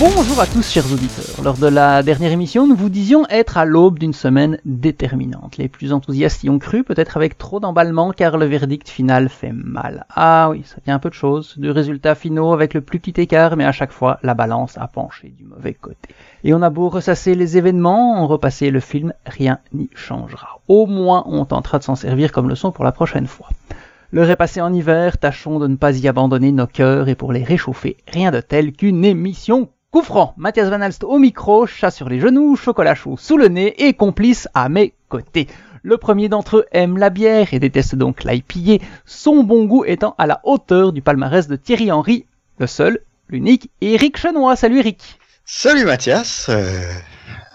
Bonjour 0.00 0.40
à 0.40 0.46
tous 0.46 0.66
chers 0.66 0.90
auditeurs. 0.90 1.44
Lors 1.44 1.58
de 1.58 1.66
la 1.66 2.02
dernière 2.02 2.32
émission, 2.32 2.66
nous 2.66 2.74
vous 2.74 2.88
disions 2.88 3.26
être 3.28 3.58
à 3.58 3.66
l'aube 3.66 3.98
d'une 3.98 4.14
semaine 4.14 4.56
déterminante. 4.64 5.58
Les 5.58 5.68
plus 5.68 5.92
enthousiastes 5.92 6.42
y 6.42 6.48
ont 6.48 6.58
cru, 6.58 6.84
peut-être 6.84 7.18
avec 7.18 7.36
trop 7.36 7.60
d'emballement 7.60 8.10
car 8.12 8.38
le 8.38 8.46
verdict 8.46 8.88
final 8.88 9.28
fait 9.28 9.52
mal. 9.52 10.06
Ah 10.08 10.48
oui, 10.50 10.62
ça 10.64 10.76
vient 10.86 10.94
un 10.94 11.00
peu 11.00 11.10
de 11.10 11.14
choses, 11.14 11.58
du 11.58 11.70
résultat 11.70 12.14
finaux 12.14 12.54
avec 12.54 12.72
le 12.72 12.80
plus 12.80 12.98
petit 12.98 13.20
écart, 13.20 13.58
mais 13.58 13.66
à 13.66 13.72
chaque 13.72 13.92
fois 13.92 14.18
la 14.22 14.32
balance 14.32 14.78
a 14.78 14.86
penché 14.86 15.34
du 15.36 15.44
mauvais 15.44 15.74
côté. 15.74 16.08
Et 16.44 16.54
on 16.54 16.62
a 16.62 16.70
beau 16.70 16.88
ressasser 16.88 17.34
les 17.34 17.58
événements, 17.58 18.22
en 18.22 18.26
repasser 18.26 18.70
le 18.70 18.80
film, 18.80 19.12
rien 19.26 19.58
n'y 19.74 19.90
changera. 19.94 20.60
Au 20.66 20.86
moins 20.86 21.24
on 21.26 21.44
tentera 21.44 21.78
de 21.78 21.84
s'en 21.84 21.94
servir 21.94 22.32
comme 22.32 22.48
leçon 22.48 22.72
pour 22.72 22.86
la 22.86 22.92
prochaine 22.92 23.26
fois. 23.26 23.50
L'heure 24.12 24.30
est 24.30 24.60
en 24.60 24.72
hiver, 24.72 25.18
tâchons 25.18 25.58
de 25.58 25.66
ne 25.66 25.76
pas 25.76 25.94
y 25.98 26.08
abandonner 26.08 26.52
nos 26.52 26.66
cœurs 26.66 27.10
et 27.10 27.14
pour 27.14 27.34
les 27.34 27.44
réchauffer, 27.44 27.98
rien 28.08 28.30
de 28.30 28.40
tel 28.40 28.72
qu'une 28.72 29.04
émission 29.04 29.68
Coup 29.92 30.02
franc, 30.02 30.34
Mathias 30.36 30.68
Van 30.68 30.82
Alst 30.82 31.02
au 31.02 31.18
micro, 31.18 31.66
chat 31.66 31.90
sur 31.90 32.08
les 32.08 32.20
genoux, 32.20 32.54
chocolat 32.54 32.94
chaud 32.94 33.16
sous 33.18 33.36
le 33.36 33.48
nez 33.48 33.74
et 33.88 33.92
complice 33.92 34.46
à 34.54 34.68
mes 34.68 34.94
côtés. 35.08 35.48
Le 35.82 35.96
premier 35.96 36.28
d'entre 36.28 36.58
eux 36.58 36.66
aime 36.70 36.96
la 36.96 37.10
bière 37.10 37.52
et 37.52 37.58
déteste 37.58 37.96
donc 37.96 38.22
l'IPA, 38.22 38.84
son 39.04 39.42
bon 39.42 39.64
goût 39.64 39.84
étant 39.84 40.14
à 40.16 40.28
la 40.28 40.40
hauteur 40.44 40.92
du 40.92 41.02
palmarès 41.02 41.48
de 41.48 41.56
Thierry 41.56 41.90
Henry, 41.90 42.24
le 42.60 42.68
seul, 42.68 43.00
l'unique, 43.28 43.68
Eric 43.80 44.16
Chenois. 44.16 44.54
Salut 44.54 44.78
Eric. 44.78 45.18
Salut 45.44 45.84
Mathias. 45.84 46.46
Euh, 46.48 46.92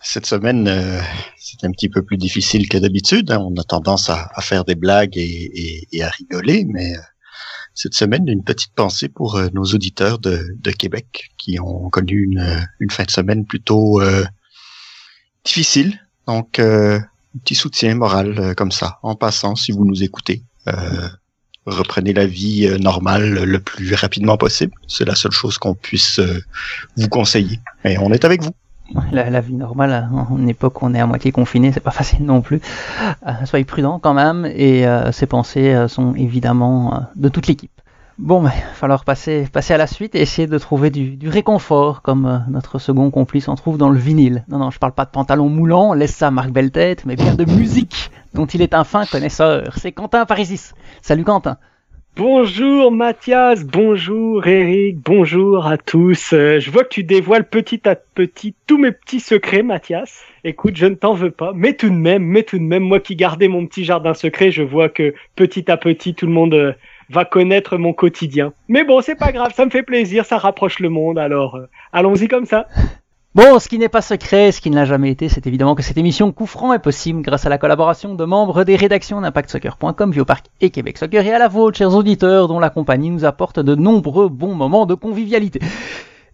cette 0.03 0.25
semaine, 0.25 0.67
euh, 0.67 0.99
c'est 1.37 1.63
un 1.63 1.71
petit 1.71 1.87
peu 1.87 2.03
plus 2.03 2.17
difficile 2.17 2.67
que 2.67 2.77
d'habitude. 2.77 3.31
Hein. 3.31 3.39
On 3.49 3.55
a 3.55 3.63
tendance 3.63 4.09
à, 4.09 4.29
faire 4.41 4.65
des 4.65 4.75
blagues 4.75 5.15
et, 5.15 5.87
à 6.03 6.09
rigoler, 6.09 6.65
mais 6.67 6.97
euh, 6.97 6.99
cette 7.75 7.93
semaine 7.93 8.27
une 8.27 8.43
petite 8.43 8.73
pensée 8.73 9.09
pour 9.09 9.35
euh, 9.35 9.49
nos 9.53 9.65
auditeurs 9.65 10.17
de, 10.17 10.55
de, 10.57 10.71
Québec 10.71 11.31
qui 11.37 11.59
ont 11.59 11.89
connu 11.89 12.23
une, 12.23 12.67
une 12.79 12.89
fin 12.89 13.03
de 13.03 13.11
semaine 13.11 13.45
plutôt 13.45 14.01
euh, 14.01 14.23
difficile. 15.43 15.99
Donc, 16.25 16.57
euh, 16.57 16.97
un 16.97 17.39
petit 17.39 17.55
soutien 17.55 17.93
moral 17.95 18.55
comme 18.55 18.71
ça, 18.71 18.97
en 19.03 19.15
passant, 19.15 19.55
si 19.55 19.73
vous 19.73 19.85
nous 19.85 20.03
écoutez. 20.03 20.43
reprenez 21.65 22.13
la 22.13 22.25
vie 22.25 22.69
normale 22.79 23.43
le 23.43 23.59
plus 23.59 23.93
rapidement 23.93 24.37
possible. 24.37 24.73
C'est 24.87 25.03
la 25.03 25.15
seule 25.15 25.33
chose 25.33 25.57
qu'on 25.57 25.75
puisse 25.75 26.21
vous 26.95 27.09
conseiller. 27.09 27.59
Et 27.83 27.97
on 27.97 28.13
est 28.13 28.23
avec 28.23 28.41
vous. 28.41 28.55
La, 29.11 29.41
vie 29.41 29.55
normale, 29.55 30.09
en 30.13 30.37
une 30.37 30.49
époque 30.49 30.81
où 30.81 30.85
on 30.85 30.93
est 30.93 30.99
à 30.99 31.07
moitié 31.07 31.31
confiné, 31.31 31.71
c'est 31.71 31.79
pas 31.79 31.91
facile 31.91 32.23
non 32.25 32.41
plus. 32.41 32.61
soyez 33.45 33.65
prudents 33.65 33.99
quand 33.99 34.13
même, 34.13 34.45
et 34.45 34.85
ces 35.11 35.25
pensées 35.25 35.87
sont 35.87 36.13
évidemment 36.13 37.07
de 37.15 37.29
toute 37.29 37.47
l'équipe. 37.47 37.71
Bon, 38.17 38.43
il 38.43 38.45
va 38.45 38.51
falloir 38.51 39.03
passer, 39.03 39.45
à 39.69 39.77
la 39.77 39.87
suite 39.87 40.15
et 40.15 40.21
essayer 40.21 40.47
de 40.47 40.57
trouver 40.57 40.89
du, 40.89 41.27
réconfort, 41.27 42.01
comme 42.01 42.25
euh, 42.25 42.37
notre 42.49 42.79
second 42.79 43.11
complice 43.11 43.49
en 43.49 43.55
trouve 43.55 43.77
dans 43.77 43.89
le 43.89 43.99
vinyle. 43.99 44.45
Non, 44.47 44.57
non, 44.57 44.71
je 44.71 44.79
parle 44.79 44.93
pas 44.93 45.03
de 45.03 45.09
pantalon 45.09 45.49
moulant, 45.49 45.93
laisse 45.93 46.15
ça 46.15 46.31
Marc 46.31 46.49
Belletête, 46.51 47.05
mais 47.05 47.17
bien 47.17 47.35
de 47.35 47.43
musique, 47.43 48.11
dont 48.33 48.45
il 48.45 48.61
est 48.61 48.73
un 48.73 48.85
fin 48.85 49.05
connaisseur. 49.05 49.73
C'est 49.75 49.91
Quentin 49.91 50.25
Parisis. 50.25 50.73
Salut 51.01 51.25
Quentin. 51.25 51.57
Bonjour 52.17 52.93
Mathias, 52.93 53.65
bonjour 53.65 54.47
Eric, 54.47 54.99
bonjour 55.03 55.67
à 55.67 55.77
tous. 55.77 56.31
Euh, 56.31 56.61
je 56.61 56.71
vois 56.71 56.85
que 56.85 56.89
tu 56.89 57.03
dévoiles 57.03 57.43
petit 57.43 57.89
à 57.89 57.95
petit 57.95 58.55
tous 58.67 58.77
mes 58.77 58.93
petits 58.93 59.19
secrets, 59.19 59.63
Mathias. 59.63 60.23
Écoute, 60.45 60.77
je 60.77 60.85
ne 60.85 60.95
t'en 60.95 61.13
veux 61.13 61.31
pas, 61.31 61.51
mais 61.53 61.73
tout 61.73 61.89
de 61.89 61.93
même, 61.93 62.23
mais 62.23 62.43
tout 62.43 62.57
de 62.57 62.63
même, 62.63 62.83
moi 62.83 63.01
qui 63.01 63.17
gardais 63.17 63.49
mon 63.49 63.65
petit 63.67 63.83
jardin 63.83 64.13
secret, 64.13 64.49
je 64.51 64.63
vois 64.63 64.87
que 64.87 65.13
petit 65.35 65.69
à 65.69 65.75
petit 65.75 66.15
tout 66.15 66.25
le 66.25 66.31
monde 66.31 66.53
euh, 66.53 66.71
va 67.09 67.25
connaître 67.25 67.77
mon 67.77 67.91
quotidien. 67.91 68.53
Mais 68.69 68.85
bon, 68.85 69.01
c'est 69.01 69.15
pas 69.15 69.33
grave, 69.33 69.53
ça 69.53 69.65
me 69.65 69.69
fait 69.69 69.83
plaisir, 69.83 70.23
ça 70.23 70.37
rapproche 70.37 70.79
le 70.79 70.87
monde, 70.87 71.19
alors 71.19 71.55
euh, 71.55 71.67
allons-y 71.91 72.29
comme 72.29 72.45
ça. 72.45 72.67
Bon, 73.35 73.59
ce 73.59 73.67
qui 73.67 73.77
n'est 73.77 73.89
pas 73.89 74.01
secret, 74.01 74.53
ce 74.53 74.61
qui 74.61 74.69
ne 74.69 74.75
l'a 74.75 74.85
jamais 74.85 75.11
été, 75.11 75.27
c'est 75.27 75.45
évidemment 75.45 75.75
que 75.75 75.83
cette 75.83 75.97
émission 75.97 76.31
Coup 76.31 76.45
franc 76.45 76.71
est 76.71 76.79
possible 76.79 77.21
grâce 77.21 77.45
à 77.45 77.49
la 77.49 77.57
collaboration 77.57 78.15
de 78.15 78.23
membres 78.23 78.63
des 78.63 78.77
rédactions 78.77 79.19
d'ImpactSoccer.com, 79.19 80.09
Biopark 80.09 80.45
et 80.61 80.69
Québec 80.69 80.97
Soccer 80.97 81.25
et 81.25 81.33
à 81.33 81.37
la 81.37 81.49
vôtre, 81.49 81.77
chers 81.77 81.93
auditeurs, 81.93 82.47
dont 82.47 82.59
la 82.59 82.69
compagnie 82.69 83.09
nous 83.09 83.25
apporte 83.25 83.59
de 83.59 83.75
nombreux 83.75 84.29
bons 84.29 84.55
moments 84.55 84.85
de 84.85 84.93
convivialité. 84.93 85.59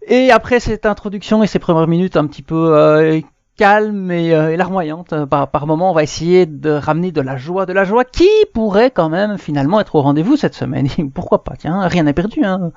Et 0.06 0.30
après 0.30 0.60
cette 0.60 0.86
introduction 0.86 1.42
et 1.42 1.48
ces 1.48 1.58
premières 1.58 1.88
minutes 1.88 2.16
un 2.16 2.28
petit 2.28 2.42
peu 2.42 2.76
euh, 2.76 3.20
calme 3.56 4.12
et, 4.12 4.32
euh, 4.32 4.56
larmoyante. 4.56 5.12
Euh, 5.12 5.26
par, 5.26 5.48
par 5.48 5.66
moment, 5.66 5.90
on 5.90 5.94
va 5.94 6.04
essayer 6.04 6.46
de 6.46 6.70
ramener 6.70 7.10
de 7.10 7.20
la 7.20 7.36
joie, 7.36 7.66
de 7.66 7.72
la 7.72 7.84
joie 7.84 8.04
qui 8.04 8.28
pourrait 8.54 8.92
quand 8.92 9.08
même 9.08 9.38
finalement 9.38 9.80
être 9.80 9.96
au 9.96 10.02
rendez-vous 10.02 10.36
cette 10.36 10.54
semaine. 10.54 10.86
pourquoi 11.14 11.42
pas 11.42 11.54
Tiens, 11.58 11.88
rien 11.88 12.04
n'est 12.04 12.12
perdu. 12.12 12.44
Hein. 12.44 12.70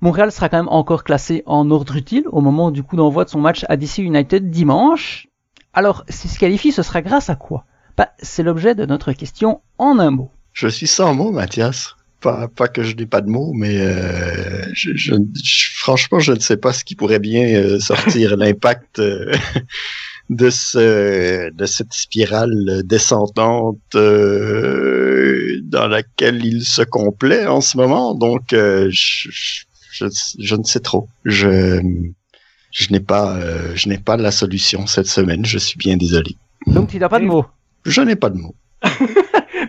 Montréal 0.00 0.32
sera 0.32 0.48
quand 0.48 0.56
même 0.56 0.68
encore 0.68 1.04
classé 1.04 1.42
en 1.46 1.70
ordre 1.70 1.96
utile 1.96 2.24
au 2.32 2.40
moment 2.40 2.70
du 2.70 2.82
coup 2.82 2.96
d'envoi 2.96 3.24
de 3.24 3.30
son 3.30 3.40
match 3.40 3.66
à 3.68 3.76
DC 3.76 3.98
United 3.98 4.50
dimanche. 4.50 5.28
Alors, 5.74 6.04
s'il 6.08 6.30
se 6.30 6.38
qualifie, 6.38 6.72
ce 6.72 6.82
sera 6.82 7.02
grâce 7.02 7.30
à 7.30 7.36
quoi? 7.36 7.64
Bah, 7.96 8.10
C'est 8.18 8.42
l'objet 8.42 8.74
de 8.74 8.86
notre 8.86 9.12
question 9.12 9.60
en 9.78 9.98
un 9.98 10.10
mot. 10.10 10.30
Je 10.52 10.68
suis 10.68 10.86
sans 10.86 11.14
mots, 11.14 11.30
Mathias. 11.30 11.96
Pas, 12.20 12.48
pas 12.48 12.68
que 12.68 12.82
je 12.82 12.94
n'ai 12.96 13.06
pas 13.06 13.20
de 13.22 13.30
mots, 13.30 13.52
mais 13.54 13.78
euh, 13.80 14.62
je, 14.74 14.90
je, 14.94 15.14
franchement, 15.74 16.18
je 16.18 16.32
ne 16.32 16.40
sais 16.40 16.58
pas 16.58 16.72
ce 16.72 16.84
qui 16.84 16.94
pourrait 16.94 17.18
bien 17.18 17.46
euh, 17.54 17.78
sortir 17.78 18.36
l'impact 18.38 18.98
euh, 18.98 19.32
de 20.28 20.50
ce 20.50 21.50
de 21.50 21.66
cette 21.66 21.94
spirale 21.94 22.82
descendante 22.84 23.78
euh, 23.94 25.60
dans 25.62 25.88
laquelle 25.88 26.44
il 26.44 26.62
se 26.64 26.82
complaît 26.82 27.46
en 27.46 27.62
ce 27.62 27.78
moment. 27.78 28.14
Donc, 28.14 28.48
je, 28.50 29.30
je, 30.00 30.06
je, 30.38 30.56
ne 30.56 30.64
sais 30.64 30.80
trop. 30.80 31.08
Je 31.24 31.80
je 32.72 32.92
n'ai 32.92 33.00
pas 33.00 33.38
je 33.74 33.88
n'ai 33.88 33.98
pas 33.98 34.16
la 34.16 34.30
solution 34.30 34.86
cette 34.86 35.06
semaine. 35.06 35.44
Je 35.44 35.58
suis 35.58 35.78
bien 35.78 35.96
désolé. 35.96 36.36
Donc, 36.66 36.90
tu 36.90 36.98
n'as 36.98 37.08
pas 37.08 37.20
de 37.20 37.24
mots. 37.24 37.46
Je 37.84 38.00
n'ai 38.02 38.16
pas 38.16 38.30
de 38.30 38.36
mots. 38.36 38.54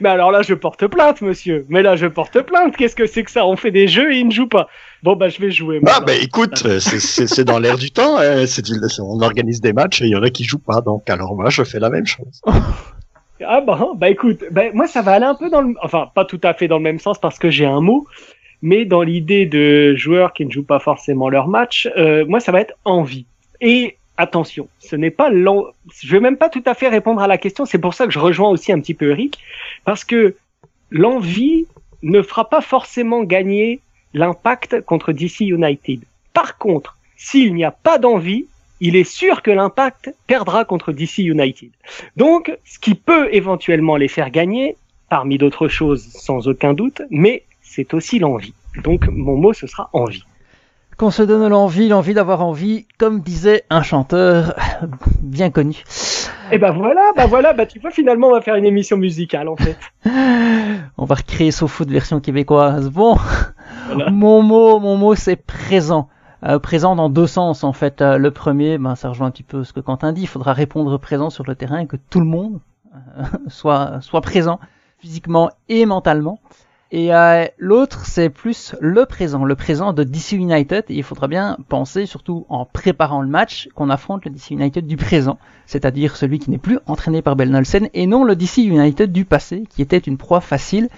Mais 0.01 0.09
alors 0.09 0.31
là, 0.31 0.41
je 0.41 0.53
porte 0.53 0.87
plainte, 0.87 1.21
monsieur. 1.21 1.65
Mais 1.69 1.83
là, 1.83 1.95
je 1.95 2.07
porte 2.07 2.41
plainte. 2.41 2.75
Qu'est-ce 2.75 2.95
que 2.95 3.05
c'est 3.05 3.23
que 3.23 3.31
ça? 3.31 3.45
On 3.45 3.55
fait 3.55 3.71
des 3.71 3.87
jeux 3.87 4.11
et 4.13 4.19
ils 4.19 4.27
ne 4.27 4.31
jouent 4.31 4.47
pas. 4.47 4.67
Bon, 5.03 5.15
bah, 5.15 5.29
je 5.29 5.39
vais 5.39 5.51
jouer. 5.51 5.79
Ah, 5.85 5.99
bah, 5.99 6.13
écoute, 6.15 6.79
c'est 6.79 7.43
dans 7.43 7.59
l'air 7.59 7.77
du 7.77 7.91
temps. 7.91 8.17
Hein. 8.17 8.45
On 8.99 9.21
organise 9.21 9.61
des 9.61 9.73
matchs 9.73 10.01
et 10.01 10.05
il 10.05 10.11
y 10.11 10.15
en 10.15 10.23
a 10.23 10.29
qui 10.29 10.43
jouent 10.43 10.59
pas. 10.59 10.81
Donc, 10.81 11.09
alors, 11.09 11.35
moi, 11.35 11.49
je 11.49 11.63
fais 11.63 11.79
la 11.79 11.89
même 11.89 12.07
chose. 12.07 12.41
ah, 12.45 13.61
bah, 13.61 13.89
bah, 13.95 14.09
écoute, 14.09 14.43
bah, 14.51 14.63
moi, 14.73 14.87
ça 14.87 15.01
va 15.01 15.13
aller 15.13 15.25
un 15.25 15.35
peu 15.35 15.49
dans 15.49 15.61
le. 15.61 15.75
Enfin, 15.83 16.07
pas 16.15 16.25
tout 16.25 16.41
à 16.43 16.53
fait 16.53 16.67
dans 16.67 16.77
le 16.77 16.83
même 16.83 16.99
sens 16.99 17.19
parce 17.19 17.37
que 17.37 17.49
j'ai 17.49 17.65
un 17.65 17.81
mot. 17.81 18.07
Mais 18.61 18.85
dans 18.85 19.01
l'idée 19.01 19.45
de 19.45 19.95
joueurs 19.95 20.33
qui 20.33 20.45
ne 20.45 20.51
jouent 20.51 20.63
pas 20.63 20.79
forcément 20.79 21.29
leur 21.29 21.47
match, 21.47 21.89
euh, 21.97 22.25
moi, 22.25 22.39
ça 22.39 22.51
va 22.51 22.61
être 22.61 22.75
envie. 22.85 23.25
Et 23.59 23.97
attention, 24.17 24.67
ce 24.79 24.95
n'est 24.95 25.11
pas 25.11 25.29
l'en... 25.29 25.65
Je 26.01 26.11
vais 26.11 26.19
même 26.19 26.37
pas 26.37 26.49
tout 26.49 26.63
à 26.65 26.73
fait 26.73 26.87
répondre 26.87 27.21
à 27.21 27.27
la 27.27 27.37
question. 27.37 27.65
C'est 27.65 27.79
pour 27.79 27.93
ça 27.93 28.05
que 28.05 28.13
je 28.13 28.19
rejoins 28.19 28.49
aussi 28.49 28.71
un 28.71 28.79
petit 28.79 28.93
peu 28.93 29.11
Eric, 29.11 29.39
parce 29.83 30.03
que 30.03 30.35
l'envie 30.91 31.65
ne 32.03 32.21
fera 32.21 32.49
pas 32.49 32.61
forcément 32.61 33.23
gagner 33.23 33.79
l'impact 34.13 34.81
contre 34.81 35.11
DC 35.13 35.41
United. 35.41 36.01
Par 36.33 36.57
contre, 36.57 36.97
s'il 37.15 37.53
n'y 37.53 37.63
a 37.63 37.71
pas 37.71 37.97
d'envie, 37.97 38.45
il 38.79 38.95
est 38.95 39.09
sûr 39.09 39.43
que 39.43 39.51
l'impact 39.51 40.13
perdra 40.27 40.65
contre 40.65 40.91
DC 40.91 41.19
United. 41.19 41.69
Donc, 42.17 42.51
ce 42.65 42.79
qui 42.79 42.95
peut 42.95 43.29
éventuellement 43.31 43.95
les 43.95 44.07
faire 44.07 44.31
gagner, 44.31 44.75
parmi 45.07 45.37
d'autres 45.37 45.67
choses 45.67 46.03
sans 46.03 46.47
aucun 46.47 46.73
doute, 46.73 47.01
mais 47.11 47.43
c'est 47.71 47.93
aussi 47.93 48.19
l'envie. 48.19 48.53
Donc, 48.83 49.07
mon 49.07 49.37
mot, 49.37 49.53
ce 49.53 49.67
sera 49.67 49.89
envie 49.93 50.23
qu'on 50.97 51.09
se 51.09 51.23
donne 51.23 51.47
l'envie, 51.47 51.87
l'envie 51.87 52.13
d'avoir 52.13 52.43
envie, 52.43 52.85
comme 52.99 53.21
disait 53.21 53.63
un 53.71 53.81
chanteur 53.81 54.53
bien 55.23 55.49
connu. 55.49 55.83
Et 56.51 56.59
ben 56.59 56.71
voilà, 56.71 57.11
bah 57.15 57.25
voilà, 57.25 57.53
bah 57.53 57.65
tu 57.65 57.79
vois 57.79 57.89
finalement 57.89 58.27
on 58.27 58.33
va 58.33 58.41
faire 58.41 58.53
une 58.53 58.65
émission 58.65 58.97
musicale 58.97 59.47
en 59.47 59.55
fait. 59.55 59.77
on 60.97 61.05
va 61.05 61.15
recréer 61.15 61.49
SoFoot 61.49 61.89
version 61.89 62.19
québécoise. 62.19 62.91
Bon, 62.91 63.17
mon 64.11 64.43
mot, 64.43 64.79
mon 64.79 64.95
mot 64.95 65.15
c'est 65.15 65.37
présent. 65.37 66.07
Euh, 66.43 66.59
présent 66.59 66.95
dans 66.95 67.09
deux 67.09 67.25
sens 67.25 67.63
en 67.63 67.73
fait. 67.73 68.01
Euh, 68.01 68.17
le 68.17 68.29
premier, 68.29 68.77
ben, 68.77 68.95
ça 68.95 69.09
rejoint 69.09 69.25
un 69.25 69.31
petit 69.31 69.41
peu 69.41 69.63
ce 69.63 69.73
que 69.73 69.79
Quentin 69.79 70.11
dit, 70.11 70.21
il 70.21 70.27
faudra 70.27 70.53
répondre 70.53 70.99
présent 70.99 71.31
sur 71.31 71.45
le 71.45 71.55
terrain 71.55 71.79
et 71.79 71.87
que 71.87 71.97
tout 72.09 72.19
le 72.19 72.27
monde 72.27 72.59
euh, 72.93 73.23
soit, 73.47 74.01
soit 74.01 74.21
présent 74.21 74.59
physiquement 74.99 75.49
et 75.67 75.87
mentalement. 75.87 76.39
Et 76.93 77.13
euh, 77.15 77.45
l'autre, 77.57 78.05
c'est 78.05 78.29
plus 78.29 78.75
le 78.81 79.05
présent, 79.05 79.45
le 79.45 79.55
présent 79.55 79.93
de 79.93 80.03
DC 80.03 80.33
United. 80.33 80.83
Et 80.89 80.95
il 80.95 81.03
faudra 81.03 81.29
bien 81.29 81.57
penser, 81.69 82.05
surtout 82.05 82.45
en 82.49 82.65
préparant 82.65 83.21
le 83.21 83.29
match, 83.29 83.69
qu'on 83.75 83.89
affronte 83.89 84.25
le 84.25 84.31
DC 84.31 84.51
United 84.51 84.85
du 84.85 84.97
présent, 84.97 85.39
c'est-à-dire 85.65 86.17
celui 86.17 86.39
qui 86.39 86.51
n'est 86.51 86.57
plus 86.57 86.79
entraîné 86.87 87.21
par 87.21 87.37
Ben 87.37 87.49
Nelson, 87.49 87.87
et 87.93 88.07
non 88.07 88.25
le 88.25 88.35
DC 88.35 88.57
United 88.57 89.11
du 89.11 89.23
passé, 89.23 89.63
qui 89.69 89.81
était 89.81 89.97
une 89.97 90.17
proie 90.17 90.41
facile. 90.41 90.89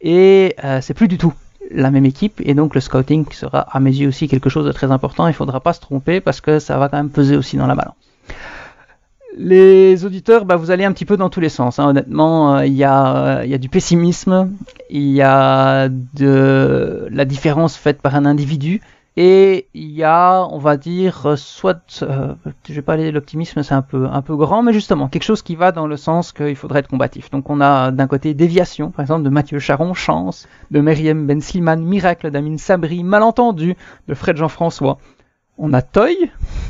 Et 0.00 0.54
euh, 0.62 0.80
c'est 0.80 0.94
plus 0.94 1.08
du 1.08 1.18
tout 1.18 1.34
la 1.72 1.90
même 1.90 2.06
équipe, 2.06 2.40
et 2.44 2.54
donc 2.54 2.74
le 2.74 2.80
scouting 2.80 3.26
sera 3.32 3.60
à 3.60 3.80
mes 3.80 3.90
yeux 3.90 4.08
aussi 4.08 4.28
quelque 4.28 4.48
chose 4.48 4.66
de 4.66 4.72
très 4.72 4.90
important. 4.92 5.26
Il 5.26 5.34
faudra 5.34 5.60
pas 5.60 5.72
se 5.72 5.80
tromper 5.80 6.20
parce 6.20 6.40
que 6.40 6.58
ça 6.58 6.78
va 6.78 6.88
quand 6.88 6.96
même 6.96 7.10
peser 7.10 7.36
aussi 7.36 7.56
dans 7.56 7.66
la 7.66 7.74
balance. 7.74 7.94
Les 9.36 10.04
auditeurs, 10.04 10.44
bah, 10.44 10.56
vous 10.56 10.70
allez 10.70 10.84
un 10.84 10.92
petit 10.92 11.04
peu 11.04 11.16
dans 11.16 11.30
tous 11.30 11.40
les 11.40 11.48
sens. 11.48 11.78
Hein. 11.78 11.88
Honnêtement, 11.88 12.56
euh, 12.56 12.66
il 12.66 12.74
y, 12.74 12.84
a, 12.84 13.44
y, 13.44 13.54
a, 13.54 13.58
du 13.58 13.68
pessimisme, 13.68 14.50
il 14.90 15.10
y 15.12 15.22
a 15.22 15.88
de 15.88 17.06
la 17.10 17.24
différence 17.24 17.76
faite 17.76 18.02
par 18.02 18.16
un 18.16 18.26
individu 18.26 18.80
Et 19.16 19.68
il 19.72 19.90
y 19.92 20.02
a, 20.02 20.44
on 20.50 20.58
va 20.58 20.76
dire, 20.76 21.26
euh, 21.26 21.36
soit, 21.36 22.02
euh, 22.02 22.34
je 22.68 22.74
vais 22.74 22.82
pas 22.82 22.94
aller 22.94 23.12
l'optimisme, 23.12 23.62
c'est 23.62 23.74
un 23.74 23.82
peu, 23.82 24.06
un 24.10 24.22
peu 24.22 24.36
grand, 24.36 24.62
mais 24.62 24.72
justement 24.72 25.08
quelque 25.08 25.22
chose 25.22 25.42
qui 25.42 25.54
va 25.54 25.70
dans 25.70 25.86
le 25.86 25.96
sens 25.96 26.32
qu'il 26.32 26.56
faudrait 26.56 26.80
être 26.80 26.88
combatif. 26.88 27.30
Donc 27.30 27.50
on 27.50 27.60
a 27.60 27.92
d'un 27.92 28.08
côté 28.08 28.34
déviation, 28.34 28.90
par 28.90 29.02
exemple 29.02 29.22
de 29.22 29.30
Mathieu 29.30 29.60
Charon, 29.60 29.94
chance, 29.94 30.48
de 30.72 30.80
Meriem 30.80 31.26
Ben 31.26 31.40
Slimane, 31.40 31.84
miracle 31.84 32.30
d'Amine 32.32 32.58
Sabri, 32.58 33.04
malentendu 33.04 33.76
de 34.08 34.14
Fred 34.14 34.36
Jean-François. 34.36 34.98
On 35.62 35.74
a 35.74 35.82
Toy, 35.82 36.16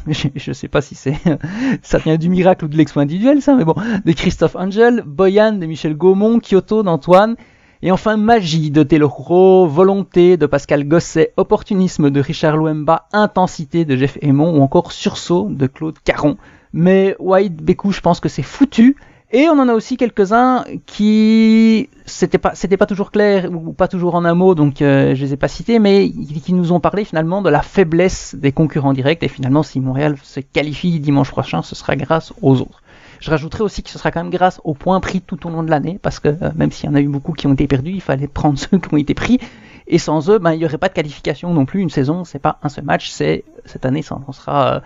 je, 0.08 0.26
je 0.34 0.52
sais 0.52 0.66
pas 0.66 0.80
si 0.80 0.96
c'est 0.96 1.14
ça 1.82 1.98
vient 1.98 2.16
du 2.16 2.28
miracle 2.28 2.64
ou 2.64 2.68
de 2.68 2.76
l'exploit 2.76 3.04
individuel 3.04 3.40
ça, 3.40 3.54
mais 3.54 3.64
bon, 3.64 3.76
de 4.04 4.12
Christophe 4.12 4.56
Angel, 4.56 5.04
Boyan 5.06 5.52
de 5.52 5.66
Michel 5.66 5.94
Gaumont, 5.94 6.40
Kyoto 6.40 6.82
d'Antoine, 6.82 7.36
et 7.82 7.92
enfin 7.92 8.16
magie 8.16 8.72
de 8.72 8.82
Teloro, 8.82 9.68
volonté 9.68 10.36
de 10.36 10.46
Pascal 10.46 10.88
Gosset, 10.88 11.32
opportunisme 11.36 12.10
de 12.10 12.20
Richard 12.20 12.56
Louemba, 12.56 13.06
intensité 13.12 13.84
de 13.84 13.96
Jeff 13.96 14.18
Aymon 14.22 14.58
ou 14.58 14.60
encore 14.60 14.90
sursaut 14.90 15.46
de 15.48 15.68
Claude 15.68 16.00
Caron. 16.04 16.36
Mais 16.72 17.14
White 17.20 17.62
Bécou, 17.62 17.92
je 17.92 18.00
pense 18.00 18.18
que 18.18 18.28
c'est 18.28 18.42
foutu. 18.42 18.96
Et 19.32 19.48
on 19.48 19.52
en 19.52 19.68
a 19.68 19.74
aussi 19.74 19.96
quelques-uns 19.96 20.64
qui 20.86 21.88
c'était 22.04 22.38
pas 22.38 22.56
c'était 22.56 22.76
pas 22.76 22.86
toujours 22.86 23.12
clair 23.12 23.48
ou 23.52 23.72
pas 23.72 23.86
toujours 23.86 24.16
en 24.16 24.24
un 24.24 24.34
mot 24.34 24.56
donc 24.56 24.82
euh, 24.82 25.14
je 25.14 25.24
les 25.24 25.34
ai 25.34 25.36
pas 25.36 25.46
cités 25.46 25.78
mais 25.78 26.10
qui 26.10 26.52
nous 26.52 26.72
ont 26.72 26.80
parlé 26.80 27.04
finalement 27.04 27.40
de 27.40 27.48
la 27.48 27.62
faiblesse 27.62 28.34
des 28.34 28.50
concurrents 28.50 28.92
directs 28.92 29.22
et 29.22 29.28
finalement 29.28 29.62
si 29.62 29.78
Montréal 29.78 30.16
se 30.20 30.40
qualifie 30.40 30.98
dimanche 30.98 31.30
prochain 31.30 31.62
ce 31.62 31.76
sera 31.76 31.94
grâce 31.94 32.32
aux 32.42 32.60
autres. 32.60 32.82
Je 33.20 33.30
rajouterai 33.30 33.62
aussi 33.62 33.82
que 33.82 33.90
ce 33.90 33.98
sera 33.98 34.10
quand 34.10 34.22
même 34.22 34.32
grâce 34.32 34.60
aux 34.64 34.74
points 34.74 34.98
pris 35.00 35.20
tout 35.20 35.46
au 35.46 35.50
long 35.50 35.62
de 35.62 35.70
l'année, 35.70 35.98
parce 36.00 36.20
que 36.20 36.28
euh, 36.28 36.50
même 36.56 36.72
s'il 36.72 36.88
y 36.88 36.92
en 36.92 36.94
a 36.94 37.00
eu 37.00 37.08
beaucoup 37.08 37.32
qui 37.32 37.46
ont 37.46 37.52
été 37.52 37.66
perdus, 37.66 37.92
il 37.92 38.00
fallait 38.00 38.28
prendre 38.28 38.58
ceux 38.70 38.78
qui 38.78 38.94
ont 38.94 38.96
été 38.96 39.12
pris. 39.12 39.38
Et 39.86 39.98
sans 39.98 40.30
eux, 40.30 40.38
ben, 40.38 40.52
il 40.52 40.58
n'y 40.58 40.64
aurait 40.64 40.78
pas 40.78 40.88
de 40.88 40.94
qualification 40.94 41.52
non 41.52 41.66
plus. 41.66 41.80
Une 41.80 41.90
saison, 41.90 42.24
c'est 42.24 42.38
pas 42.38 42.58
un 42.62 42.70
seul 42.70 42.84
match, 42.84 43.10
c'est 43.10 43.44
cette 43.66 43.84
année, 43.84 44.02
ça 44.02 44.18
en 44.26 44.32
sera 44.32 44.82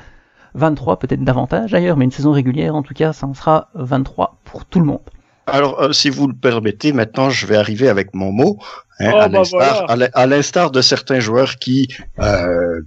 23, 0.55 0.93
euh, 0.93 0.97
peut-être 0.97 1.25
davantage 1.25 1.73
d'ailleurs, 1.73 1.97
mais 1.97 2.05
une 2.05 2.11
saison 2.11 2.33
régulière, 2.33 2.75
en 2.75 2.83
tout 2.83 2.95
cas, 2.95 3.13
ça 3.13 3.27
en 3.27 3.35
sera 3.35 3.69
23 3.75 4.39
pour 4.45 4.65
tout 4.65 4.81
le 4.81 4.87
monde. 4.87 5.01
Alors, 5.47 5.81
euh, 5.81 5.93
si 5.93 6.09
vous 6.09 6.27
le 6.27 6.35
permettez, 6.35 6.93
maintenant, 6.93 7.29
je 7.29 7.47
vais 7.47 7.57
arriver 7.57 7.89
avec 7.89 8.15
mon 8.15 8.33
mot. 8.33 8.59
Hein, 9.01 9.11
oh, 9.13 9.57
bah 9.59 10.09
à 10.15 10.27
l'instar 10.27 10.71
de 10.71 10.81
certains 10.81 11.19
joueurs 11.19 11.57
qui 11.57 11.89
euh, 12.21 12.81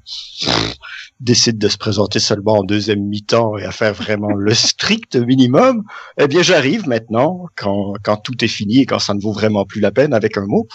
décident 1.20 1.58
de 1.58 1.68
se 1.68 1.78
présenter 1.78 2.20
seulement 2.20 2.60
en 2.60 2.64
deuxième 2.64 3.02
mi-temps 3.02 3.58
et 3.58 3.66
à 3.66 3.72
faire 3.72 3.94
vraiment 3.94 4.34
le 4.34 4.54
strict 4.56 5.18
minimum, 5.18 5.84
eh 6.18 6.28
bien, 6.28 6.42
j'arrive 6.42 6.88
maintenant, 6.88 7.48
quand, 7.56 7.94
quand 8.04 8.18
tout 8.18 8.44
est 8.44 8.48
fini 8.48 8.80
et 8.80 8.86
quand 8.86 9.00
ça 9.00 9.14
ne 9.14 9.22
vaut 9.22 9.34
vraiment 9.34 9.66
plus 9.66 9.82
la 9.82 9.92
peine, 9.92 10.14
avec 10.14 10.38
un 10.38 10.46
mot 10.46 10.68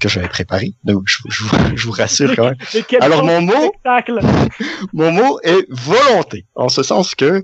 que 0.00 0.08
j'avais 0.08 0.28
préparé. 0.28 0.74
Donc, 0.84 1.04
je, 1.06 1.18
je, 1.28 1.44
je, 1.76 1.86
vous 1.86 1.92
rassure 1.92 2.34
quand 2.34 2.44
même. 2.44 2.56
Alors, 3.00 3.24
mon 3.24 3.40
mot, 3.40 3.72
mon 4.92 5.12
mot 5.12 5.40
est 5.42 5.66
volonté, 5.70 6.46
en 6.54 6.68
ce 6.68 6.82
sens 6.82 7.14
que 7.14 7.42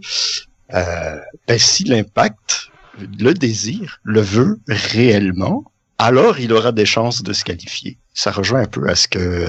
euh, 0.75 1.17
ben, 1.49 1.59
si 1.59 1.85
l'impact 1.85 2.71
le 3.19 3.33
désir, 3.33 4.01
le 4.05 4.21
veut 4.21 4.61
réellement, 4.69 5.65
alors 5.99 6.39
il 6.39 6.53
aura 6.53 6.73
des 6.73 6.87
chances 6.87 7.23
de 7.23 7.33
se 7.33 7.45
qualifier. 7.45 7.99
Ça 8.15 8.31
rejoint 8.31 8.63
un 8.63 8.67
peu 8.67 8.89
à 8.89 8.95
ce 8.95 9.09
que, 9.09 9.47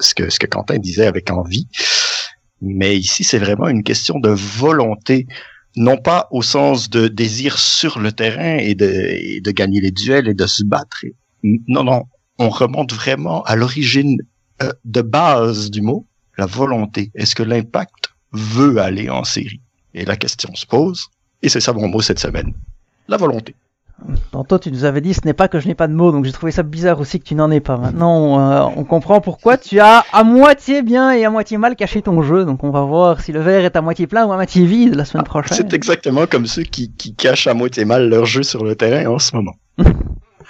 ce 0.00 0.14
que, 0.14 0.30
ce 0.30 0.38
que 0.38 0.46
Quentin 0.46 0.78
disait 0.78 1.06
avec 1.06 1.30
envie. 1.30 1.66
Mais 2.60 2.96
ici, 2.96 3.24
c'est 3.24 3.38
vraiment 3.38 3.68
une 3.68 3.82
question 3.82 4.18
de 4.18 4.30
volonté, 4.30 5.26
non 5.76 5.96
pas 5.96 6.28
au 6.30 6.42
sens 6.42 6.90
de 6.90 7.08
désir 7.08 7.58
sur 7.58 8.00
le 8.00 8.12
terrain 8.12 8.56
et 8.58 8.74
de, 8.74 9.40
de 9.40 9.50
gagner 9.50 9.80
les 9.80 9.90
duels 9.90 10.28
et 10.28 10.34
de 10.34 10.46
se 10.46 10.64
battre. 10.64 11.04
Non, 11.42 11.84
non, 11.84 12.04
on 12.38 12.48
remonte 12.48 12.92
vraiment 12.92 13.42
à 13.44 13.56
l'origine 13.56 14.22
euh, 14.62 14.72
de 14.84 15.02
base 15.02 15.70
du 15.70 15.82
mot, 15.82 16.06
la 16.36 16.46
volonté. 16.46 17.10
Est-ce 17.14 17.34
que 17.34 17.42
l'impact 17.42 18.12
veut 18.32 18.78
aller 18.78 19.10
en 19.10 19.24
série? 19.24 19.60
Et 19.94 20.04
la 20.04 20.16
question 20.16 20.54
se 20.54 20.66
pose, 20.66 21.08
et 21.42 21.48
c'est 21.48 21.60
ça 21.60 21.72
mon 21.72 21.88
mot 21.88 22.00
cette 22.00 22.18
semaine 22.18 22.52
la 23.08 23.16
volonté. 23.16 23.54
Tantôt, 24.30 24.60
tu 24.60 24.70
nous 24.70 24.84
avais 24.84 25.00
dit 25.00 25.12
ce 25.12 25.22
n'est 25.24 25.32
pas 25.32 25.48
que 25.48 25.58
je 25.58 25.66
n'ai 25.66 25.74
pas 25.74 25.88
de 25.88 25.92
mots, 25.92 26.12
donc 26.12 26.24
j'ai 26.24 26.30
trouvé 26.30 26.52
ça 26.52 26.62
bizarre 26.62 27.00
aussi 27.00 27.18
que 27.18 27.24
tu 27.24 27.34
n'en 27.34 27.50
aies 27.50 27.58
pas. 27.58 27.76
Maintenant, 27.76 28.38
euh, 28.38 28.72
on 28.76 28.84
comprend 28.84 29.20
pourquoi 29.20 29.56
tu 29.56 29.80
as 29.80 30.04
à 30.12 30.22
moitié 30.22 30.82
bien 30.82 31.10
et 31.10 31.24
à 31.24 31.30
moitié 31.30 31.58
mal 31.58 31.74
caché 31.74 32.00
ton 32.00 32.22
jeu. 32.22 32.44
Donc, 32.44 32.62
on 32.62 32.70
va 32.70 32.82
voir 32.82 33.20
si 33.20 33.32
le 33.32 33.40
verre 33.40 33.64
est 33.64 33.74
à 33.74 33.80
moitié 33.80 34.06
plein 34.06 34.24
ou 34.24 34.32
à 34.32 34.36
moitié 34.36 34.64
vide 34.66 34.94
la 34.94 35.04
semaine 35.04 35.24
ah, 35.26 35.28
prochaine. 35.28 35.56
C'est 35.56 35.74
exactement 35.74 36.28
comme 36.28 36.46
ceux 36.46 36.62
qui, 36.62 36.92
qui 36.92 37.14
cachent 37.14 37.48
à 37.48 37.54
moitié 37.54 37.84
mal 37.84 38.08
leur 38.08 38.24
jeu 38.24 38.44
sur 38.44 38.62
le 38.62 38.76
terrain 38.76 39.10
en 39.10 39.18
ce 39.18 39.34
moment. 39.34 39.56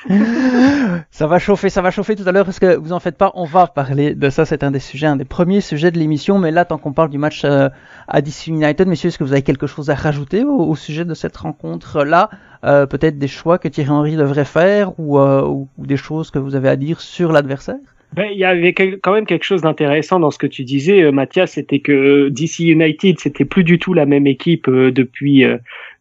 ça 1.10 1.26
va 1.26 1.38
chauffer, 1.38 1.70
ça 1.70 1.82
va 1.82 1.90
chauffer 1.90 2.14
tout 2.14 2.26
à 2.26 2.32
l'heure. 2.32 2.44
Parce 2.44 2.58
que 2.58 2.76
vous 2.76 2.92
en 2.92 3.00
faites 3.00 3.16
pas, 3.16 3.32
on 3.34 3.44
va 3.44 3.66
parler 3.66 4.14
de 4.14 4.30
ça. 4.30 4.44
C'est 4.44 4.62
un 4.62 4.70
des 4.70 4.78
sujets, 4.78 5.06
un 5.06 5.16
des 5.16 5.24
premiers 5.24 5.60
sujets 5.60 5.90
de 5.90 5.98
l'émission. 5.98 6.38
Mais 6.38 6.50
là, 6.50 6.64
tant 6.64 6.78
qu'on 6.78 6.92
parle 6.92 7.10
du 7.10 7.18
match 7.18 7.42
euh, 7.44 7.68
à 8.06 8.20
DC 8.20 8.48
United, 8.48 8.86
messieurs, 8.86 9.08
est-ce 9.08 9.18
que 9.18 9.24
vous 9.24 9.32
avez 9.32 9.42
quelque 9.42 9.66
chose 9.66 9.90
à 9.90 9.94
rajouter 9.94 10.44
au, 10.44 10.74
sujet 10.76 11.04
de 11.04 11.14
cette 11.14 11.36
rencontre-là? 11.36 12.30
Euh, 12.64 12.86
Peut-être 12.86 13.18
des 13.18 13.28
choix 13.28 13.58
que 13.58 13.68
Thierry 13.68 13.90
Henry 13.90 14.16
devrait 14.16 14.44
faire 14.44 14.98
ou, 14.98 15.18
euh, 15.18 15.42
ou, 15.42 15.68
des 15.78 15.96
choses 15.96 16.30
que 16.30 16.38
vous 16.38 16.54
avez 16.54 16.68
à 16.68 16.76
dire 16.76 17.00
sur 17.00 17.32
l'adversaire? 17.32 17.76
Ben, 18.14 18.28
il 18.32 18.38
y 18.38 18.44
avait 18.44 18.72
quand 18.72 19.12
même 19.12 19.26
quelque 19.26 19.44
chose 19.44 19.60
d'intéressant 19.60 20.18
dans 20.18 20.30
ce 20.30 20.38
que 20.38 20.46
tu 20.46 20.64
disais, 20.64 21.12
Mathias, 21.12 21.52
c'était 21.52 21.80
que 21.80 22.30
DC 22.30 22.60
United, 22.60 23.18
c'était 23.20 23.44
plus 23.44 23.64
du 23.64 23.78
tout 23.78 23.92
la 23.92 24.06
même 24.06 24.26
équipe 24.26 24.68
depuis 24.70 25.44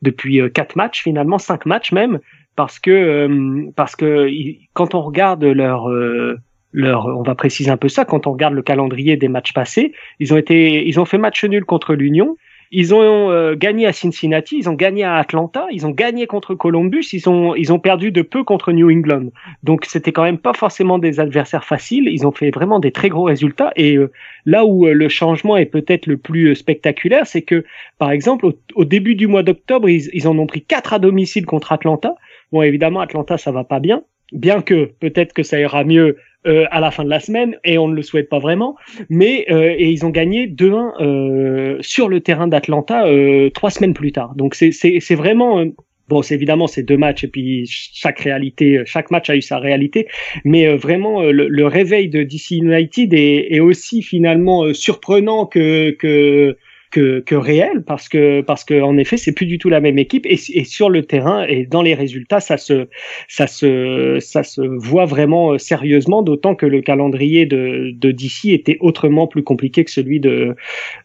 depuis 0.02 0.40
quatre 0.54 0.78
matchs 0.78 1.04
finalement, 1.04 1.38
cinq 1.38 1.66
matchs 1.66 1.92
même 1.92 2.20
parce 2.58 2.80
que 2.80 2.92
euh, 2.92 3.72
parce 3.78 3.96
que 3.96 4.30
quand 4.74 4.96
on 4.96 5.02
regarde 5.02 5.46
leur 5.46 5.90
euh, 5.90 6.38
leur 6.74 7.06
on 7.06 7.22
va 7.22 7.36
préciser 7.36 7.70
un 7.72 7.78
peu 7.78 7.88
ça 7.88 8.04
quand 8.04 8.28
on 8.28 8.34
regarde 8.34 8.56
le 8.56 8.64
calendrier 8.64 9.16
des 9.16 9.30
matchs 9.30 9.54
passés 9.54 9.94
ils 10.20 10.34
ont 10.34 10.38
été 10.38 10.86
ils 10.86 11.00
ont 11.00 11.06
fait 11.06 11.20
match 11.20 11.46
nul 11.46 11.64
contre 11.64 11.94
l'Union 11.94 12.36
ils 12.70 12.94
ont 12.94 13.32
euh, 13.32 13.56
gagné 13.56 13.86
à 13.86 13.94
Cincinnati, 13.94 14.58
ils 14.58 14.68
ont 14.68 14.74
gagné 14.74 15.06
à 15.06 15.16
Atlanta, 15.16 15.68
ils 15.72 15.86
ont 15.86 15.92
gagné 15.92 16.28
contre 16.28 16.54
Columbus, 16.54 17.06
ils 17.14 17.30
ont 17.30 17.56
ils 17.56 17.72
ont 17.72 17.80
perdu 17.80 18.12
de 18.12 18.22
peu 18.22 18.44
contre 18.44 18.74
New 18.74 18.92
England. 18.92 19.28
Donc 19.64 19.86
c'était 19.86 20.12
quand 20.12 20.24
même 20.24 20.38
pas 20.38 20.52
forcément 20.52 21.00
des 21.00 21.22
adversaires 21.22 21.64
faciles. 21.64 22.10
Ils 22.12 22.28
ont 22.28 22.34
fait 22.34 22.52
vraiment 22.52 22.80
des 22.80 22.92
très 22.92 23.08
gros 23.08 23.24
résultats. 23.24 23.72
Et 23.78 23.98
là 24.46 24.66
où 24.66 24.86
le 24.86 25.08
changement 25.08 25.56
est 25.56 25.66
peut-être 25.66 26.08
le 26.08 26.18
plus 26.18 26.56
spectaculaire, 26.56 27.26
c'est 27.26 27.42
que 27.42 27.64
par 28.00 28.12
exemple 28.12 28.52
au, 28.76 28.84
début 28.84 29.16
du 29.16 29.28
mois 29.28 29.44
d'octobre, 29.44 29.88
ils, 29.88 30.10
ils 30.12 30.28
en 30.28 30.38
ont 30.38 30.48
pris 30.48 30.62
quatre 30.62 30.92
à 30.92 31.00
domicile 31.00 31.46
contre 31.46 31.72
Atlanta. 31.72 32.16
Bon, 32.52 32.62
évidemment, 32.62 33.02
Atlanta, 33.02 33.38
ça 33.38 33.52
va 33.52 33.64
pas 33.64 33.80
bien, 33.80 34.04
bien 34.32 34.62
que 34.62 34.86
peut-être 35.00 35.34
que 35.34 35.44
ça 35.44 35.60
ira 35.60 35.84
mieux 35.84 36.18
euh, 36.46 36.66
à 36.72 36.80
la 36.80 36.92
fin 36.92 37.04
de 37.04 37.10
la 37.10 37.20
semaine, 37.20 37.58
et 37.66 37.78
on 37.78 37.88
ne 37.88 37.96
le 37.96 38.02
souhaite 38.02 38.30
pas 38.30 38.40
vraiment. 38.40 38.76
Mais 39.10 39.46
euh, 39.50 39.76
et 39.78 39.90
ils 39.90 40.06
ont 40.06 40.10
gagné 40.10 40.48
2-1 40.48 41.02
euh, 41.02 41.78
sur 41.82 42.08
le 42.08 42.22
terrain 42.22 42.48
d'Atlanta 42.48 43.06
euh, 43.06 43.50
trois 43.50 43.70
semaines 43.70 43.94
plus 43.94 44.12
tard. 44.12 44.34
Donc 44.36 44.56
c'est 44.56 45.16
vraiment 45.16 45.66
Bon, 46.10 46.22
c'est 46.22 46.36
évidemment 46.36 46.68
ces 46.68 46.84
deux 46.84 46.96
matchs 46.96 47.26
et 47.26 47.28
puis 47.28 47.66
chaque 47.68 48.22
réalité, 48.22 48.82
chaque 48.86 49.12
match 49.12 49.30
a 49.30 49.36
eu 49.36 49.42
sa 49.42 49.60
réalité, 49.60 50.08
mais 50.46 50.74
vraiment 50.78 51.22
le, 51.22 51.50
le, 51.50 51.68
réveil 51.68 52.08
de 52.08 52.24
DC 52.24 52.52
United 52.52 53.14
est, 53.14 53.54
est 53.54 53.60
aussi 53.60 54.02
finalement 54.02 54.74
surprenant 54.74 55.46
que 55.46 55.90
que 56.00 56.56
que, 56.92 57.20
que 57.20 57.36
réel 57.36 57.84
parce 57.86 58.10
que 58.10 58.42
parce 58.42 58.64
que 58.64 58.82
en 58.82 58.98
effet 58.98 59.18
c'est 59.18 59.32
plus 59.32 59.46
du 59.46 59.58
tout 59.58 59.70
la 59.70 59.82
même 59.82 59.98
équipe 59.98 60.26
et, 60.26 60.38
sur 60.38 60.90
le 60.90 61.04
terrain 61.04 61.46
et 61.48 61.66
dans 61.66 61.82
les 61.82 61.94
résultats 61.94 62.40
ça 62.40 62.58
se 62.58 62.88
ça 63.28 63.48
se 63.48 64.18
ça 64.20 64.44
se 64.44 64.62
voit 64.62 65.06
vraiment 65.06 65.54
euh, 65.54 65.58
sérieusement 65.58 66.22
d'autant 66.22 66.56
que 66.56 66.66
le 66.66 66.82
calendrier 66.82 67.46
de 67.46 67.92
de 67.94 68.12
DC 68.12 68.46
était 68.46 68.78
autrement 68.80 69.28
plus 69.28 69.44
compliqué 69.44 69.84
que 69.84 69.92
celui 69.92 70.20
de 70.20 70.56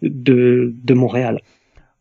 de, 0.03 0.75
de 0.85 0.95
Montréal. 0.95 1.41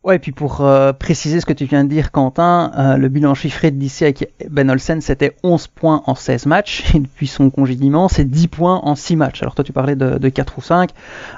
Ouais, 0.04 0.16
et 0.16 0.20
puis 0.20 0.32
pour 0.32 0.62
euh, 0.62 0.94
préciser 0.94 1.40
ce 1.40 1.46
que 1.46 1.54
tu 1.54 1.66
viens 1.66 1.84
de 1.84 1.90
dire, 1.90 2.12
Quentin, 2.12 2.72
euh, 2.76 2.98
le 2.98 3.08
bilan 3.08 3.36
chiffré 3.36 3.70
de 3.70 3.78
DC 3.78 4.02
avec 4.02 4.34
Ben 4.50 4.68
Olsen, 4.68 5.00
c'était 5.00 5.38
11 5.44 5.68
points 5.68 6.02
en 6.08 6.16
16 6.16 6.48
matchs, 6.48 6.84
et 6.96 7.00
depuis 7.00 7.28
son 7.28 7.52
congédiement, 7.52 8.08
c'est 8.08 8.26
10 8.26 8.48
points 8.48 8.80
en 8.82 8.96
6 8.96 9.16
matchs. 9.16 9.44
Alors 9.44 9.54
toi, 9.54 9.64
tu 9.64 9.74
parlais 9.74 9.96
de, 9.96 10.18
de 10.18 10.30
4 10.30 10.58
ou 10.58 10.62
5, 10.62 10.90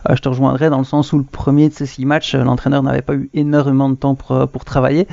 euh, 0.09 0.15
je 0.15 0.21
te 0.21 0.29
rejoindrai 0.29 0.69
dans 0.69 0.77
le 0.77 0.85
sens 0.85 1.11
où 1.11 1.17
le 1.17 1.25
premier 1.25 1.67
de 1.67 1.73
ces 1.73 1.85
6 1.85 2.05
matchs, 2.05 2.35
l'entraîneur 2.35 2.83
n'avait 2.83 3.01
pas 3.01 3.15
eu 3.15 3.29
énormément 3.33 3.89
de 3.89 3.95
temps 3.95 4.15
pour, 4.15 4.47
pour 4.47 4.63
travailler. 4.63 5.07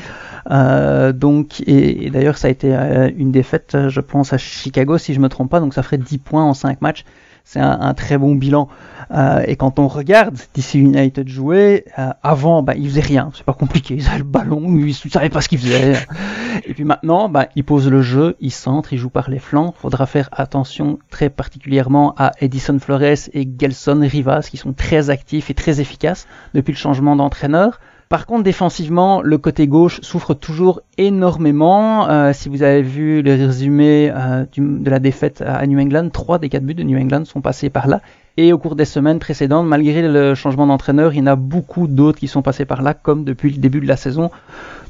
donc, 0.49 1.61
et, 1.63 2.07
et 2.07 2.11
d'ailleurs, 2.11 2.39
ça 2.39 2.47
a 2.47 2.51
été 2.53 2.73
une 3.17 3.33
défaite, 3.33 3.77
je 3.89 4.01
pense, 4.01 4.33
à 4.33 4.39
Chicago, 4.39 4.97
si 4.97 5.13
je 5.13 5.19
me 5.19 5.29
trompe 5.29 5.51
pas, 5.51 5.59
donc 5.59 5.75
ça 5.75 5.83
ferait 5.83 5.99
10 5.99 6.19
points 6.19 6.45
en 6.45 6.55
5 6.55 6.81
matchs 6.83 7.05
c'est 7.53 7.59
un, 7.59 7.95
très 7.95 8.17
bon 8.17 8.37
bilan. 8.37 8.69
Euh, 9.11 9.43
et 9.45 9.57
quand 9.57 9.81
on 9.81 9.89
regarde 9.89 10.39
DC 10.55 10.75
United 10.75 11.29
jouer, 11.29 11.85
euh, 11.99 12.11
avant, 12.23 12.63
bah, 12.63 12.75
ils 12.77 12.89
faisaient 12.89 13.01
rien, 13.01 13.33
c'est 13.35 13.45
pas 13.45 13.55
compliqué, 13.55 13.97
ils 13.97 14.07
avaient 14.07 14.19
le 14.19 14.25
ballon, 14.25 14.63
ils 14.77 14.87
ne 14.87 14.93
savaient 14.93 15.31
pas 15.31 15.41
ce 15.41 15.49
qu'ils 15.49 15.59
faisaient. 15.59 15.95
et 16.65 16.75
puis 16.75 16.85
maintenant, 16.85 17.29
bah, 17.29 17.49
ils 17.57 17.65
posent 17.65 17.91
le 17.91 18.03
jeu, 18.03 18.37
ils 18.39 18.53
centrent, 18.53 18.93
ils 18.93 18.99
jouent 18.99 19.11
par 19.11 19.31
les 19.31 19.41
flancs. 19.41 19.75
Faudra 19.77 20.07
faire 20.07 20.29
attention 20.31 21.01
très 21.11 21.29
particulièrement 21.29 22.15
à 22.17 22.31
Edison 22.41 22.79
Flores 22.79 23.03
et 23.33 23.49
Gelson 23.59 23.99
Rivas, 24.01 24.47
qui 24.49 24.57
sont 24.57 24.73
très 24.73 25.11
actifs 25.11 25.51
et 25.51 25.55
très 25.55 25.81
efficaces 25.81 26.29
depuis 26.55 26.71
le 26.71 26.79
changement 26.79 27.17
d'entraîneur. 27.17 27.81
Par 28.11 28.27
contre, 28.27 28.43
défensivement, 28.43 29.23
le 29.23 29.39
côté 29.39 29.69
gauche 29.69 30.01
souffre 30.03 30.35
toujours 30.35 30.81
énormément. 30.99 32.09
Euh, 32.09 32.33
si 32.33 32.49
vous 32.49 32.65
avez 32.65 32.83
vu 32.83 33.23
le 33.23 33.35
résumé 33.35 34.13
euh, 34.13 34.45
de 34.57 34.91
la 34.91 34.99
défaite 34.99 35.45
à 35.47 35.65
New 35.69 35.79
England, 35.79 36.09
trois 36.09 36.41
des 36.41 36.49
quatre 36.49 36.65
buts 36.65 36.75
de 36.75 36.83
New 36.83 36.99
England 36.99 37.25
sont 37.25 37.41
passés 37.41 37.71
par 37.71 37.87
là. 37.87 38.01
Et 38.37 38.53
au 38.53 38.59
cours 38.59 38.75
des 38.75 38.85
semaines 38.85 39.21
précédentes, 39.21 39.69
malgré 39.69 40.03
le 40.03 40.35
changement 40.35 40.67
d'entraîneur, 40.67 41.15
il 41.15 41.19
y 41.19 41.23
en 41.23 41.29
a 41.29 41.37
beaucoup 41.37 41.87
d'autres 41.87 42.19
qui 42.19 42.27
sont 42.27 42.43
passés 42.43 42.65
par 42.65 42.83
là, 42.83 42.95
comme 42.95 43.23
depuis 43.23 43.53
le 43.53 43.59
début 43.59 43.81
de 43.81 43.87
la 43.87 43.97
saison. 43.97 44.33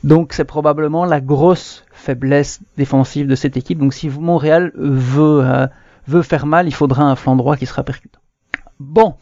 Donc 0.03 0.33
c'est 0.33 0.45
probablement 0.45 1.05
la 1.05 1.21
grosse 1.21 1.85
faiblesse 1.93 2.61
défensive 2.79 3.27
de 3.27 3.35
cette 3.35 3.59
équipe. 3.59 3.79
Donc 3.79 3.93
si 3.93 4.09
Montréal 4.09 4.73
veut, 4.77 5.43
euh, 5.45 5.67
veut 6.09 6.23
faire 6.23 6.47
mal, 6.47 6.69
il 6.69 6.75
faudra 6.75 7.03
un 7.03 7.17
flanc 7.17 7.37
droit 7.37 7.59
qui 7.59 7.67
sera 7.67 7.83
percutant. 7.83 8.21
Bon, 8.79 9.17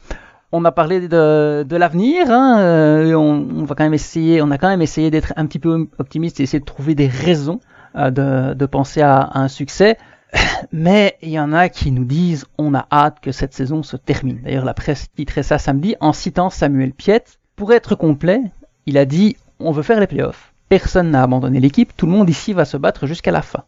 on 0.52 0.64
a 0.64 0.72
parlé 0.72 1.08
de, 1.08 1.76
l'avenir. 1.76 2.30
Hein, 2.30 2.60
euh, 2.60 3.14
on, 3.14 3.64
va 3.64 3.74
quand 3.74 3.84
même 3.84 3.94
essayer, 3.94 4.40
on 4.42 4.50
a 4.50 4.58
quand 4.58 4.68
même 4.68 4.82
essayé 4.82 5.10
d'être 5.10 5.32
un 5.36 5.46
petit 5.46 5.58
peu 5.58 5.88
optimiste 5.98 6.40
et 6.40 6.44
essayer 6.44 6.60
de 6.60 6.64
trouver 6.64 6.94
des 6.94 7.08
raisons 7.08 7.60
euh, 7.96 8.10
de, 8.54 8.66
penser 8.66 9.02
à, 9.02 9.20
à, 9.20 9.40
un 9.40 9.48
succès. 9.48 9.98
Mais 10.72 11.16
il 11.22 11.30
y 11.30 11.40
en 11.40 11.52
a 11.52 11.68
qui 11.68 11.90
nous 11.90 12.04
disent 12.04 12.46
on 12.58 12.74
a 12.74 12.86
hâte 12.90 13.20
que 13.20 13.32
cette 13.32 13.54
saison 13.54 13.82
se 13.82 13.96
termine. 13.96 14.40
D'ailleurs, 14.42 14.64
la 14.64 14.74
presse 14.74 15.08
titrait 15.14 15.42
ça 15.42 15.58
samedi 15.58 15.96
en 16.00 16.12
citant 16.12 16.50
Samuel 16.50 16.92
Piet. 16.92 17.24
Pour 17.56 17.72
être 17.72 17.94
complet, 17.94 18.40
il 18.86 18.98
a 18.98 19.04
dit 19.04 19.36
on 19.60 19.72
veut 19.72 19.82
faire 19.82 20.00
les 20.00 20.06
playoffs. 20.06 20.52
Personne 20.68 21.10
n'a 21.10 21.22
abandonné 21.22 21.60
l'équipe, 21.60 21.96
tout 21.96 22.06
le 22.06 22.12
monde 22.12 22.28
ici 22.28 22.52
va 22.52 22.64
se 22.64 22.76
battre 22.76 23.06
jusqu'à 23.06 23.30
la 23.30 23.42
fin. 23.42 23.64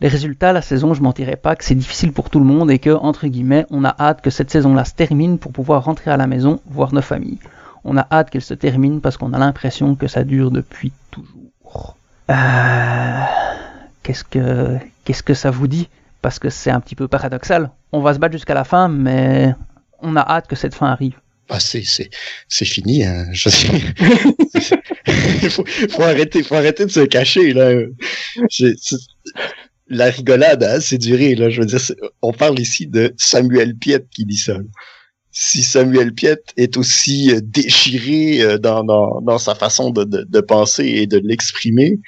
Les 0.00 0.08
résultats, 0.08 0.52
la 0.52 0.62
saison, 0.62 0.94
je 0.94 1.02
mentirais 1.02 1.36
pas 1.36 1.56
que 1.56 1.64
c'est 1.64 1.74
difficile 1.74 2.12
pour 2.12 2.30
tout 2.30 2.38
le 2.38 2.44
monde 2.44 2.70
et 2.70 2.78
que, 2.78 2.90
entre 2.90 3.26
guillemets, 3.26 3.66
on 3.70 3.84
a 3.84 3.94
hâte 3.98 4.20
que 4.20 4.30
cette 4.30 4.50
saison-là 4.50 4.84
se 4.84 4.94
termine 4.94 5.38
pour 5.38 5.52
pouvoir 5.52 5.84
rentrer 5.84 6.12
à 6.12 6.16
la 6.16 6.28
maison, 6.28 6.60
voir 6.66 6.94
nos 6.94 7.02
familles. 7.02 7.38
On 7.84 7.96
a 7.96 8.06
hâte 8.10 8.30
qu'elle 8.30 8.42
se 8.42 8.54
termine 8.54 9.00
parce 9.00 9.16
qu'on 9.16 9.32
a 9.32 9.38
l'impression 9.38 9.96
que 9.96 10.06
ça 10.06 10.22
dure 10.22 10.52
depuis 10.52 10.92
toujours. 11.10 11.96
Euh... 12.30 13.22
Qu'est-ce 14.04 14.24
que, 14.24 14.78
qu'est-ce 15.04 15.24
que 15.24 15.34
ça 15.34 15.50
vous 15.50 15.66
dit? 15.66 15.88
Parce 16.22 16.38
que 16.38 16.48
c'est 16.48 16.70
un 16.70 16.80
petit 16.80 16.94
peu 16.94 17.08
paradoxal. 17.08 17.70
On 17.92 18.00
va 18.00 18.14
se 18.14 18.20
battre 18.20 18.32
jusqu'à 18.32 18.54
la 18.54 18.64
fin, 18.64 18.88
mais 18.88 19.54
on 20.00 20.14
a 20.14 20.20
hâte 20.20 20.46
que 20.46 20.56
cette 20.56 20.74
fin 20.74 20.86
arrive. 20.86 21.18
Ah, 21.48 21.60
c'est, 21.60 21.82
c'est, 21.82 22.10
c'est 22.46 22.66
fini. 22.66 23.04
Hein. 23.04 23.26
Je... 23.32 23.48
faut, 25.48 25.64
faut 25.90 26.02
arrêter, 26.02 26.42
faut 26.42 26.54
arrêter 26.54 26.86
de 26.86 26.90
se 26.90 27.00
cacher 27.00 27.52
là. 27.52 27.72
La 29.88 30.06
rigolade 30.06 30.62
a 30.62 30.72
assez 30.72 30.98
duré 30.98 31.34
là. 31.34 31.50
Je 31.50 31.60
veux 31.60 31.66
dire, 31.66 31.80
on 32.22 32.32
parle 32.32 32.58
ici 32.58 32.86
de 32.86 33.14
Samuel 33.16 33.74
Piet 33.76 34.04
qui 34.10 34.24
dit 34.24 34.36
ça. 34.36 34.58
Si 35.30 35.62
Samuel 35.62 36.12
Piet 36.12 36.42
est 36.56 36.76
aussi 36.76 37.32
euh, 37.32 37.40
déchiré 37.42 38.42
euh, 38.42 38.58
dans, 38.58 38.82
dans, 38.82 39.20
dans 39.20 39.38
sa 39.38 39.54
façon 39.54 39.90
de, 39.90 40.04
de, 40.04 40.24
de 40.28 40.40
penser 40.40 40.84
et 40.84 41.06
de 41.06 41.18
l'exprimer, 41.18 42.00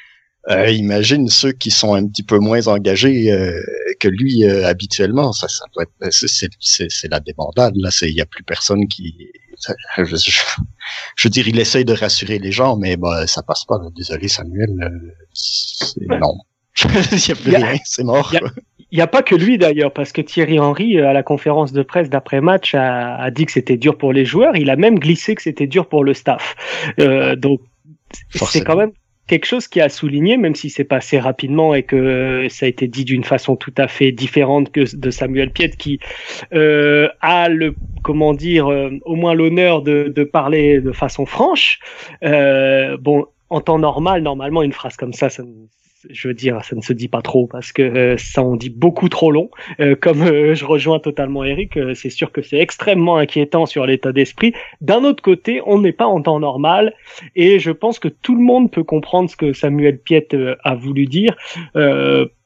euh, 0.49 0.71
imagine 0.71 1.29
ceux 1.29 1.53
qui 1.53 1.71
sont 1.71 1.95
un 1.95 2.07
petit 2.07 2.23
peu 2.23 2.39
moins 2.39 2.67
engagés 2.67 3.31
euh, 3.31 3.61
que 3.99 4.09
lui 4.09 4.45
euh, 4.45 4.67
habituellement. 4.67 5.33
Ça, 5.33 5.49
ça 5.49 5.65
doit 5.75 5.85
être, 5.85 6.11
c'est, 6.11 7.09
la 7.11 7.21
débandade. 7.21 7.75
Là, 7.77 7.91
il 8.03 8.15
y 8.15 8.23
a 8.23 8.27
plus 8.27 8.43
personne 8.43 8.89
qui. 8.89 9.29
je, 9.99 10.05
je, 10.05 10.17
je, 11.17 11.29
veux 11.29 11.31
dire, 11.31 11.47
il 11.47 11.59
essaye 11.61 11.85
de 11.85 11.93
rassurer 11.93 12.39
les 12.39 12.53
gens, 12.53 12.77
mais 12.77 12.97
bah, 12.97 13.27
ça 13.27 13.43
passe 13.43 13.65
pas. 13.67 13.79
Désolé, 13.95 14.29
Samuel. 14.29 14.71
non. 16.09 16.39
il 17.13 17.29
y 17.29 17.33
a 17.33 17.35
plus 17.35 17.57
rien. 17.57 17.75
C'est 17.85 18.05
mort. 18.05 18.35
Il 18.93 18.97
n'y 18.97 19.03
a 19.03 19.07
pas 19.07 19.23
que 19.23 19.37
lui 19.37 19.57
d'ailleurs, 19.57 19.93
parce 19.93 20.13
que 20.13 20.21
Thierry 20.21 20.59
Henry, 20.59 20.99
à 20.99 21.13
la 21.13 21.23
conférence 21.23 21.73
de 21.73 21.83
presse 21.83 22.11
d'après-match, 22.11 22.75
a, 22.75 23.17
a, 23.17 23.31
dit 23.31 23.47
que 23.47 23.53
c'était 23.53 23.77
dur 23.77 23.97
pour 23.97 24.13
les 24.13 24.25
joueurs. 24.25 24.57
Il 24.57 24.69
a 24.69 24.77
même 24.77 24.99
glissé 24.99 25.37
que 25.37 25.43
c'était 25.43 25.69
dur 25.69 25.89
pour 25.89 26.03
le 26.03 26.13
staff. 26.13 26.57
Euh, 26.99 27.37
donc, 27.37 27.61
c'est 28.33 28.65
quand 28.65 28.77
même 28.77 28.91
quelque 29.31 29.47
chose 29.47 29.69
qui 29.69 29.81
a 29.81 29.89
souligné, 29.89 30.37
même 30.37 30.57
si 30.57 30.71
c'est 30.71 30.83
passé 30.83 31.21
rapidement 31.21 31.73
et 31.73 31.85
que 31.85 32.49
ça 32.51 32.67
a 32.67 32.69
été 32.69 32.89
dit 32.89 33.05
d'une 33.05 33.23
façon 33.23 33.55
tout 33.55 33.73
à 33.77 33.87
fait 33.87 34.11
différente 34.11 34.73
que 34.73 34.97
de 34.97 35.11
Samuel 35.11 35.53
Piet, 35.53 35.71
qui 35.71 36.01
euh, 36.53 37.09
a 37.21 37.49
le, 37.49 37.77
comment 38.03 38.35
dire, 38.35 38.67
euh, 38.67 38.91
au 39.05 39.15
moins 39.15 39.35
l'honneur 39.35 39.83
de, 39.83 40.13
de, 40.15 40.25
parler 40.25 40.81
de 40.81 40.91
façon 40.91 41.27
franche. 41.27 41.79
Euh, 42.25 42.97
bon, 42.97 43.25
en 43.51 43.61
temps 43.61 43.79
normal, 43.79 44.23
normalement, 44.23 44.65
une 44.65 44.73
phrase 44.73 44.97
comme 44.97 45.13
ça, 45.13 45.31
ça, 45.31 45.45
je 46.09 46.29
veux 46.29 46.35
dire, 46.35 46.65
ça 46.65 46.77
ne 46.77 46.81
se 46.81 46.93
dit 46.93 47.09
pas 47.09 47.23
trop 47.23 47.47
parce 47.47 47.73
que 47.73 47.83
euh, 47.83 48.17
ça 48.17 48.43
en 48.43 48.57
dit 48.57 48.71
beaucoup 48.71 49.09
trop 49.09 49.31
long. 49.31 49.51
Euh, 49.81 49.95
comme 49.95 50.23
euh, 50.23 50.55
je 50.55 50.65
rejoins 50.65 50.99
totalement 50.99 51.45
Eric, 51.45 51.79
c'est 51.95 52.11
sûr 52.11 52.33
que 52.33 52.43
c'est 52.43 52.59
extrêmement 52.59 53.17
inquiétant 53.17 53.67
sur 53.67 53.87
l'état 53.87 54.13
d'esprit. 54.13 54.53
D'un 54.81 55.05
autre 55.05 55.23
côté, 55.23 55.61
on 55.67 55.81
n'est 55.81 55.93
pas 55.93 56.07
en 56.07 56.23
temps 56.23 56.41
normal 56.41 56.95
et 57.37 57.59
je 57.59 57.71
pense 57.71 57.99
que 57.99 58.09
tout 58.09 58.35
le 58.35 58.43
monde 58.43 58.71
peut 58.71 58.85
comprendre 58.85 59.29
ce 59.29 59.37
que 59.37 59.53
Samuel 59.53 59.99
Piet 59.99 60.29
a 60.65 60.75
voulu 60.75 61.07
dire 61.07 61.37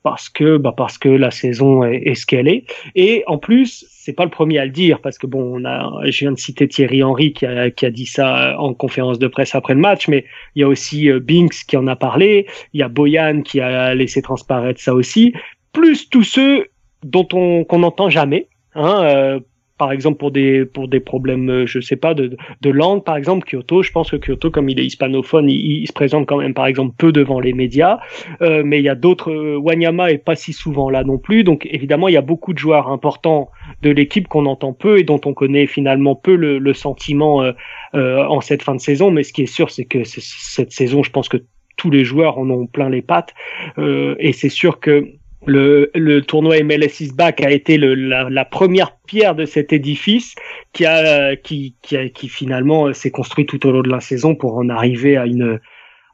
parce 0.04 0.28
que 0.28 0.58
bah 0.58 0.74
parce 0.76 0.98
que 0.98 1.08
la 1.08 1.30
saison 1.30 1.82
est, 1.82 2.14
ce 2.14 2.26
qu'elle 2.26 2.46
est. 2.46 2.66
Et 2.94 3.24
en 3.26 3.38
plus 3.38 3.86
c'est 3.90 4.12
pas 4.12 4.24
le 4.24 4.30
premier 4.30 4.58
à 4.58 4.66
le 4.66 4.70
dire 4.70 5.00
parce 5.00 5.16
que 5.16 5.26
bon 5.26 5.60
on 5.60 5.64
a 5.64 5.90
je 6.04 6.18
viens 6.20 6.32
de 6.32 6.38
citer 6.38 6.68
Thierry 6.68 7.02
Henry 7.02 7.32
qui 7.32 7.46
a, 7.46 7.70
qui 7.70 7.86
a 7.86 7.90
dit 7.90 8.04
ça 8.04 8.54
en 8.60 8.74
conférence 8.74 9.18
de 9.18 9.26
presse 9.26 9.54
après 9.54 9.72
le 9.72 9.80
match 9.80 10.06
mais 10.06 10.26
il 10.54 10.60
y 10.60 10.62
a 10.62 10.68
aussi 10.68 11.10
euh, 11.10 11.20
Binks 11.20 11.64
qui 11.66 11.78
en 11.78 11.86
a 11.86 11.96
parlé 11.96 12.46
il 12.74 12.80
y 12.80 12.82
a 12.82 12.88
Boyan 12.88 13.40
qui 13.40 13.60
a 13.60 13.94
laissé 13.94 14.20
transparaître 14.20 14.78
ça 14.78 14.94
aussi 14.94 15.32
plus 15.72 16.10
tous 16.10 16.22
ceux 16.22 16.66
dont 17.02 17.26
on 17.32 17.64
qu'on 17.64 17.78
n'entend 17.78 18.10
jamais 18.10 18.48
hein, 18.74 19.04
euh, 19.04 19.40
par 19.78 19.92
exemple 19.92 20.18
pour 20.18 20.30
des 20.30 20.64
pour 20.64 20.88
des 20.88 21.00
problèmes 21.00 21.50
euh, 21.50 21.66
je 21.66 21.80
sais 21.80 21.96
pas 21.96 22.14
de, 22.14 22.36
de 22.60 22.70
langue 22.70 23.04
par 23.04 23.16
exemple 23.16 23.46
Kyoto 23.48 23.82
je 23.82 23.90
pense 23.90 24.10
que 24.10 24.16
Kyoto 24.16 24.50
comme 24.50 24.68
il 24.68 24.78
est 24.78 24.84
hispanophone 24.84 25.50
il, 25.50 25.86
se 25.86 25.92
présente 25.92 26.26
quand 26.26 26.38
même 26.38 26.54
par 26.54 26.66
exemple 26.66 26.94
peu 26.96 27.12
devant 27.12 27.40
les 27.40 27.52
médias. 27.52 27.98
Euh, 28.42 28.62
mais 28.64 28.78
il 28.80 28.84
y 28.84 28.88
a 28.88 28.94
d'autres 28.94 29.32
euh, 29.32 29.56
Wanyama 29.56 30.10
est 30.10 30.18
pas 30.18 30.36
si 30.36 30.52
souvent 30.52 30.90
là 30.90 31.04
non 31.04 31.18
plus. 31.18 31.44
Donc 31.44 31.66
évidemment 31.70 32.08
il 32.08 32.14
y 32.14 32.16
a 32.16 32.22
beaucoup 32.22 32.52
de 32.52 32.58
joueurs 32.58 32.88
importants 32.88 33.50
de 33.82 33.90
l'équipe 33.90 34.28
qu'on 34.28 34.46
entend 34.46 34.72
peu 34.72 34.98
et 34.98 35.04
dont 35.04 35.20
on 35.24 35.34
connaît 35.34 35.66
finalement 35.66 36.14
peu 36.14 36.36
le, 36.36 36.58
le 36.58 36.74
sentiment 36.74 37.42
euh, 37.42 37.52
euh 37.94 38.24
en 38.24 38.40
cette 38.40 38.62
fin 38.62 38.74
de 38.74 38.80
saison. 38.80 39.10
Mais 39.10 39.22
ce 39.22 39.32
qui 39.32 39.42
est 39.42 39.46
sûr 39.46 39.70
c'est 39.70 39.84
que 39.84 40.04
cette 40.04 40.72
saison 40.72 41.02
je 41.02 41.10
pense 41.10 41.28
que 41.28 41.38
tous 41.76 41.90
les 41.90 42.04
joueurs 42.04 42.38
en 42.38 42.48
ont 42.50 42.66
plein 42.66 42.88
les 42.88 43.02
pattes. 43.02 43.34
Et 43.76 44.32
c'est 44.32 44.48
sûr 44.48 44.78
que 44.78 45.08
le, 45.46 45.90
le, 45.94 46.22
tournoi 46.22 46.62
MLS 46.62 47.00
is 47.00 47.12
back 47.12 47.40
a 47.42 47.50
été 47.50 47.76
le, 47.76 47.94
la, 47.94 48.28
la, 48.30 48.44
première 48.44 48.96
pierre 49.06 49.34
de 49.34 49.44
cet 49.44 49.72
édifice 49.72 50.34
qui 50.72 50.86
a 50.86 51.36
qui, 51.36 51.74
qui, 51.82 52.10
qui 52.10 52.28
finalement 52.28 52.92
s'est 52.92 53.10
construit 53.10 53.46
tout 53.46 53.66
au 53.66 53.72
long 53.72 53.82
de 53.82 53.90
la 53.90 54.00
saison 54.00 54.34
pour 54.34 54.56
en 54.56 54.68
arriver 54.68 55.16
à 55.16 55.26
une 55.26 55.60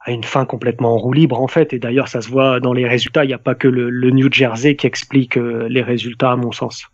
à 0.03 0.11
une 0.11 0.23
fin 0.23 0.45
complètement 0.45 0.95
en 0.95 0.97
roue 0.97 1.13
libre 1.13 1.39
en 1.39 1.47
fait. 1.47 1.73
Et 1.73 1.79
d'ailleurs 1.79 2.07
ça 2.07 2.21
se 2.21 2.29
voit 2.29 2.59
dans 2.59 2.73
les 2.73 2.87
résultats. 2.87 3.23
Il 3.23 3.27
n'y 3.27 3.33
a 3.33 3.39
pas 3.39 3.55
que 3.55 3.67
le, 3.67 3.89
le, 3.89 4.11
New 4.11 4.31
Jersey 4.31 4.75
qui 4.75 4.87
explique 4.87 5.37
euh, 5.37 5.67
les 5.69 5.81
résultats 5.81 6.31
à 6.31 6.35
mon 6.35 6.51
sens. 6.51 6.87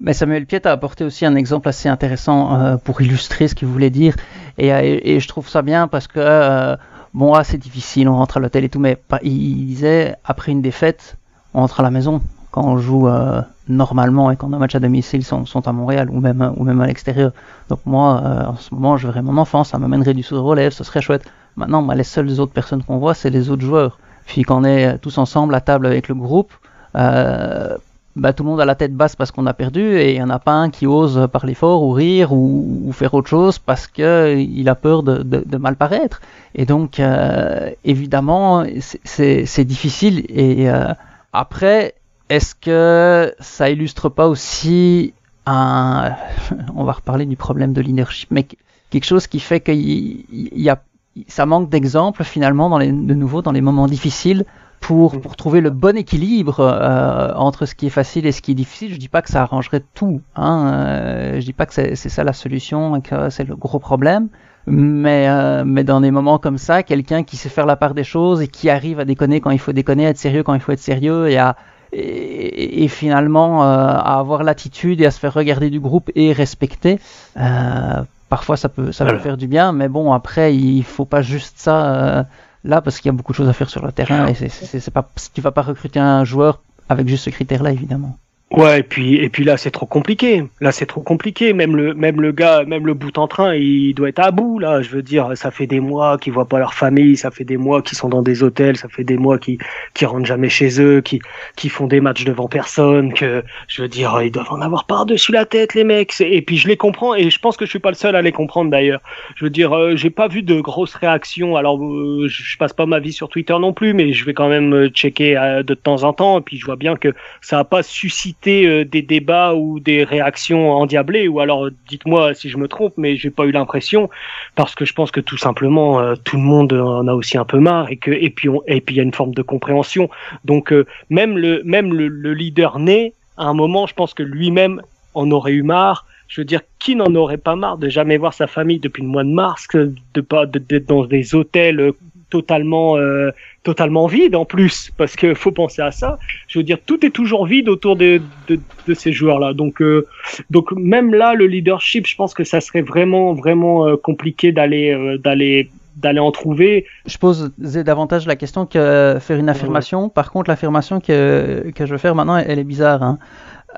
Mais 0.00 0.14
Samuel 0.14 0.46
Piet 0.46 0.66
a 0.66 0.72
apporté 0.72 1.04
aussi 1.04 1.26
un 1.26 1.36
exemple 1.36 1.68
assez 1.68 1.88
intéressant 1.88 2.54
euh, 2.54 2.76
pour 2.76 3.02
illustrer 3.02 3.48
ce 3.48 3.54
qu'il 3.54 3.68
voulait 3.68 3.90
dire. 3.90 4.16
Et, 4.58 4.68
et, 4.68 5.20
je 5.20 5.28
trouve 5.28 5.48
ça 5.48 5.62
bien 5.62 5.88
parce 5.88 6.08
que 6.08 6.18
euh, 6.18 6.76
bon 7.14 7.34
ah, 7.34 7.44
c'est 7.44 7.58
difficile 7.58 8.08
on 8.08 8.16
rentre 8.16 8.38
à 8.38 8.40
l'hôtel 8.40 8.64
et 8.64 8.68
tout 8.68 8.80
mais 8.80 8.96
il 9.22 9.66
disait 9.66 10.16
après 10.24 10.52
une 10.52 10.62
défaite 10.62 11.16
on 11.54 11.60
rentre 11.60 11.80
à 11.80 11.82
la 11.82 11.90
maison. 11.90 12.20
Quand 12.50 12.64
on 12.64 12.78
joue 12.78 13.08
euh, 13.08 13.42
normalement 13.68 14.30
et 14.30 14.36
quand 14.36 14.48
nos 14.48 14.58
matchs 14.58 14.74
à 14.74 14.80
domicile 14.80 15.24
sont, 15.24 15.46
sont 15.46 15.68
à 15.68 15.72
Montréal 15.72 16.10
ou 16.10 16.20
même, 16.20 16.80
à 16.80 16.86
l'extérieur. 16.86 17.32
Donc 17.68 17.80
moi, 17.86 18.20
euh, 18.24 18.46
en 18.46 18.56
ce 18.56 18.74
moment, 18.74 18.96
je 18.96 19.06
verrais 19.06 19.22
mon 19.22 19.36
enfant, 19.36 19.62
ça 19.62 19.78
m'amènerait 19.78 20.14
du 20.14 20.24
sourire 20.24 20.44
aux 20.44 20.54
lèvres, 20.54 20.74
ce 20.74 20.82
serait 20.82 21.00
chouette. 21.00 21.24
Maintenant, 21.56 21.86
les 21.92 22.04
seules 22.04 22.40
autres 22.40 22.52
personnes 22.52 22.82
qu'on 22.82 22.98
voit, 22.98 23.14
c'est 23.14 23.30
les 23.30 23.50
autres 23.50 23.62
joueurs. 23.62 23.98
Puis 24.26 24.42
quand 24.42 24.60
on 24.60 24.64
est 24.64 24.98
tous 24.98 25.18
ensemble 25.18 25.54
à 25.54 25.60
table 25.60 25.86
avec 25.86 26.08
le 26.08 26.14
groupe, 26.14 26.52
euh, 26.96 27.76
bah, 28.16 28.32
tout 28.32 28.42
le 28.42 28.50
monde 28.50 28.60
a 28.60 28.64
la 28.64 28.74
tête 28.74 28.94
basse 28.94 29.14
parce 29.14 29.30
qu'on 29.30 29.46
a 29.46 29.54
perdu 29.54 29.80
et 29.80 30.10
il 30.10 30.14
n'y 30.16 30.22
en 30.22 30.30
a 30.30 30.40
pas 30.40 30.52
un 30.52 30.70
qui 30.70 30.86
ose 30.86 31.28
parler 31.32 31.54
fort 31.54 31.82
ou 31.84 31.92
rire 31.92 32.32
ou, 32.32 32.90
faire 32.92 33.14
autre 33.14 33.28
chose 33.28 33.58
parce 33.58 33.86
qu'il 33.86 34.68
a 34.68 34.74
peur 34.74 35.02
de, 35.02 35.56
mal 35.56 35.76
paraître. 35.76 36.20
Et 36.54 36.66
donc, 36.66 36.98
euh, 36.98 37.70
évidemment, 37.84 38.64
c'est 39.04 39.64
difficile 39.64 40.24
et 40.28 40.68
euh, 40.68 40.92
après, 41.32 41.94
est-ce 42.28 42.54
que 42.54 43.34
ça 43.40 43.70
illustre 43.70 44.08
pas 44.08 44.28
aussi 44.28 45.14
un, 45.46 46.14
on 46.74 46.84
va 46.84 46.92
reparler 46.92 47.26
du 47.26 47.36
problème 47.36 47.72
de 47.72 47.80
leadership, 47.80 48.30
mais 48.30 48.46
quelque 48.90 49.04
chose 49.04 49.26
qui 49.26 49.40
fait 49.40 49.60
qu'il 49.60 50.24
y 50.30 50.68
a, 50.68 50.82
ça 51.28 51.46
manque 51.46 51.68
d'exemples 51.68 52.24
finalement 52.24 52.68
dans 52.68 52.78
les, 52.78 52.92
de 52.92 53.14
nouveau 53.14 53.42
dans 53.42 53.52
les 53.52 53.60
moments 53.60 53.86
difficiles 53.86 54.44
pour, 54.80 55.20
pour 55.20 55.36
trouver 55.36 55.60
le 55.60 55.70
bon 55.70 55.96
équilibre 55.96 56.60
euh, 56.60 57.32
entre 57.34 57.66
ce 57.66 57.74
qui 57.74 57.86
est 57.86 57.90
facile 57.90 58.26
et 58.26 58.32
ce 58.32 58.40
qui 58.40 58.52
est 58.52 58.54
difficile. 58.54 58.92
Je 58.92 58.98
dis 58.98 59.08
pas 59.08 59.22
que 59.22 59.28
ça 59.28 59.42
arrangerait 59.42 59.82
tout, 59.94 60.22
hein, 60.34 60.72
euh, 60.72 61.40
je 61.40 61.44
dis 61.44 61.52
pas 61.52 61.66
que 61.66 61.74
c'est 61.74 61.94
ça 61.94 62.24
la 62.24 62.32
solution 62.32 62.96
et 62.96 63.02
que 63.02 63.30
c'est 63.30 63.44
le 63.44 63.56
gros 63.56 63.78
problème, 63.78 64.28
mais, 64.66 65.28
euh, 65.28 65.64
mais 65.64 65.84
dans 65.84 66.00
des 66.00 66.10
moments 66.10 66.38
comme 66.38 66.58
ça, 66.58 66.82
quelqu'un 66.82 67.22
qui 67.22 67.36
sait 67.36 67.48
faire 67.48 67.66
la 67.66 67.76
part 67.76 67.94
des 67.94 68.04
choses 68.04 68.42
et 68.42 68.48
qui 68.48 68.70
arrive 68.70 69.00
à 69.00 69.04
déconner 69.04 69.40
quand 69.40 69.50
il 69.50 69.58
faut 69.58 69.72
déconner, 69.72 70.06
à 70.06 70.10
être 70.10 70.18
sérieux 70.18 70.42
quand 70.42 70.54
il 70.54 70.60
faut 70.60 70.72
être 70.72 70.80
sérieux 70.80 71.28
et 71.28 71.38
à 71.38 71.56
et, 71.92 72.84
et 72.84 72.88
finalement 72.88 73.64
euh, 73.64 73.66
à 73.66 74.18
avoir 74.18 74.42
l'attitude 74.42 75.00
et 75.00 75.06
à 75.06 75.10
se 75.10 75.18
faire 75.18 75.34
regarder 75.34 75.70
du 75.70 75.80
groupe 75.80 76.10
et 76.14 76.32
respecter. 76.32 76.98
Euh, 77.36 78.02
parfois 78.28 78.56
ça 78.56 78.68
peut 78.68 78.92
ça 78.92 79.04
peut 79.04 79.18
faire 79.18 79.36
du 79.36 79.48
bien, 79.48 79.72
mais 79.72 79.88
bon 79.88 80.12
après 80.12 80.54
il 80.54 80.84
faut 80.84 81.04
pas 81.04 81.22
juste 81.22 81.58
ça 81.58 81.94
euh, 81.94 82.22
là 82.64 82.80
parce 82.80 83.00
qu'il 83.00 83.10
y 83.10 83.14
a 83.14 83.16
beaucoup 83.16 83.32
de 83.32 83.36
choses 83.36 83.48
à 83.48 83.52
faire 83.52 83.70
sur 83.70 83.84
le 83.84 83.92
terrain 83.92 84.26
et 84.26 84.34
c'est 84.34 84.48
c'est 84.48 84.90
pas 84.90 85.08
tu 85.34 85.40
vas 85.40 85.50
pas 85.50 85.62
recruter 85.62 85.98
un 85.98 86.24
joueur 86.24 86.62
avec 86.88 87.08
juste 87.08 87.24
ce 87.24 87.30
critère 87.30 87.62
là 87.62 87.72
évidemment. 87.72 88.16
Ouais, 88.52 88.80
et 88.80 88.82
puis 88.82 89.14
et 89.14 89.28
puis 89.28 89.44
là 89.44 89.56
c'est 89.56 89.70
trop 89.70 89.86
compliqué. 89.86 90.42
Là 90.60 90.72
c'est 90.72 90.86
trop 90.86 91.02
compliqué. 91.02 91.52
Même 91.52 91.76
le 91.76 91.94
même 91.94 92.20
le 92.20 92.32
gars, 92.32 92.64
même 92.64 92.84
le 92.84 92.94
bout 92.94 93.16
en 93.16 93.28
train, 93.28 93.54
il 93.54 93.94
doit 93.94 94.08
être 94.08 94.18
à 94.18 94.32
bout 94.32 94.58
là. 94.58 94.82
Je 94.82 94.90
veux 94.90 95.02
dire, 95.02 95.30
ça 95.36 95.52
fait 95.52 95.68
des 95.68 95.78
mois 95.78 96.18
qu'ils 96.18 96.32
voient 96.32 96.48
pas 96.48 96.58
leur 96.58 96.74
famille, 96.74 97.16
ça 97.16 97.30
fait 97.30 97.44
des 97.44 97.56
mois 97.56 97.80
qu'ils 97.80 97.96
sont 97.96 98.08
dans 98.08 98.22
des 98.22 98.42
hôtels, 98.42 98.76
ça 98.76 98.88
fait 98.88 99.04
des 99.04 99.16
mois 99.18 99.38
qu'ils 99.38 99.58
qui 99.94 100.04
rentrent 100.04 100.26
jamais 100.26 100.48
chez 100.48 100.80
eux, 100.82 101.00
qui 101.00 101.20
qui 101.54 101.68
font 101.68 101.86
des 101.86 102.00
matchs 102.00 102.24
devant 102.24 102.48
personne. 102.48 103.14
Que 103.14 103.44
je 103.68 103.82
veux 103.82 103.88
dire, 103.88 104.20
ils 104.20 104.32
doivent 104.32 104.50
en 104.50 104.60
avoir 104.60 104.84
par 104.84 105.06
dessus 105.06 105.30
la 105.30 105.44
tête 105.44 105.74
les 105.74 105.84
mecs. 105.84 106.20
Et 106.20 106.42
puis 106.42 106.56
je 106.56 106.66
les 106.66 106.76
comprends 106.76 107.14
et 107.14 107.30
je 107.30 107.38
pense 107.38 107.56
que 107.56 107.64
je 107.66 107.70
suis 107.70 107.78
pas 107.78 107.90
le 107.90 107.94
seul 107.94 108.16
à 108.16 108.22
les 108.22 108.32
comprendre 108.32 108.68
d'ailleurs. 108.68 109.00
Je 109.36 109.44
veux 109.44 109.50
dire, 109.50 109.72
euh, 109.76 109.94
j'ai 109.94 110.10
pas 110.10 110.26
vu 110.26 110.42
de 110.42 110.60
grosses 110.60 110.96
réactions. 110.96 111.54
Alors 111.54 111.78
euh, 111.80 112.26
je 112.26 112.58
passe 112.58 112.72
pas 112.72 112.86
ma 112.86 112.98
vie 112.98 113.12
sur 113.12 113.28
Twitter 113.28 113.56
non 113.60 113.72
plus, 113.72 113.94
mais 113.94 114.12
je 114.12 114.24
vais 114.24 114.34
quand 114.34 114.48
même 114.48 114.74
euh, 114.74 114.88
checker 114.88 115.62
de 115.64 115.74
temps 115.74 116.02
en 116.02 116.12
temps. 116.12 116.38
Et 116.40 116.42
puis 116.42 116.58
je 116.58 116.66
vois 116.66 116.74
bien 116.74 116.96
que 116.96 117.14
ça 117.42 117.60
a 117.60 117.64
pas 117.64 117.84
suscité 117.84 118.39
euh, 118.46 118.84
des 118.84 119.02
débats 119.02 119.54
ou 119.54 119.80
des 119.80 120.02
réactions 120.02 120.72
endiablées 120.72 121.28
ou 121.28 121.40
alors 121.40 121.68
dites-moi 121.88 122.32
si 122.32 122.48
je 122.48 122.56
me 122.56 122.68
trompe 122.68 122.94
mais 122.96 123.16
j'ai 123.16 123.28
pas 123.28 123.44
eu 123.44 123.50
l'impression 123.50 124.08
parce 124.54 124.74
que 124.74 124.86
je 124.86 124.94
pense 124.94 125.10
que 125.10 125.20
tout 125.20 125.36
simplement 125.36 126.00
euh, 126.00 126.14
tout 126.24 126.36
le 126.36 126.42
monde 126.42 126.72
en 126.72 127.06
a 127.06 127.12
aussi 127.12 127.36
un 127.36 127.44
peu 127.44 127.58
marre 127.58 127.90
et 127.90 127.96
que 127.96 128.10
et 128.10 128.30
puis 128.30 128.48
on, 128.48 128.62
et 128.66 128.80
puis 128.80 128.94
il 128.94 128.98
y 128.98 129.00
a 129.00 129.04
une 129.04 129.12
forme 129.12 129.34
de 129.34 129.42
compréhension. 129.42 130.08
Donc 130.46 130.72
euh, 130.72 130.86
même 131.10 131.36
le 131.36 131.62
même 131.64 131.92
le, 131.92 132.32
leader 132.32 132.78
né 132.78 133.12
à 133.36 133.44
un 133.44 133.54
moment 133.54 133.86
je 133.86 133.94
pense 133.94 134.14
que 134.14 134.22
lui-même 134.22 134.80
en 135.14 135.30
aurait 135.30 135.52
eu 135.52 135.62
marre. 135.62 136.06
Je 136.28 136.40
veux 136.40 136.44
dire, 136.44 136.60
qui 136.78 136.94
n'en 136.94 137.12
aurait 137.16 137.38
pas 137.38 137.56
marre 137.56 137.76
de 137.76 137.88
jamais 137.88 138.16
voir 138.16 138.32
sa 138.32 138.46
famille 138.46 138.78
depuis 138.78 139.02
le 139.02 139.08
mois 139.08 139.24
de 139.24 139.30
mars, 139.30 139.66
de 139.74 140.20
pas 140.20 140.46
d'être 140.46 140.86
dans 140.86 141.04
des 141.04 141.34
hôtels 141.34 141.92
totalement 142.30 142.96
euh, 142.96 143.32
totalement 143.62 144.06
vide 144.06 144.34
en 144.36 144.44
plus 144.44 144.90
parce 144.96 145.16
que 145.16 145.34
faut 145.34 145.52
penser 145.52 145.82
à 145.82 145.90
ça 145.90 146.18
je 146.48 146.58
veux 146.58 146.62
dire 146.62 146.78
tout 146.84 147.04
est 147.04 147.10
toujours 147.10 147.44
vide 147.44 147.68
autour 147.68 147.96
de, 147.96 148.22
de, 148.48 148.58
de 148.86 148.94
ces 148.94 149.12
joueurs 149.12 149.38
là 149.38 149.52
donc 149.52 149.82
euh, 149.82 150.06
donc 150.48 150.72
même 150.72 151.12
là 151.12 151.34
le 151.34 151.46
leadership 151.46 152.06
je 152.06 152.16
pense 152.16 152.32
que 152.32 152.44
ça 152.44 152.60
serait 152.60 152.80
vraiment 152.80 153.34
vraiment 153.34 153.86
euh, 153.86 153.96
compliqué 153.96 154.52
d'aller 154.52 155.18
d'aller 155.22 155.70
d'aller 155.96 156.20
en 156.20 156.30
trouver. 156.30 156.86
Je 157.06 157.18
pose 157.18 157.52
davantage 157.58 158.26
la 158.26 158.36
question 158.36 158.64
que 158.64 159.18
faire 159.20 159.38
une 159.38 159.48
affirmation. 159.48 160.08
Par 160.08 160.32
contre, 160.32 160.48
l'affirmation 160.48 161.00
que, 161.00 161.70
que 161.74 161.84
je 161.84 161.92
veux 161.92 161.98
faire 161.98 162.14
maintenant, 162.14 162.38
elle 162.38 162.58
est 162.58 162.64
bizarre. 162.64 163.02
Hein. 163.02 163.18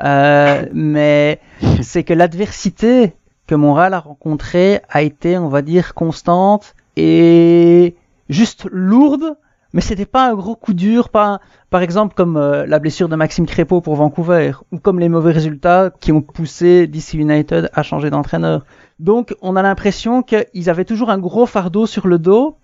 Euh, 0.03 0.67
mais 0.73 1.41
c'est 1.83 2.05
que 2.05 2.15
l'adversité 2.15 3.13
que 3.47 3.55
Montréal 3.55 3.95
a 3.95 4.01
rencontrée 4.01 4.81
a 4.89 5.03
été, 5.03 5.37
on 5.37 5.49
va 5.49 5.63
dire, 5.63 5.95
constante 5.95 6.75
et 6.97 7.95
juste 8.29 8.69
lourde, 8.71 9.37
mais 9.73 9.81
c'était 9.81 10.07
pas 10.07 10.31
un 10.31 10.35
gros 10.35 10.57
coup 10.57 10.75
dur, 10.75 11.09
pas 11.09 11.41
par 11.71 11.83
exemple 11.83 12.15
comme 12.15 12.37
euh, 12.37 12.67
la 12.67 12.79
blessure 12.79 13.09
de 13.09 13.17
Maxime 13.17 13.47
Crépeau 13.47 13.81
pour 13.81 13.97
Vancouver, 13.97 14.53
ou 14.71 14.79
comme 14.79 14.99
les 14.99 15.09
mauvais 15.09 15.33
résultats 15.33 15.91
qui 16.01 16.13
ont 16.13 16.23
poussé 16.23 16.87
DC 16.87 17.15
United 17.15 17.71
à 17.73 17.83
changer 17.83 18.11
d'entraîneur. 18.11 18.65
Donc 18.99 19.35
on 19.41 19.57
a 19.57 19.63
l'impression 19.63 20.23
qu'ils 20.23 20.71
avaient 20.71 20.85
toujours 20.85 21.11
un 21.11 21.19
gros 21.19 21.47
fardeau 21.47 21.87
sur 21.87 22.07
le 22.07 22.19
dos, 22.19 22.59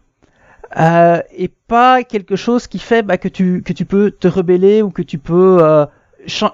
euh, 0.78 1.20
et 1.36 1.48
pas 1.48 2.02
quelque 2.02 2.36
chose 2.36 2.66
qui 2.66 2.78
fait 2.78 3.02
bah, 3.02 3.16
que 3.16 3.28
tu 3.28 3.62
que 3.62 3.72
tu 3.72 3.84
peux 3.84 4.10
te 4.10 4.28
rebeller 4.28 4.82
ou 4.82 4.90
que 4.90 5.02
tu 5.02 5.18
peux 5.18 5.58
euh, 5.62 5.86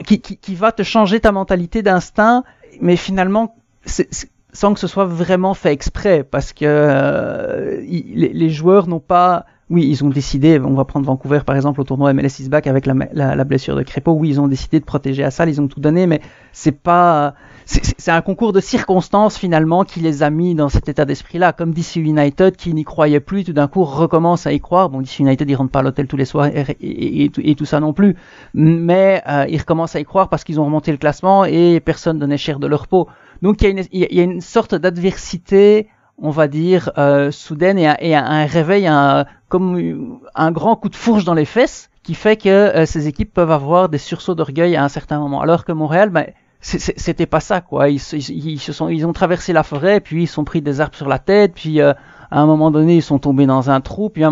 qui, 0.07 0.21
qui, 0.21 0.37
qui, 0.37 0.55
va 0.55 0.71
te 0.71 0.85
changer 0.85 1.19
ta 1.19 1.33
mentalité 1.33 1.83
d'instinct, 1.83 2.45
mais 2.81 2.97
finalement 2.97 3.57
c'est 3.85 4.09
sans 4.55 4.73
que 4.73 4.81
ce 4.81 4.87
soit 4.87 5.05
vraiment 5.05 5.53
fait 5.53 5.73
exprès, 5.73 6.23
parce 6.23 6.53
que 6.53 6.65
euh, 6.65 7.81
les, 7.83 8.51
joueurs 8.51 8.87
n'ont 8.87 9.01
pas... 9.01 9.45
Oui, 9.71 9.87
ils 9.89 10.05
ont 10.05 10.11
décidé, 10.11 10.61
on 10.61 10.75
va 10.75 10.85
prendre 10.85 11.07
Vancouver 11.07 11.41
par 11.47 11.57
exemple 11.57 11.81
au 11.81 11.85
tournoi 11.85 12.13
MLS 12.13 12.39
is 12.41 12.51
back 12.51 12.67
avec 12.67 12.85
la, 12.85 12.95
la, 13.13 13.45
blessure 13.45 13.75
de 13.77 13.83
Crépeau, 13.83 14.13
oui, 14.13 14.29
ils 14.29 14.41
ont 14.41 14.47
décidé 14.47 14.79
de 14.79 14.85
protéger 14.85 15.31
ça, 15.31 15.47
ils 15.47 15.59
ont 15.59 15.69
tout 15.69 15.81
donné, 15.81 16.07
mais 16.07 16.21
c'est 16.53 16.73
pas... 16.73 17.35
C'est 17.67 18.11
un 18.11 18.21
concours 18.21 18.53
de 18.53 18.61
circonstances 18.61 19.39
finalement 19.39 19.85
qui 19.85 20.01
les 20.01 20.23
a 20.23 20.29
mis 20.29 20.55
dans 20.55 20.69
cet 20.69 20.91
état 20.91 21.07
d'esprit-là, 21.07 21.55
comme 21.55 21.73
DC 21.73 21.97
United 21.97 22.57
qui 22.57 22.75
n'y 22.75 22.85
croyait 22.85 23.21
plus, 23.21 23.43
tout 23.43 23.55
d'un 23.55 23.69
coup 23.69 23.85
recommence 23.85 24.47
à 24.47 24.53
y 24.53 24.61
croire. 24.61 24.91
Bon, 24.91 25.01
DC 25.01 25.21
United 25.21 25.49
ils 25.49 25.55
rentrent 25.55 25.71
pas 25.71 25.79
à 25.79 25.83
l'hôtel 25.83 26.07
tous 26.07 26.19
les 26.19 26.27
soirs 26.27 26.49
et, 26.49 27.25
et, 27.25 27.55
tout 27.55 27.65
ça 27.65 27.81
non 27.81 27.95
plus, 27.95 28.17
mais 28.53 29.23
euh, 29.27 29.47
ils 29.49 29.57
recommencent 29.57 29.97
à 29.97 30.01
y 30.01 30.05
croire 30.05 30.29
parce 30.29 30.45
qu'ils 30.45 30.61
ont 30.61 30.67
remonté 30.67 30.93
le 30.93 30.99
classement 30.99 31.47
et 31.47 31.81
personne 31.81 32.19
donnait 32.19 32.37
cher 32.37 32.59
de 32.59 32.67
leur 32.67 32.87
peau. 32.87 33.09
Donc 33.41 33.63
il 33.63 33.79
y 33.79 33.89
il 33.93 34.15
y 34.15 34.21
a 34.21 34.25
une 34.25 34.43
sorte 34.43 34.75
d'adversité, 34.75 35.89
on 36.19 36.31
va 36.31 36.49
dire, 36.49 36.91
euh, 36.99 37.31
soudaine 37.31 37.79
et, 37.79 37.89
un, 37.89 37.97
et 37.99 38.15
un, 38.15 38.47
réveil, 38.47 38.87
un, 38.87 39.27
comme 39.49 40.21
un 40.35 40.51
grand 40.53 40.77
coup 40.77 40.89
de 40.89 40.97
fourche 40.97 41.25
dans 41.25 41.35
les 41.35 41.45
fesses 41.45 41.91
qui 42.03 42.15
fait 42.15 42.37
que 42.37 42.49
euh, 42.49 42.87
ces 42.87 43.09
équipes 43.09 43.33
peuvent 43.33 43.51
avoir 43.51 43.89
des 43.89 43.99
sursauts 43.99 44.35
d'orgueil 44.35 44.77
à 44.77 44.85
un 44.85 44.89
certain 44.89 45.19
moment. 45.19 45.41
Alors 45.41 45.65
que 45.65 45.73
Montréal, 45.73 46.11
ben, 46.11 46.27
c'était 46.61 47.27
pas 47.27 47.41
ça 47.41 47.61
quoi. 47.61 47.89
Ils, 47.89 48.01
ils, 48.13 48.59
se 48.59 48.73
sont, 48.73 48.89
ils 48.89 49.07
ont 49.07 49.13
traversé 49.13 49.53
la 49.53 49.63
forêt, 49.63 50.01
puis 50.01 50.23
ils 50.23 50.27
sont 50.27 50.45
pris 50.45 50.63
des 50.63 50.81
arbres 50.81 50.97
sur 50.97 51.09
la 51.09 51.19
tête, 51.19 51.53
puis 51.55 51.81
euh, 51.81 51.93
à 52.31 52.41
un 52.41 52.47
moment 52.47 52.71
donné 52.71 52.97
ils 52.97 53.03
sont 53.03 53.19
tombés 53.19 53.47
dans 53.47 53.71
un 53.71 53.81
trou, 53.81 54.09
puis 54.09 54.23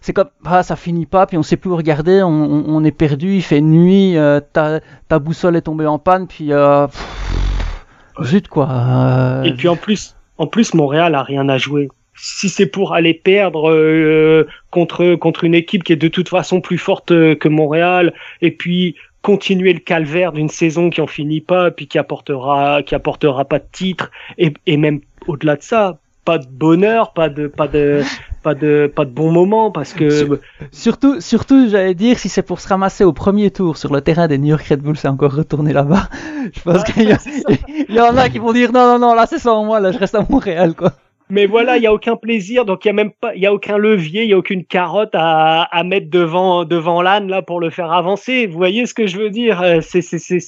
c'est 0.00 0.12
comme 0.12 0.28
ah, 0.44 0.62
ça 0.62 0.76
finit 0.76 1.06
pas, 1.06 1.26
puis 1.26 1.36
on 1.36 1.42
sait 1.42 1.56
plus 1.56 1.70
où 1.70 1.76
regarder, 1.76 2.22
on, 2.22 2.28
on, 2.28 2.84
est 2.84 2.92
perdu, 2.92 3.34
il 3.34 3.42
fait 3.42 3.60
nuit, 3.60 4.16
euh, 4.16 4.40
ta, 4.40 4.80
ta 5.08 5.18
boussole 5.18 5.56
est 5.56 5.62
tombée 5.62 5.86
en 5.86 5.98
panne, 5.98 6.26
puis 6.28 6.52
euh, 6.52 6.86
Zut 8.22 8.48
quoi. 8.48 8.68
Euh, 8.70 9.42
Et 9.42 9.52
puis 9.54 9.68
en 9.68 9.76
plus, 9.76 10.14
en 10.40 10.46
plus 10.46 10.72
Montréal 10.72 11.14
a 11.14 11.22
rien 11.22 11.48
à 11.50 11.58
jouer. 11.58 11.88
Si 12.14 12.48
c'est 12.48 12.66
pour 12.66 12.94
aller 12.94 13.12
perdre 13.12 13.70
euh, 13.70 14.46
contre 14.70 15.14
contre 15.14 15.44
une 15.44 15.54
équipe 15.54 15.84
qui 15.84 15.92
est 15.92 15.96
de 15.96 16.08
toute 16.08 16.30
façon 16.30 16.62
plus 16.62 16.78
forte 16.78 17.08
que 17.08 17.48
Montréal, 17.48 18.14
et 18.40 18.50
puis 18.50 18.96
continuer 19.20 19.74
le 19.74 19.80
calvaire 19.80 20.32
d'une 20.32 20.48
saison 20.48 20.88
qui 20.88 21.02
en 21.02 21.06
finit 21.06 21.42
pas, 21.42 21.70
puis 21.70 21.86
qui 21.86 21.98
apportera 21.98 22.82
qui 22.82 22.94
apportera 22.94 23.44
pas 23.44 23.58
de 23.58 23.66
titre, 23.70 24.10
et, 24.38 24.54
et 24.66 24.78
même 24.78 25.00
au-delà 25.26 25.56
de 25.56 25.62
ça, 25.62 25.98
pas 26.24 26.38
de 26.38 26.46
bonheur, 26.46 27.12
pas 27.12 27.28
de 27.28 27.46
pas 27.46 27.68
de 27.68 28.02
pas 28.42 28.54
de 28.54 28.90
pas 28.94 29.04
de 29.04 29.10
bons 29.10 29.30
moments 29.32 29.70
parce 29.70 29.92
que 29.92 30.40
surtout 30.72 31.20
surtout 31.20 31.68
j'allais 31.68 31.94
dire 31.94 32.18
si 32.18 32.28
c'est 32.28 32.42
pour 32.42 32.60
se 32.60 32.68
ramasser 32.68 33.04
au 33.04 33.12
premier 33.12 33.50
tour 33.50 33.76
sur 33.76 33.92
le 33.92 34.00
terrain 34.00 34.28
des 34.28 34.38
New 34.38 34.48
York 34.48 34.66
Red 34.68 34.80
Bulls 34.80 34.96
c'est 34.96 35.08
encore 35.08 35.34
retourner 35.34 35.72
là-bas. 35.72 36.08
Je 36.52 36.60
pense 36.62 36.84
qu'il 36.84 37.02
y, 37.08 37.92
y, 37.94 38.00
en 38.00 38.16
a 38.16 38.28
qui 38.28 38.38
vont 38.38 38.52
dire 38.52 38.72
non 38.72 38.86
non 38.86 38.98
non 38.98 39.14
là 39.14 39.26
c'est 39.26 39.38
sans 39.38 39.64
moi 39.64 39.80
là 39.80 39.92
je 39.92 39.98
reste 39.98 40.14
à 40.14 40.26
Montréal 40.28 40.74
quoi. 40.74 40.92
Mais 41.32 41.46
voilà, 41.46 41.76
il 41.76 41.84
y 41.84 41.86
a 41.86 41.92
aucun 41.92 42.16
plaisir, 42.16 42.64
donc 42.64 42.84
il 42.84 42.88
y 42.88 42.90
a 42.90 42.92
même 42.92 43.12
pas, 43.12 43.36
il 43.36 43.40
y 43.40 43.46
a 43.46 43.54
aucun 43.54 43.78
levier, 43.78 44.24
il 44.24 44.30
y 44.30 44.32
a 44.32 44.36
aucune 44.38 44.64
carotte 44.64 45.14
à, 45.14 45.62
à 45.62 45.84
mettre 45.84 46.10
devant 46.10 46.64
devant 46.64 47.02
l'âne 47.02 47.28
là 47.28 47.40
pour 47.40 47.60
le 47.60 47.70
faire 47.70 47.92
avancer. 47.92 48.48
Vous 48.48 48.58
voyez 48.58 48.84
ce 48.84 48.94
que 48.94 49.06
je 49.06 49.16
veux 49.16 49.30
dire? 49.30 49.62
Euh, 49.62 49.80
C'est 49.80 50.02
c'est 50.02 50.18
c'est 50.18 50.40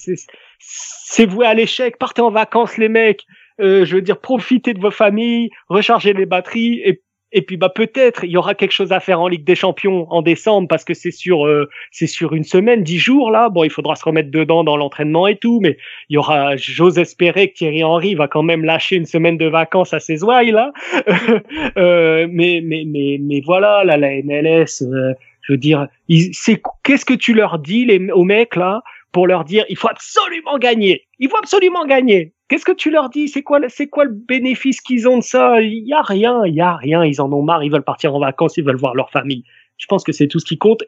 c'est 0.59 1.27
voué 1.27 1.47
à 1.47 1.55
l'échec. 1.55 1.99
Partez 1.99 2.21
en 2.21 2.31
vacances 2.31 2.79
les 2.79 2.89
mecs. 2.89 3.27
Euh, 3.63 3.85
je 3.85 3.97
veux 3.97 4.03
dire, 4.03 4.19
profitez 4.19 4.75
de 4.75 4.81
vos 4.81 4.91
familles, 4.91 5.51
rechargez 5.69 6.13
les 6.13 6.27
batteries 6.27 6.81
et 6.85 7.03
et 7.33 7.43
puis 7.43 7.57
bah 7.57 7.71
peut-être 7.71 8.25
il 8.25 8.31
y 8.31 8.37
aura 8.37 8.55
quelque 8.55 8.73
chose 8.73 8.93
à 8.93 9.01
faire 9.01 9.21
en 9.21 9.29
Ligue 9.29 9.45
des 9.45 9.55
Champions 9.55 10.07
en 10.11 10.23
décembre 10.23 10.69
parce 10.69 10.85
que 10.85 10.95
c'est 10.95 11.11
sur 11.11 11.47
euh, 11.47 11.69
c'est 11.91 12.07
sur 12.07 12.35
une 12.35 12.45
semaine, 12.45 12.83
dix 12.83 12.99
jours 12.99 13.31
là. 13.31 13.49
Bon, 13.49 13.65
il 13.65 13.71
faudra 13.71 13.97
se 13.97 14.05
remettre 14.05 14.31
dedans 14.31 14.65
dans 14.65 14.77
l'entraînement 14.77 15.27
et 15.27 15.37
tout, 15.37 15.59
mais 15.61 15.79
il 16.11 16.15
y 16.15 16.19
aura. 16.19 16.57
J'ose 16.57 16.99
espérer 16.99 17.49
que 17.49 17.55
Thierry 17.55 17.83
Henry 17.83 18.15
va 18.15 18.29
quand 18.29 18.43
même 18.43 18.65
lâcher 18.65 18.97
une 18.97 19.07
semaine 19.07 19.39
de 19.39 19.47
vacances 19.47 19.95
à 19.95 20.01
ses 20.01 20.23
ouailles 20.23 20.53
là. 20.53 20.73
euh, 21.79 22.27
mais 22.31 22.61
mais 22.63 22.85
mais 22.87 23.19
mais 23.21 23.41
voilà, 23.45 23.83
là 23.85 23.97
la 23.97 24.11
MLS. 24.23 24.83
Euh, 24.83 25.15
je 25.41 25.55
veux 25.55 25.59
dire, 25.59 25.89
c'est 26.33 26.63
qu'est-ce 26.85 27.05
que 27.05 27.15
tu 27.15 27.35
leur 27.35 27.59
dis 27.59 27.85
les 27.85 28.11
aux 28.13 28.23
mecs 28.23 28.55
là? 28.55 28.83
Pour 29.13 29.27
leur 29.27 29.45
dire 29.45 29.65
il 29.69 29.77
faut 29.77 29.89
absolument 29.89 30.59
gagner, 30.59 31.07
il 31.19 31.29
faut 31.29 31.37
absolument 31.37 31.87
gagner. 31.87 32.35
Qu'est-ce 32.49 32.67
que 32.67 32.73
tu 32.73 32.91
leur 32.91 33.09
dis? 33.09 33.29
C'est 33.29 33.43
quoi, 33.43 33.61
c'est 33.69 33.87
quoi 33.87 34.05
le 34.05 34.13
bénéfice 34.13 34.83
qu'ils 34.83 35.09
ont 35.09 35.17
de 35.19 35.23
ça? 35.23 35.63
Il 35.63 35.87
y 35.87 35.95
a 35.95 36.03
rien, 36.03 36.45
il 36.45 36.55
y 36.55 36.61
a 36.61 36.77
rien. 36.77 37.03
Ils 37.03 37.23
en 37.23 37.33
ont 37.33 37.41
marre. 37.41 37.65
Ils 37.65 37.73
veulent 37.73 37.83
partir 37.83 38.15
en 38.15 38.19
vacances. 38.19 38.59
Ils 38.59 38.65
veulent 38.65 38.77
voir 38.77 38.95
leur 38.95 39.11
famille. 39.11 39.45
Je 39.79 39.87
pense 39.87 40.05
que 40.05 40.13
c'est 40.13 40.29
tout 40.29 40.39
ce 40.39 40.45
qui 40.45 40.59
compte. 40.59 40.83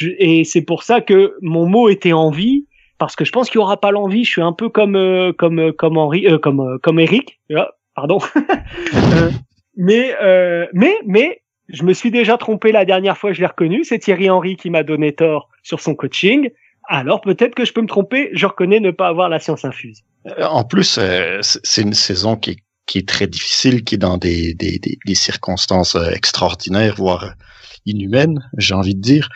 et 0.00 0.42
c'est 0.42 0.62
pour 0.62 0.82
ça 0.82 1.00
que 1.00 1.36
mon 1.40 1.68
mot 1.68 1.88
était 1.88 2.12
envie, 2.12 2.66
parce 2.98 3.16
que 3.16 3.24
je 3.24 3.32
pense 3.32 3.50
qu'il 3.50 3.60
y 3.60 3.62
aura 3.62 3.80
pas 3.80 3.90
l'envie. 3.90 4.24
Je 4.24 4.30
suis 4.30 4.42
un 4.42 4.52
peu 4.52 4.68
comme 4.68 4.96
euh, 4.96 5.32
comme 5.32 5.58
euh, 5.58 5.72
comme 5.72 5.98
Henri, 5.98 6.26
euh, 6.26 6.38
comme 6.38 6.78
comme 6.82 6.98
Eric. 6.98 7.38
Ah, 7.54 7.70
pardon. 7.94 8.18
mais 9.76 10.14
mais 10.72 10.96
mais 11.06 11.42
je 11.68 11.82
me 11.84 11.92
suis 11.92 12.10
déjà 12.10 12.36
trompé 12.36 12.72
la 12.72 12.84
dernière 12.84 13.16
fois. 13.16 13.32
Je 13.32 13.40
l'ai 13.40 13.46
reconnu. 13.46 13.84
C'est 13.84 13.98
Thierry 13.98 14.30
Henry 14.30 14.56
qui 14.56 14.70
m'a 14.70 14.82
donné 14.82 15.12
tort 15.12 15.48
sur 15.62 15.80
son 15.80 15.94
coaching. 15.94 16.50
Alors 16.88 17.20
peut-être 17.20 17.54
que 17.54 17.64
je 17.64 17.72
peux 17.72 17.82
me 17.82 17.88
tromper. 17.88 18.30
Je 18.32 18.46
reconnais 18.46 18.80
ne 18.80 18.90
pas 18.90 19.08
avoir 19.08 19.28
la 19.28 19.38
science 19.38 19.64
infuse. 19.64 20.02
Euh, 20.26 20.44
en 20.44 20.64
plus, 20.64 20.98
euh, 20.98 21.38
c'est 21.42 21.82
une 21.82 21.94
saison 21.94 22.36
qui, 22.36 22.56
est 22.94 23.08
très 23.08 23.26
difficile, 23.26 23.84
qui 23.84 23.96
est 23.96 23.98
dans 23.98 24.18
des, 24.18 24.56
circonstances 25.14 25.94
euh, 25.94 26.10
extraordinaires, 26.10 26.94
voire 26.96 27.34
inhumaines, 27.86 28.40
j'ai 28.58 28.74
envie 28.74 28.94
de 28.94 29.00
dire. 29.00 29.28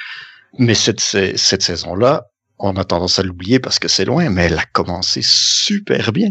Mais 0.58 0.74
cette, 0.74 1.00
saison-là, 1.00 2.26
on 2.58 2.76
a 2.76 2.84
tendance 2.84 3.18
à 3.18 3.22
l'oublier 3.22 3.60
parce 3.60 3.78
que 3.78 3.88
c'est 3.88 4.04
loin, 4.04 4.28
mais 4.30 4.44
elle 4.44 4.58
a 4.58 4.64
commencé 4.64 5.20
super 5.22 6.12
bien. 6.12 6.30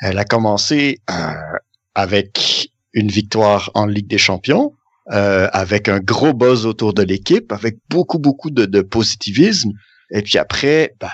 Elle 0.00 0.18
a 0.18 0.24
commencé 0.24 0.98
avec 1.94 2.70
une 2.92 3.08
victoire 3.08 3.70
en 3.74 3.86
Ligue 3.86 4.06
des 4.06 4.18
Champions, 4.18 4.74
avec 5.06 5.88
un 5.88 5.98
gros 5.98 6.34
buzz 6.34 6.66
autour 6.66 6.94
de 6.94 7.02
l'équipe, 7.02 7.52
avec 7.52 7.78
beaucoup 7.88 8.18
beaucoup 8.18 8.50
de 8.50 8.80
positivisme, 8.82 9.72
Et 10.12 10.22
puis 10.22 10.38
après, 10.38 10.94
ben, 11.00 11.10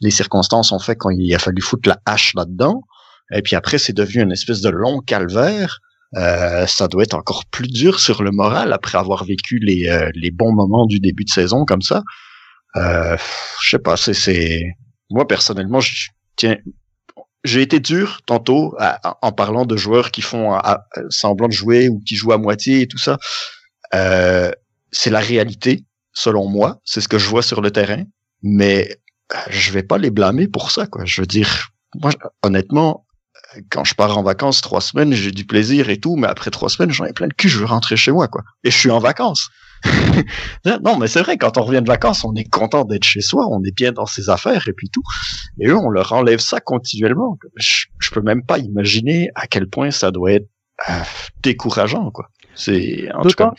les 0.00 0.10
circonstances 0.10 0.72
ont 0.72 0.78
fait 0.78 0.96
qu'il 0.98 1.34
a 1.34 1.38
fallu 1.38 1.62
foutre 1.62 1.88
la 1.88 1.98
hache 2.06 2.34
là-dedans. 2.34 2.82
Et 3.32 3.42
puis 3.42 3.56
après, 3.56 3.78
c'est 3.78 3.92
devenu 3.92 4.22
une 4.22 4.32
espèce 4.32 4.60
de 4.60 4.70
long 4.70 5.00
calvaire. 5.00 5.78
Euh, 6.16 6.66
ça 6.66 6.88
doit 6.88 7.04
être 7.04 7.14
encore 7.14 7.46
plus 7.46 7.68
dur 7.68 7.98
sur 8.00 8.22
le 8.22 8.30
moral 8.30 8.72
après 8.72 8.98
avoir 8.98 9.24
vécu 9.24 9.58
les, 9.58 9.88
euh, 9.88 10.10
les 10.14 10.30
bons 10.30 10.52
moments 10.52 10.86
du 10.86 11.00
début 11.00 11.24
de 11.24 11.30
saison 11.30 11.64
comme 11.64 11.80
ça. 11.80 12.02
Euh, 12.76 13.16
je 13.62 13.70
sais 13.70 13.78
pas, 13.78 13.96
c'est, 13.96 14.64
moi 15.10 15.26
personnellement, 15.26 15.80
je 15.80 16.08
tiens, 16.36 16.56
j'ai 17.44 17.62
été 17.62 17.80
dur 17.80 18.20
tantôt 18.26 18.76
en 19.22 19.32
parlant 19.32 19.66
de 19.66 19.76
joueurs 19.76 20.10
qui 20.10 20.22
font 20.22 20.58
semblant 21.08 21.48
de 21.48 21.52
jouer 21.52 21.88
ou 21.88 22.00
qui 22.00 22.14
jouent 22.14 22.32
à 22.32 22.38
moitié 22.38 22.82
et 22.82 22.86
tout 22.86 22.98
ça. 22.98 23.18
Euh, 23.94 24.50
c'est 24.90 25.10
la 25.10 25.20
réalité, 25.20 25.84
selon 26.12 26.48
moi. 26.48 26.80
C'est 26.84 27.00
ce 27.00 27.08
que 27.08 27.18
je 27.18 27.28
vois 27.28 27.42
sur 27.42 27.60
le 27.60 27.70
terrain. 27.70 28.04
Mais 28.42 28.96
euh, 29.32 29.36
je 29.50 29.72
vais 29.72 29.82
pas 29.82 29.98
les 29.98 30.10
blâmer 30.10 30.48
pour 30.48 30.70
ça, 30.70 30.86
quoi. 30.86 31.04
Je 31.04 31.20
veux 31.20 31.26
dire, 31.26 31.68
moi, 31.94 32.10
honnêtement, 32.42 33.06
quand 33.70 33.84
je 33.84 33.94
pars 33.94 34.16
en 34.16 34.22
vacances 34.22 34.60
trois 34.60 34.80
semaines, 34.80 35.12
j'ai 35.12 35.30
du 35.30 35.44
plaisir 35.44 35.90
et 35.90 35.98
tout, 35.98 36.16
mais 36.16 36.28
après 36.28 36.50
trois 36.50 36.68
semaines, 36.68 36.90
j'en 36.90 37.04
ai 37.04 37.12
plein 37.12 37.26
le 37.26 37.34
cul, 37.34 37.48
je 37.48 37.58
veux 37.58 37.66
rentrer 37.66 37.96
chez 37.96 38.12
moi, 38.12 38.28
quoi. 38.28 38.42
Et 38.64 38.70
je 38.70 38.76
suis 38.76 38.90
en 38.90 38.98
vacances. 38.98 39.48
non, 40.64 40.96
mais 40.96 41.08
c'est 41.08 41.20
vrai, 41.22 41.36
quand 41.36 41.58
on 41.58 41.62
revient 41.62 41.82
de 41.82 41.88
vacances, 41.88 42.24
on 42.24 42.34
est 42.34 42.48
content 42.48 42.84
d'être 42.84 43.04
chez 43.04 43.20
soi, 43.20 43.46
on 43.50 43.62
est 43.64 43.74
bien 43.74 43.92
dans 43.92 44.06
ses 44.06 44.30
affaires 44.30 44.68
et 44.68 44.72
puis 44.72 44.88
tout. 44.90 45.02
Et 45.60 45.68
eux, 45.68 45.76
on 45.76 45.90
leur 45.90 46.12
enlève 46.12 46.38
ça 46.38 46.60
continuellement. 46.60 47.36
Je, 47.56 47.86
je 47.98 48.10
peux 48.10 48.22
même 48.22 48.44
pas 48.44 48.58
imaginer 48.58 49.30
à 49.34 49.46
quel 49.46 49.66
point 49.66 49.90
ça 49.90 50.10
doit 50.10 50.32
être 50.32 50.48
euh, 50.88 50.92
décourageant, 51.42 52.10
quoi. 52.10 52.28
C'est, 52.54 53.10
en 53.12 53.22
tout 53.22 53.30
cas, 53.30 53.52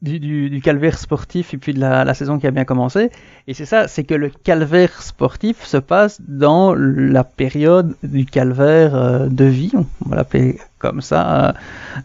du, 0.00 0.20
du, 0.20 0.48
du, 0.48 0.60
calvaire 0.60 0.96
sportif 0.96 1.54
et 1.54 1.56
puis 1.58 1.74
de 1.74 1.80
la, 1.80 2.04
la, 2.04 2.14
saison 2.14 2.38
qui 2.38 2.46
a 2.46 2.50
bien 2.50 2.64
commencé. 2.64 3.10
Et 3.48 3.54
c'est 3.54 3.66
ça, 3.66 3.88
c'est 3.88 4.04
que 4.04 4.14
le 4.14 4.30
calvaire 4.30 5.02
sportif 5.02 5.64
se 5.64 5.76
passe 5.76 6.20
dans 6.26 6.74
la 6.74 7.24
période 7.24 7.96
du 8.02 8.24
calvaire 8.24 8.94
euh, 8.94 9.28
de 9.28 9.44
vie, 9.44 9.72
on 9.74 10.08
va 10.08 10.16
l'appeler 10.16 10.58
comme 10.78 11.00
ça, 11.00 11.48
euh, 11.48 11.52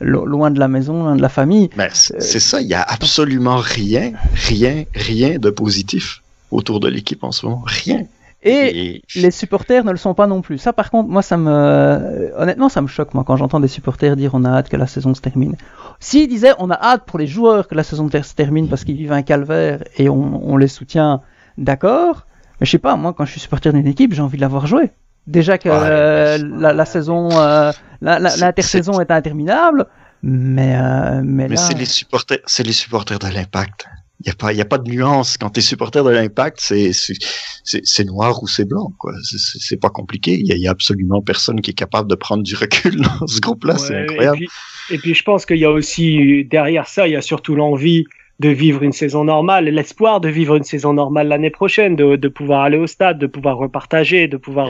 loin 0.02 0.50
de 0.50 0.60
la 0.60 0.68
maison, 0.68 1.04
loin 1.04 1.16
de 1.16 1.22
la 1.22 1.30
famille. 1.30 1.70
Mais 1.78 1.90
c'est 1.94 2.40
ça, 2.40 2.62
il 2.62 2.68
y 2.68 2.74
a 2.74 2.82
absolument 2.82 3.58
rien, 3.58 4.14
rien, 4.34 4.86
rien 4.96 5.38
de 5.38 5.50
positif 5.52 6.24
autour 6.50 6.80
de 6.80 6.88
l'équipe 6.88 7.24
en 7.24 7.32
ce 7.32 7.46
moment, 7.46 7.64
rien. 7.66 8.06
Et, 8.46 9.02
les 9.16 9.32
supporters 9.32 9.84
ne 9.86 9.92
le 9.92 9.98
sont 9.98 10.14
pas 10.14 10.28
non 10.28 10.42
plus. 10.42 10.58
Ça, 10.58 10.74
par 10.74 10.92
contre, 10.92 11.10
moi, 11.10 11.22
ça 11.22 11.38
me, 11.38 12.32
honnêtement, 12.38 12.70
ça 12.70 12.82
me 12.82 12.88
choque, 12.88 13.14
moi, 13.14 13.24
quand 13.26 13.38
j'entends 13.38 13.60
des 13.60 13.68
supporters 13.68 14.16
dire 14.16 14.32
on 14.34 14.44
a 14.44 14.50
hâte 14.50 14.70
que 14.70 14.78
la 14.78 14.88
saison 14.88 15.14
se 15.14 15.22
termine. 15.22 15.56
S'ils 16.00 16.28
disaient 16.28 16.54
on 16.60 16.70
a 16.70 16.80
hâte 16.80 17.06
pour 17.06 17.20
les 17.20 17.28
joueurs 17.28 17.68
que 17.68 17.76
la 17.76 17.84
saison 17.84 18.10
se 18.10 18.34
termine 18.34 18.68
parce 18.68 18.84
qu'ils 18.84 18.98
vivent 18.98 19.14
un 19.14 19.22
calvaire 19.22 19.84
et 19.98 20.10
on, 20.10 20.52
on 20.52 20.58
les 20.58 20.68
soutient, 20.68 21.22
d'accord. 21.58 22.26
Mais 22.60 22.66
je 22.66 22.72
sais 22.72 22.80
pas, 22.80 22.96
moi, 22.96 23.14
quand 23.14 23.26
je 23.26 23.32
suis 23.32 23.40
supporter 23.40 23.72
d'une 23.72 23.88
équipe, 23.88 24.14
j'ai 24.14 24.22
envie 24.22 24.38
de 24.38 24.42
la 24.42 24.48
voir 24.48 24.68
jouer. 24.68 24.92
Déjà 25.28 25.58
que 25.58 25.70
euh, 25.72 26.38
la, 26.38 26.74
la, 26.74 26.86
saison, 26.86 27.30
euh, 27.32 27.72
l'intersaison 28.02 29.00
est... 29.00 29.10
est... 29.10 29.12
interminable, 29.12 29.88
mais 30.22 30.76
euh, 30.76 31.22
mais, 31.24 31.48
mais 31.48 31.56
c'est 31.56 31.78
les 31.78 31.86
supporters, 31.86 32.40
c'est 32.46 32.64
les 32.64 32.74
supporters 32.74 33.20
de 33.20 33.28
l'Impact. 33.28 33.88
Il 34.24 34.28
y 34.28 34.32
a 34.32 34.36
pas, 34.36 34.54
il 34.54 34.58
y 34.58 34.62
a 34.62 34.66
pas 34.66 34.78
de 34.78 34.90
nuance. 34.90 35.38
Quand 35.38 35.50
tu 35.50 35.60
es 35.60 35.64
supporter 35.64 36.04
de 36.04 36.10
l'Impact, 36.10 36.60
c'est 36.60 36.92
c'est 36.94 38.04
noir 38.06 38.42
ou 38.42 38.48
c'est 38.48 38.66
blanc, 38.66 38.94
quoi. 38.98 39.14
C'est 39.22 39.80
pas 39.80 39.90
compliqué. 39.90 40.40
Il 40.40 40.48
y, 40.48 40.54
a, 40.54 40.56
y, 40.56 40.68
a, 40.68 40.72
absolument 40.72 41.22
personne 41.22 41.62
qui 41.62 41.72
est 41.72 41.76
capable 41.76 42.10
de 42.10 42.16
prendre 42.16 42.44
du 42.44 42.56
recul 42.56 42.96
dans 43.20 43.28
ce 43.28 43.40
groupe-là. 43.40 43.78
c'est 43.78 43.96
incroyable. 43.96 44.38
Et 44.38 44.40
puis, 44.40 44.50
et 44.92 44.98
puis, 44.98 45.14
je 45.14 45.24
pense 45.24 45.46
qu'il 45.46 45.58
y 45.58 45.66
a 45.66 45.72
aussi 45.72 46.46
derrière 46.46 46.88
ça, 46.88 47.08
il 47.08 47.12
y 47.12 47.16
a 47.16 47.22
surtout 47.22 47.56
l'envie 47.56 48.06
de 48.40 48.50
vivre 48.50 48.84
une 48.84 48.92
saison 48.92 49.24
normale, 49.24 49.66
l'espoir 49.66 50.20
de 50.20 50.28
vivre 50.28 50.56
une 50.56 50.64
saison 50.64 50.94
normale 50.94 51.28
l'année 51.28 51.52
prochaine, 51.52 51.96
de, 51.96 52.16
de, 52.16 52.28
pouvoir 52.28 52.64
aller 52.64 52.78
au 52.78 52.88
stade, 52.88 53.20
de 53.20 53.28
pouvoir 53.28 53.58
repartager, 53.58 54.28
de 54.28 54.38
pouvoir 54.38 54.70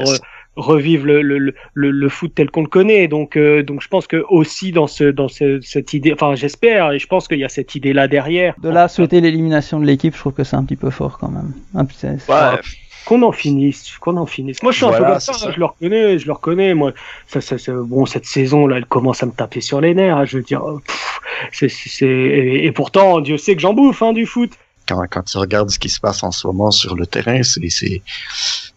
revivre 0.56 1.06
le, 1.06 1.22
le, 1.22 1.38
le, 1.39 1.92
le, 1.92 2.10
foot 2.10 2.32
tel 2.36 2.50
qu'on 2.52 2.62
le 2.62 2.68
connaît. 2.68 3.08
Donc, 3.08 3.36
euh, 3.36 3.63
donc 3.63 3.82
je 3.82 3.88
pense 3.88 4.08
que 4.08 4.24
aussi 4.30 4.72
dans 4.72 4.88
ce 4.88 5.06
dans 5.06 5.28
ce, 5.28 5.60
cette 5.62 5.94
idée, 5.94 6.13
enfin 6.13 6.36
j'espère 6.36 6.92
et 6.92 7.00
je 7.00 7.08
pense 7.08 7.28
qu'il 7.28 7.39
y 7.39 7.44
a 7.44 7.50
cette 7.50 7.76
idée 7.76 7.94
là 7.94 8.08
derrière. 8.08 8.54
De 8.62 8.70
là 8.70 8.88
souhaiter 8.88 9.22
l'élimination 9.22 9.80
de 9.80 9.86
l'équipe, 9.86 10.13
je 10.13 10.20
trouve 10.20 10.34
que 10.34 10.44
c'est 10.44 10.56
un 10.56 10.63
petit 10.63 10.76
peu 10.76 10.89
fort 10.89 11.18
quand 11.20 11.30
même. 11.30 11.54
ouais. 12.30 12.60
Qu'on 13.06 13.22
en 13.24 13.34
finisse, 13.34 13.98
qu'on 14.00 14.16
en 14.16 14.26
finisse. 14.26 14.63
Moi, 14.63 14.72
je 14.72 14.78
suis 14.78 14.86
un 14.86 14.92
peu 14.94 15.04
comme 15.04 15.20
ça, 15.20 15.52
je 15.52 15.60
le 15.60 15.66
reconnais, 15.66 16.20
je 16.20 16.26
le 16.26 16.32
reconnais. 16.32 16.74
Moi, 16.74 16.94
ça, 17.28 17.42
ça, 17.42 17.58
ça, 17.58 17.74
bon, 17.74 18.06
cette 18.06 18.26
saison 18.26 18.66
là, 18.66 18.78
elle 18.78 18.86
commence 18.86 19.22
à 19.22 19.26
me 19.26 19.34
taper 19.34 19.60
sur 19.60 19.82
les 19.82 19.94
nerfs. 19.94 20.16
Hein, 20.16 20.24
je 20.24 20.38
veux 20.38 20.44
dire, 20.44 20.63
c'est, 21.52 21.68
c'est, 21.68 22.06
et, 22.06 22.66
et, 22.66 22.72
pourtant, 22.72 23.20
Dieu 23.20 23.38
sait 23.38 23.56
que 23.56 23.62
j'en 23.62 23.74
bouffe 23.74 24.02
hein, 24.02 24.13
du 24.13 24.26
foot 24.26 24.52
quand, 24.88 25.02
quand 25.10 25.24
tu 25.24 25.38
regardes 25.38 25.70
ce 25.70 25.80
qui 25.80 25.89
se 25.89 26.00
passe 26.00 26.24
en 26.24 26.32
ce 26.32 26.48
moment 26.48 26.72
sur 26.72 26.96
le 26.96 27.06
terrain, 27.06 27.42
c'est, 27.44 27.70
c'est, 27.70 28.02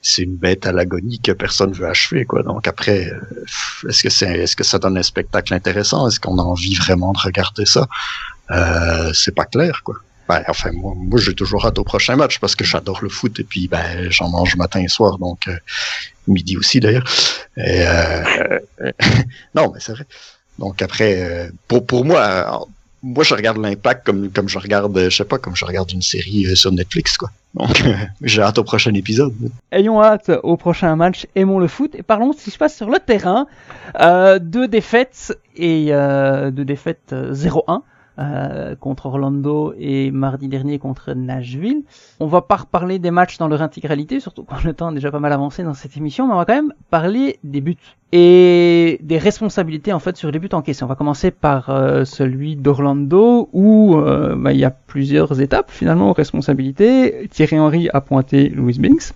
c'est 0.07 0.23
une 0.23 0.37
bête 0.37 0.67
à 0.67 0.73
l'agonie 0.73 1.19
que 1.19 1.33
personne 1.33 1.73
veut 1.73 1.89
achever, 1.89 2.25
quoi. 2.25 2.43
Donc 2.43 2.69
après, 2.69 3.09
euh, 3.09 3.89
est-ce 3.89 4.05
que 4.05 4.11
c'est, 4.11 4.39
est-ce 4.39 4.55
que 4.55 4.63
ça 4.63 4.79
donne 4.79 4.97
un 4.97 5.03
spectacle 5.03 5.53
intéressant? 5.53 6.07
Est-ce 6.09 6.21
qu'on 6.21 6.39
a 6.39 6.43
envie 6.43 6.77
vraiment 6.77 7.13
de 7.13 7.19
regarder 7.19 7.67
ça? 7.67 7.89
Euh, 8.53 9.13
c'est 9.13 9.35
pas 9.35 9.47
clair, 9.47 9.83
quoi. 9.83 9.97
Ben, 10.29 10.43
enfin, 10.49 10.71
moi, 10.73 11.21
j'ai 11.21 11.35
toujours 11.35 11.67
hâte 11.67 11.79
au 11.79 11.85
prochain 11.85 12.15
match 12.17 12.39
parce 12.39 12.55
que 12.55 12.65
j'adore 12.65 13.01
le 13.03 13.09
foot 13.09 13.39
et 13.39 13.45
puis 13.45 13.69
ben 13.69 14.11
j'en 14.11 14.29
mange 14.29 14.57
matin 14.57 14.81
et 14.81 14.89
soir, 14.89 15.19
donc 15.19 15.47
euh, 15.47 15.57
midi 16.27 16.57
aussi 16.57 16.81
d'ailleurs. 16.81 17.05
Euh, 17.59 18.25
non, 19.55 19.71
mais 19.73 19.81
c'est 19.81 19.93
vrai. 19.93 20.07
Donc 20.59 20.83
après, 20.83 21.51
pour 21.69 21.87
pour 21.87 22.05
moi, 22.05 22.67
moi, 23.03 23.25
je 23.25 23.35
regarde 23.35 23.59
l'impact 23.59 24.07
comme, 24.07 24.31
comme 24.31 24.49
je 24.49 24.59
regarde, 24.59 24.99
je 24.99 25.15
sais 25.15 25.25
pas, 25.25 25.39
comme 25.39 25.55
je 25.55 25.65
regarde 25.65 25.93
une 25.93 26.03
série 26.03 26.47
euh, 26.47 26.55
sur 26.55 26.73
Netflix, 26.73 27.17
quoi. 27.17 27.31
Donc, 27.55 27.83
j'ai 28.23 28.43
hâte 28.43 28.59
au 28.59 28.65
prochain 28.65 28.93
épisode. 28.95 29.35
Ayons 29.71 30.03
hâte 30.03 30.31
au 30.43 30.57
prochain 30.57 30.97
match, 30.97 31.27
aimons 31.35 31.59
le 31.59 31.69
foot, 31.69 31.95
et 31.95 32.03
parlons 32.03 32.31
de 32.31 32.37
ce 32.37 32.45
qui 32.45 32.51
se 32.51 32.59
passe 32.59 32.77
sur 32.77 32.91
le 32.91 32.99
terrain. 32.99 33.47
Euh, 34.01 34.39
deux 34.39 34.69
défaites, 34.69 35.39
et 35.57 35.89
euh, 35.91 36.51
deux 36.51 36.65
défaites 36.65 37.13
0-1. 37.13 37.83
Euh, 38.19 38.47
euh, 38.57 38.75
contre 38.77 39.07
Orlando 39.07 39.75
et 39.79 40.11
mardi 40.11 40.49
dernier 40.49 40.79
contre 40.79 41.13
Nashville. 41.13 41.83
On 42.21 42.27
va 42.27 42.43
pas 42.43 42.57
reparler 42.57 42.99
des 42.99 43.11
matchs 43.11 43.39
dans 43.39 43.49
leur 43.49 43.63
intégralité, 43.63 44.21
surtout 44.21 44.45
quand 44.45 44.63
le 44.65 44.73
temps 44.73 44.91
est 44.91 44.95
déjà 44.95 45.11
pas 45.11 45.21
mal 45.21 45.33
avancé 45.33 45.63
dans 45.63 45.75
cette 45.75 45.97
émission, 45.97 46.27
mais 46.27 46.35
on 46.35 46.37
va 46.37 46.45
quand 46.45 46.55
même 46.55 46.73
parler 46.91 47.39
des 47.45 47.61
buts 47.61 47.77
et 48.13 48.99
des 49.03 49.19
responsabilités 49.19 49.93
en 49.93 49.99
fait 49.99 50.17
sur 50.17 50.31
les 50.31 50.39
buts 50.39 50.49
encaissés. 50.53 50.85
On 50.85 50.87
va 50.87 50.95
commencer 50.95 51.31
par 51.31 51.71
euh, 51.71 52.05
celui 52.05 52.57
d'Orlando 52.57 53.49
où 53.53 53.97
euh, 53.97 54.35
bah, 54.37 54.53
il 54.53 54.59
y 54.59 54.65
a 54.65 54.71
plusieurs 54.71 55.41
étapes 55.41 55.71
finalement 55.71 56.11
aux 56.11 56.15
responsabilités. 56.15 57.29
Thierry 57.31 57.59
Henry 57.59 57.89
a 57.93 58.01
pointé 58.01 58.49
Louis 58.49 58.79
Binks. 58.79 59.13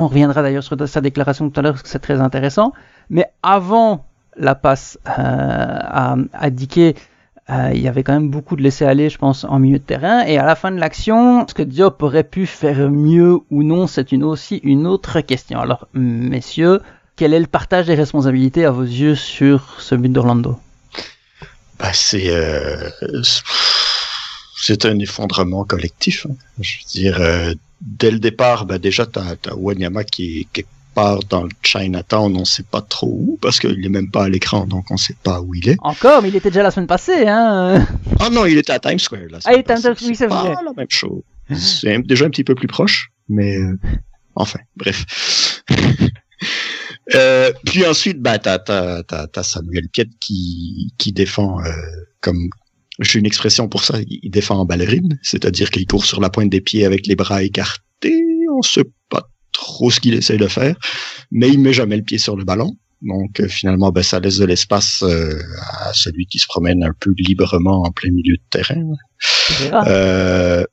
On 0.00 0.08
reviendra 0.08 0.42
d'ailleurs 0.42 0.64
sur 0.64 0.76
sa 0.88 1.00
déclaration 1.00 1.48
tout 1.48 1.60
à 1.60 1.62
l'heure 1.62 1.72
parce 1.72 1.82
que 1.82 1.88
c'est 1.88 1.98
très 1.98 2.20
intéressant. 2.20 2.72
Mais 3.10 3.26
avant 3.42 4.06
la 4.36 4.54
passe 4.54 4.98
à, 5.04 6.16
à 6.32 6.50
Dickey, 6.50 6.94
euh, 7.52 7.70
il 7.74 7.80
y 7.80 7.88
avait 7.88 8.02
quand 8.02 8.12
même 8.14 8.30
beaucoup 8.30 8.56
de 8.56 8.62
laisser 8.62 8.84
aller, 8.84 9.10
je 9.10 9.18
pense, 9.18 9.44
en 9.44 9.58
milieu 9.58 9.78
de 9.78 9.84
terrain. 9.84 10.24
Et 10.24 10.38
à 10.38 10.46
la 10.46 10.54
fin 10.54 10.70
de 10.70 10.78
l'action, 10.78 11.46
ce 11.46 11.54
que 11.54 11.62
Diop 11.62 12.02
aurait 12.02 12.24
pu 12.24 12.46
faire 12.46 12.90
mieux 12.90 13.38
ou 13.50 13.62
non, 13.62 13.86
c'est 13.86 14.12
une, 14.12 14.24
aussi 14.24 14.60
une 14.62 14.86
autre 14.86 15.20
question. 15.20 15.60
Alors, 15.60 15.88
messieurs, 15.92 16.80
quel 17.16 17.34
est 17.34 17.40
le 17.40 17.46
partage 17.46 17.86
des 17.86 17.94
responsabilités 17.94 18.64
à 18.64 18.70
vos 18.70 18.82
yeux 18.82 19.14
sur 19.14 19.80
ce 19.80 19.94
but 19.94 20.10
d'Orlando? 20.10 20.58
Bah, 21.78 21.90
C'est 21.92 22.30
euh, 22.30 22.90
un 24.84 24.98
effondrement 24.98 25.64
collectif. 25.64 26.26
Hein. 26.30 26.34
Je 26.60 26.78
veux 26.78 26.90
dire, 26.90 27.20
euh, 27.20 27.54
dès 27.80 28.10
le 28.10 28.18
départ, 28.18 28.64
bah, 28.64 28.78
déjà, 28.78 29.04
tu 29.04 29.18
as, 29.18 29.54
Wanyama 29.56 30.04
qui 30.04 30.48
est, 30.54 30.66
part 30.94 31.20
dans 31.28 31.44
le 31.44 31.50
Chinatown, 31.62 32.34
on 32.36 32.40
ne 32.40 32.44
sait 32.44 32.62
pas 32.62 32.80
trop 32.80 33.08
où, 33.08 33.38
parce 33.40 33.58
qu'il 33.58 33.80
n'est 33.80 33.88
même 33.88 34.10
pas 34.10 34.24
à 34.24 34.28
l'écran, 34.28 34.66
donc 34.66 34.90
on 34.90 34.94
ne 34.94 34.98
sait 34.98 35.16
pas 35.22 35.40
où 35.40 35.54
il 35.54 35.68
est. 35.68 35.76
Encore, 35.80 36.22
mais 36.22 36.28
il 36.28 36.36
était 36.36 36.50
déjà 36.50 36.62
la 36.62 36.70
semaine 36.70 36.86
passée, 36.86 37.26
hein 37.26 37.86
Ah 38.20 38.30
non, 38.30 38.46
il 38.46 38.58
était 38.58 38.72
à 38.72 38.78
Times 38.78 38.98
Square, 38.98 39.28
là. 39.30 39.38
Ah, 39.44 39.54
il 39.54 39.60
était 39.60 39.72
à 39.72 39.76
Times 39.76 39.94
Square, 39.94 40.08
oui, 40.08 40.16
c'est 40.16 40.26
vrai. 40.26 40.54
pas 40.54 40.62
la 40.62 40.72
même 40.76 40.86
chose. 40.88 41.22
C'est 41.54 41.98
déjà 42.06 42.26
un 42.26 42.30
petit 42.30 42.44
peu 42.44 42.54
plus 42.54 42.68
proche, 42.68 43.10
mais 43.28 43.56
euh, 43.56 43.78
enfin, 44.34 44.60
bref. 44.76 45.62
euh, 47.14 47.52
puis 47.66 47.84
ensuite, 47.86 48.20
bah, 48.20 48.38
t'as, 48.38 48.58
t'as, 48.58 49.02
t'as, 49.02 49.26
t'as 49.26 49.42
Samuel 49.42 49.88
Piet 49.88 50.08
qui, 50.20 50.92
qui 50.98 51.12
défend 51.12 51.60
euh, 51.60 51.72
comme 52.20 52.48
j'ai 53.00 53.18
une 53.18 53.26
expression 53.26 53.68
pour 53.68 53.84
ça, 53.84 53.98
il 54.06 54.30
défend 54.30 54.58
en 54.58 54.64
ballerine, 54.64 55.18
c'est-à-dire 55.22 55.70
qu'il 55.70 55.86
court 55.86 56.04
sur 56.04 56.20
la 56.20 56.30
pointe 56.30 56.50
des 56.50 56.60
pieds 56.60 56.84
avec 56.84 57.06
les 57.06 57.16
bras 57.16 57.42
écartés, 57.42 58.22
on 58.54 58.62
sait 58.62 58.84
pas 59.08 59.28
trop 59.62 59.90
ce 59.90 60.00
qu'il 60.00 60.14
essaie 60.14 60.36
de 60.36 60.48
faire, 60.48 60.76
mais 61.30 61.48
il 61.48 61.60
met 61.60 61.72
jamais 61.72 61.96
le 61.96 62.02
pied 62.02 62.18
sur 62.18 62.36
le 62.36 62.44
ballon. 62.44 62.76
Donc 63.02 63.40
euh, 63.40 63.48
finalement, 63.48 63.90
ben, 63.90 64.02
ça 64.02 64.20
laisse 64.20 64.38
de 64.38 64.44
l'espace 64.44 65.02
euh, 65.02 65.38
à 65.80 65.92
celui 65.92 66.26
qui 66.26 66.38
se 66.38 66.46
promène 66.46 66.84
un 66.84 66.92
peu 66.98 67.12
librement 67.18 67.82
en 67.82 67.90
plein 67.90 68.10
milieu 68.10 68.36
de 68.36 68.42
terrain. 68.50 68.82
Euh, 69.86 70.64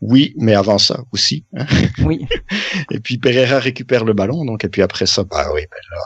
oui, 0.00 0.34
mais 0.36 0.54
avant 0.54 0.78
ça 0.78 1.00
aussi. 1.12 1.44
Hein. 1.56 1.66
Oui. 2.04 2.26
et 2.90 3.00
puis 3.00 3.18
Pereira 3.18 3.58
récupère 3.58 4.04
le 4.04 4.12
ballon, 4.12 4.44
donc 4.44 4.64
et 4.64 4.68
puis 4.68 4.82
après 4.82 5.06
ça, 5.06 5.24
bah 5.24 5.48
oui, 5.54 5.62
ben 5.70 5.82
là, 5.90 6.00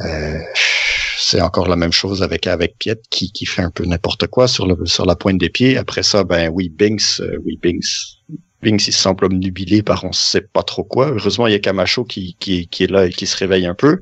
Euh, 0.00 0.38
c'est 1.18 1.40
encore 1.40 1.68
la 1.68 1.76
même 1.76 1.92
chose 1.92 2.22
avec 2.22 2.46
avec 2.46 2.76
Piet 2.78 3.00
qui, 3.10 3.30
qui 3.30 3.46
fait 3.46 3.62
un 3.62 3.70
peu 3.70 3.84
n'importe 3.84 4.26
quoi 4.26 4.48
sur 4.48 4.66
le 4.66 4.74
sur 4.86 5.06
la 5.06 5.14
pointe 5.16 5.38
des 5.38 5.50
pieds. 5.50 5.76
Après 5.76 6.02
ça, 6.02 6.24
ben 6.24 6.48
oui, 6.48 6.70
Binks, 6.70 7.20
euh, 7.20 7.38
oui 7.44 7.58
Binks, 7.62 7.92
Binks 8.62 8.86
il 8.86 8.92
semble 8.92 9.24
obnubilé 9.24 9.82
par 9.82 10.04
on 10.04 10.12
sait 10.12 10.40
pas 10.40 10.62
trop 10.62 10.84
quoi. 10.84 11.10
Heureusement, 11.10 11.46
il 11.46 11.52
y 11.52 11.56
a 11.56 11.58
Camacho 11.58 12.04
qui, 12.04 12.36
qui, 12.38 12.68
qui 12.68 12.84
est 12.84 12.90
là 12.90 13.06
et 13.06 13.10
qui 13.10 13.26
se 13.26 13.36
réveille 13.36 13.66
un 13.66 13.74
peu. 13.74 14.00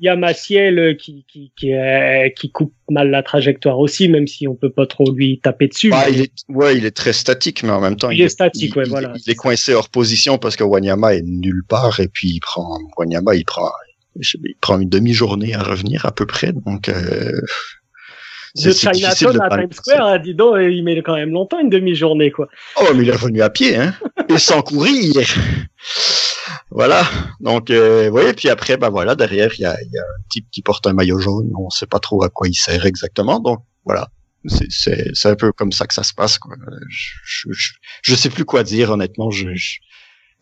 Il 0.00 0.04
y 0.04 0.08
a 0.08 0.16
Maciel 0.16 0.78
euh, 0.78 0.94
qui 0.94 1.24
qui 1.26 1.52
qui, 1.56 1.72
euh, 1.72 2.28
qui 2.30 2.52
coupe 2.52 2.72
mal 2.88 3.10
la 3.10 3.22
trajectoire 3.22 3.78
aussi, 3.80 4.08
même 4.08 4.28
si 4.28 4.46
on 4.46 4.54
peut 4.54 4.70
pas 4.70 4.86
trop 4.86 5.10
lui 5.12 5.40
taper 5.40 5.66
dessus. 5.66 5.90
Bah, 5.90 6.08
il 6.08 6.20
est, 6.20 6.32
ouais, 6.48 6.76
il 6.76 6.86
est 6.86 6.96
très 6.96 7.12
statique, 7.12 7.64
mais 7.64 7.70
en 7.70 7.80
même 7.80 7.96
temps, 7.96 8.10
il, 8.10 8.20
est 8.20 8.28
statique, 8.28 8.76
ouais, 8.76 8.84
voilà. 8.88 9.12
Il, 9.26 9.30
est 9.30 9.34
coincé 9.34 9.74
hors 9.74 9.88
position 9.88 10.38
parce 10.38 10.54
que 10.54 10.62
Wanyama 10.62 11.14
est 11.14 11.22
nulle 11.22 11.64
part 11.66 11.98
et 11.98 12.06
puis 12.06 12.28
il 12.28 12.40
prend 12.40 12.78
Wanyama, 12.96 13.34
il 13.34 13.44
prend 13.44 13.70
il 14.14 14.54
prend 14.60 14.78
une 14.78 14.88
demi-journée 14.88 15.54
à 15.54 15.62
revenir 15.62 16.06
à 16.06 16.12
peu 16.12 16.26
près, 16.26 16.52
donc. 16.52 16.88
Euh, 16.88 17.32
de 18.62 18.72
Chinatown 18.72 19.40
à 19.40 19.48
Times 19.48 19.72
Square, 19.72 20.06
hein, 20.06 20.18
dis 20.18 20.34
donc, 20.34 20.56
il 20.60 20.82
met 20.82 21.00
quand 21.02 21.14
même 21.14 21.30
longtemps 21.30 21.60
une 21.60 21.70
demi-journée, 21.70 22.30
quoi. 22.30 22.48
Oh, 22.80 22.86
mais 22.94 23.02
il 23.02 23.08
est 23.08 23.12
revenu 23.12 23.42
à 23.42 23.50
pied, 23.50 23.76
hein, 23.76 23.94
et 24.28 24.38
sans 24.38 24.62
courir. 24.62 25.26
voilà. 26.70 27.02
Donc, 27.40 27.70
euh, 27.70 28.06
vous 28.06 28.12
voyez, 28.12 28.32
puis 28.34 28.48
après, 28.48 28.76
ben 28.76 28.90
voilà, 28.90 29.14
derrière, 29.14 29.52
il 29.58 29.62
y 29.62 29.66
a, 29.66 29.76
y 29.80 29.98
a, 29.98 30.02
un 30.02 30.22
type 30.30 30.46
qui 30.50 30.62
porte 30.62 30.86
un 30.86 30.92
maillot 30.92 31.18
jaune. 31.18 31.50
On 31.58 31.70
sait 31.70 31.86
pas 31.86 31.98
trop 31.98 32.22
à 32.24 32.28
quoi 32.28 32.48
il 32.48 32.54
sert 32.54 32.86
exactement. 32.86 33.40
Donc, 33.40 33.60
voilà. 33.84 34.08
C'est 34.46 35.26
un 35.26 35.34
peu 35.34 35.52
comme 35.52 35.72
ça 35.72 35.86
que 35.86 35.94
ça 35.94 36.02
se 36.02 36.14
passe. 36.14 36.38
Quoi. 36.38 36.54
Je, 36.88 37.48
je, 37.50 37.72
je 38.02 38.14
sais 38.14 38.30
plus 38.30 38.44
quoi 38.44 38.62
dire, 38.62 38.90
honnêtement. 38.90 39.30
Je, 39.30 39.54
je, 39.54 39.78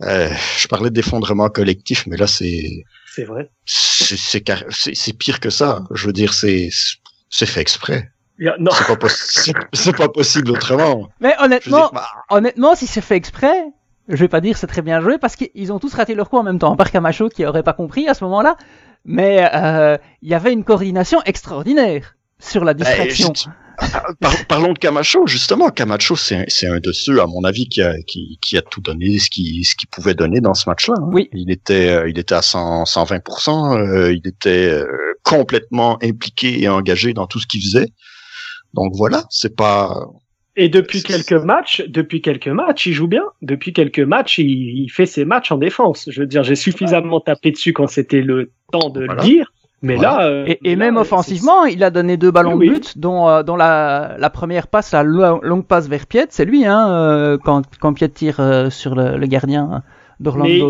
euh, 0.02 0.28
je 0.58 0.68
parlais 0.68 0.90
d'effondrement 0.90 1.48
collectif, 1.48 2.06
mais 2.06 2.16
là, 2.16 2.26
c'est... 2.26 2.84
C'est 3.14 3.24
vrai. 3.24 3.50
C'est 3.64 5.12
pire 5.18 5.40
que 5.40 5.48
ça. 5.48 5.84
Je 5.94 6.06
veux 6.06 6.12
dire, 6.12 6.34
c'est 6.34 6.68
c'est 7.28 7.46
fait 7.46 7.60
exprès. 7.60 8.10
non. 8.38 8.70
C'est 8.72 8.86
pas, 8.86 8.96
possi 8.96 9.52
pas, 9.96 10.08
possible 10.08 10.50
autrement. 10.50 11.08
Mais 11.20 11.34
honnêtement, 11.38 11.78
dire, 11.78 11.90
bah... 11.92 12.08
honnêtement, 12.30 12.74
si 12.74 12.86
c'est 12.86 13.00
fait 13.00 13.16
exprès, 13.16 13.66
je 14.08 14.16
vais 14.16 14.28
pas 14.28 14.40
dire 14.40 14.56
c'est 14.56 14.66
très 14.66 14.82
bien 14.82 15.00
joué 15.00 15.18
parce 15.18 15.36
qu'ils 15.36 15.72
ont 15.72 15.78
tous 15.78 15.94
raté 15.94 16.14
leur 16.14 16.30
coup 16.30 16.38
en 16.38 16.42
même 16.42 16.58
temps. 16.58 16.72
À 16.72 16.76
part 16.76 16.90
Camacho 16.90 17.28
qui 17.28 17.44
aurait 17.44 17.62
pas 17.62 17.72
compris 17.72 18.08
à 18.08 18.14
ce 18.14 18.24
moment-là, 18.24 18.56
mais 19.04 19.48
euh, 19.54 19.96
il 20.22 20.28
y 20.28 20.34
avait 20.34 20.52
une 20.52 20.64
coordination 20.64 21.22
extraordinaire 21.24 22.16
sur 22.38 22.64
la 22.64 22.74
distraction. 22.74 23.32
Par, 24.20 24.46
parlons 24.46 24.72
de 24.72 24.78
Camacho, 24.78 25.26
justement. 25.26 25.70
Camacho, 25.70 26.16
c'est 26.16 26.66
un 26.66 26.78
de 26.80 26.92
ceux, 26.92 27.20
à 27.20 27.26
mon 27.26 27.44
avis, 27.44 27.68
qui 27.68 27.82
a, 27.82 27.94
qui, 28.06 28.38
qui 28.40 28.56
a 28.56 28.62
tout 28.62 28.80
donné 28.80 29.18
ce 29.18 29.28
qu'il 29.30 29.64
ce 29.64 29.74
qu'il 29.76 29.88
pouvait 29.88 30.14
donner 30.14 30.40
dans 30.40 30.54
ce 30.54 30.68
match-là. 30.68 30.94
Hein. 30.98 31.08
Oui. 31.12 31.28
Il 31.32 31.50
était, 31.50 31.88
euh, 31.90 32.08
il 32.08 32.18
était 32.18 32.34
à 32.34 32.42
100, 32.42 32.84
120%. 32.84 33.76
Euh, 33.78 34.12
il 34.12 34.26
était 34.26 34.70
euh, 34.70 34.86
complètement 35.22 35.98
impliqué 36.02 36.62
et 36.62 36.68
engagé 36.68 37.12
dans 37.12 37.26
tout 37.26 37.38
ce 37.40 37.46
qu'il 37.46 37.60
faisait. 37.62 37.88
Donc 38.74 38.92
voilà, 38.94 39.24
c'est 39.30 39.54
pas. 39.56 39.94
Et 40.58 40.70
depuis 40.70 41.02
quelques 41.02 41.32
matchs, 41.32 41.82
depuis 41.86 42.22
quelques 42.22 42.48
matchs, 42.48 42.86
il 42.86 42.94
joue 42.94 43.08
bien. 43.08 43.24
Depuis 43.42 43.74
quelques 43.74 44.00
matchs, 44.00 44.38
il, 44.38 44.84
il 44.84 44.88
fait 44.88 45.04
ses 45.04 45.26
matchs 45.26 45.52
en 45.52 45.58
défense. 45.58 46.08
Je 46.10 46.20
veux 46.20 46.26
dire, 46.26 46.42
j'ai 46.44 46.56
suffisamment 46.56 47.20
tapé 47.20 47.50
dessus 47.50 47.74
quand 47.74 47.86
c'était 47.88 48.22
le 48.22 48.52
temps 48.72 48.88
de 48.88 49.04
Voilà. 49.04 49.22
le 49.22 49.28
dire. 49.28 49.52
Mais 49.82 49.96
Voilà. 49.96 50.16
là, 50.18 50.24
euh, 50.26 50.44
Et, 50.46 50.72
et 50.72 50.76
là, 50.76 50.86
même 50.86 50.96
euh, 50.96 51.00
offensivement, 51.02 51.64
il 51.64 51.84
a 51.84 51.90
donné 51.90 52.16
deux 52.16 52.30
ballons 52.30 52.54
Oui, 52.54 52.66
de 52.66 52.72
oui. 52.72 52.78
but, 52.80 52.98
dont, 52.98 53.28
euh, 53.28 53.42
dont 53.42 53.56
la, 53.56 54.16
la 54.18 54.30
première 54.30 54.68
passe, 54.68 54.92
la 54.92 55.02
lo- 55.02 55.40
longue 55.42 55.66
passe 55.66 55.86
vers 55.88 56.06
Piet, 56.06 56.26
c'est 56.30 56.44
lui, 56.46 56.64
hein, 56.66 56.88
euh, 56.90 57.38
quand, 57.42 57.62
quand 57.78 57.92
Piet 57.92 58.08
tire 58.08 58.40
euh, 58.40 58.70
sur 58.70 58.94
le, 58.94 59.16
le 59.18 59.26
gardien 59.26 59.82
Mais 60.18 60.60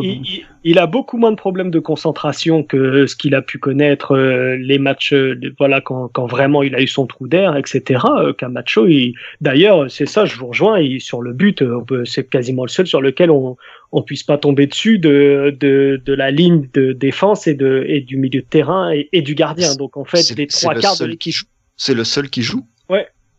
il, 0.65 0.79
a 0.81 0.87
beaucoup 0.87 1.19
moins 1.19 1.31
de 1.31 1.37
problèmes 1.37 1.71
de 1.71 1.79
concentration 1.79 2.65
que 2.65 3.07
ce 3.07 3.15
qu'il 3.15 3.35
a 3.37 3.43
pu 3.43 3.59
connaître 3.59 4.17
euh, 4.17 4.57
les 4.57 4.79
matchs, 4.79 5.13
euh, 5.13 5.39
voilà, 5.59 5.81
quand, 5.81 6.09
quand 6.09 6.27
vraiment 6.27 6.65
il 6.65 6.75
a 6.75 6.81
eu 6.83 6.89
son 6.89 7.07
trou 7.07 7.29
d'air, 7.29 7.57
etc. 7.57 8.01
Euh, 8.19 8.33
Camacho, 8.33 8.89
il... 8.89 9.15
d'ailleurs, 9.41 9.89
c'est 9.89 10.07
ça, 10.07 10.25
je 10.25 10.37
vous 10.37 10.49
rejoins. 10.49 10.81
Il, 10.81 11.01
sur 11.01 11.23
le 11.23 11.33
but, 11.33 11.63
euh, 11.63 11.81
c'est 12.05 12.29
quasiment 12.29 12.65
le 12.65 12.69
seul 12.71 12.87
sur 12.87 13.01
lequel 13.01 13.31
on 13.31 13.57
on 13.93 14.03
puisse 14.03 14.25
pas 14.25 14.37
tomber 14.37 14.67
dessus 14.67 14.99
de 14.99 15.57
de, 15.61 16.03
de 16.05 16.13
la 16.13 16.33
ligne 16.33 16.69
de 16.75 16.93
défense 16.93 17.47
et 17.47 17.55
de 17.55 17.85
et 17.87 18.01
du 18.01 18.17
milieu 18.17 18.41
de 18.41 18.47
terrain 18.47 18.91
et, 18.93 19.09
et 19.13 19.23
du 19.23 19.37
gardien. 19.37 19.77
Donc 19.77 19.97
en 19.97 20.05
fait, 20.05 20.19
C'est- 20.19 20.37
les 20.37 20.49
trois 20.49 20.75
le 20.75 20.81
quarts 20.81 20.99
de 20.99 21.05
l'équipe. 21.05 21.21
qui 21.21 21.31
joue. 21.33 21.47
C'est 21.77 21.95
le 21.95 22.05
seul 22.05 22.29
qui 22.31 22.43
joue. 22.43 22.67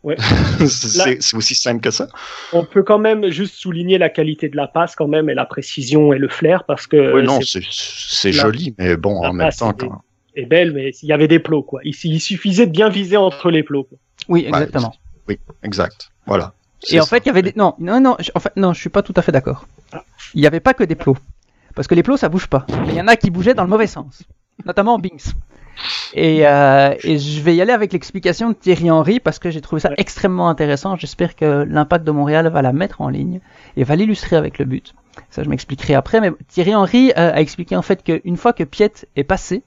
Ouais, 0.04 0.16
c'est 0.68 1.34
aussi 1.36 1.54
simple 1.54 1.80
que 1.80 1.90
ça. 1.90 2.06
On 2.52 2.64
peut 2.64 2.82
quand 2.82 2.98
même 2.98 3.30
juste 3.30 3.54
souligner 3.56 3.98
la 3.98 4.08
qualité 4.08 4.48
de 4.48 4.56
la 4.56 4.68
passe 4.68 4.94
quand 4.94 5.08
même 5.08 5.28
et 5.28 5.34
la 5.34 5.44
précision 5.44 6.12
et 6.12 6.18
le 6.18 6.28
flair 6.28 6.64
parce 6.64 6.86
que 6.86 7.14
oui, 7.14 7.22
non, 7.24 7.40
c'est- 7.40 8.32
joli, 8.32 8.74
mais 8.78 8.96
bon, 8.96 9.20
la 9.22 9.30
en 9.30 9.32
même 9.32 9.48
passe 9.48 9.56
temps, 9.56 9.72
est- 9.72 9.76
quand. 9.80 10.02
est 10.36 10.46
belle, 10.46 10.72
mais 10.72 10.90
il 11.02 11.08
y 11.08 11.12
avait 11.12 11.26
des 11.28 11.40
plots, 11.40 11.62
quoi. 11.62 11.80
Il, 11.84 11.94
il 12.04 12.20
suffisait 12.20 12.66
de 12.66 12.70
bien 12.72 12.88
viser 12.88 13.16
entre 13.16 13.50
les 13.50 13.62
plots. 13.64 13.84
quoi. 13.84 13.98
Oui, 14.28 14.42
Ouais, 14.42 14.48
exactement. 14.48 14.94
Oui, 15.26 15.38
exact. 15.64 16.10
Voilà. 16.26 16.52
Et 16.90 17.00
en 17.00 17.02
ça. 17.04 17.10
fait, 17.16 17.24
il 17.24 17.26
y 17.26 17.30
avait 17.30 17.42
des... 17.42 17.52
Non, 17.56 17.74
non, 17.80 18.00
non, 18.00 18.16
je- 18.20 18.30
en 18.36 18.40
fait, 18.40 18.52
non, 18.56 18.72
je 18.72 18.80
suis 18.80 18.90
pas 18.90 19.02
tout 19.02 19.14
à 19.16 19.22
fait 19.22 19.32
d'accord. 19.32 19.66
Il 20.34 20.40
n'y 20.40 20.46
avait 20.46 20.60
pas 20.60 20.74
que 20.74 20.84
des 20.84 20.94
plots. 20.94 21.16
Parce 21.74 21.88
que 21.88 21.94
les 21.96 22.02
plots, 22.04 22.16
ça 22.16 22.28
bouge 22.28 22.46
pas. 22.46 22.66
Mais 22.86 22.92
il 22.92 22.94
y 22.94 23.00
en 23.00 23.08
a 23.08 23.16
qui 23.16 23.30
bougeaient 23.30 23.54
dans 23.54 23.64
le 23.64 23.68
mauvais 23.68 23.86
sens. 23.88 24.22
Notamment 24.64 24.98
Binks. 24.98 25.26
Et, 26.14 26.46
euh, 26.46 26.94
et 27.04 27.18
je 27.18 27.40
vais 27.42 27.54
y 27.54 27.62
aller 27.62 27.72
avec 27.72 27.92
l'explication 27.92 28.48
de 28.50 28.54
Thierry 28.54 28.90
Henry 28.90 29.20
parce 29.20 29.38
que 29.38 29.50
j'ai 29.50 29.60
trouvé 29.60 29.80
ça 29.80 29.88
Ouais. 29.90 29.94
extrêmement 29.98 30.48
intéressant. 30.48 30.96
J'espère 30.96 31.36
que 31.36 31.64
l'impact 31.68 32.04
de 32.04 32.10
Montréal 32.10 32.48
va 32.48 32.62
la 32.62 32.72
mettre 32.72 33.00
en 33.00 33.08
ligne 33.08 33.40
et 33.76 33.84
va 33.84 33.96
l'illustrer 33.96 34.36
avec 34.36 34.58
le 34.58 34.64
but. 34.64 34.94
Ça, 35.30 35.42
je 35.42 35.48
m'expliquerai 35.48 35.94
après. 35.94 36.20
Mais 36.20 36.32
Thierry 36.48 36.74
Henry 36.74 37.10
euh, 37.10 37.32
a 37.32 37.40
expliqué 37.40 37.76
en 37.76 37.82
fait 37.82 38.02
qu'une 38.02 38.36
fois 38.36 38.52
que 38.52 38.64
Piet 38.64 38.92
est 39.16 39.24
passé 39.24 39.62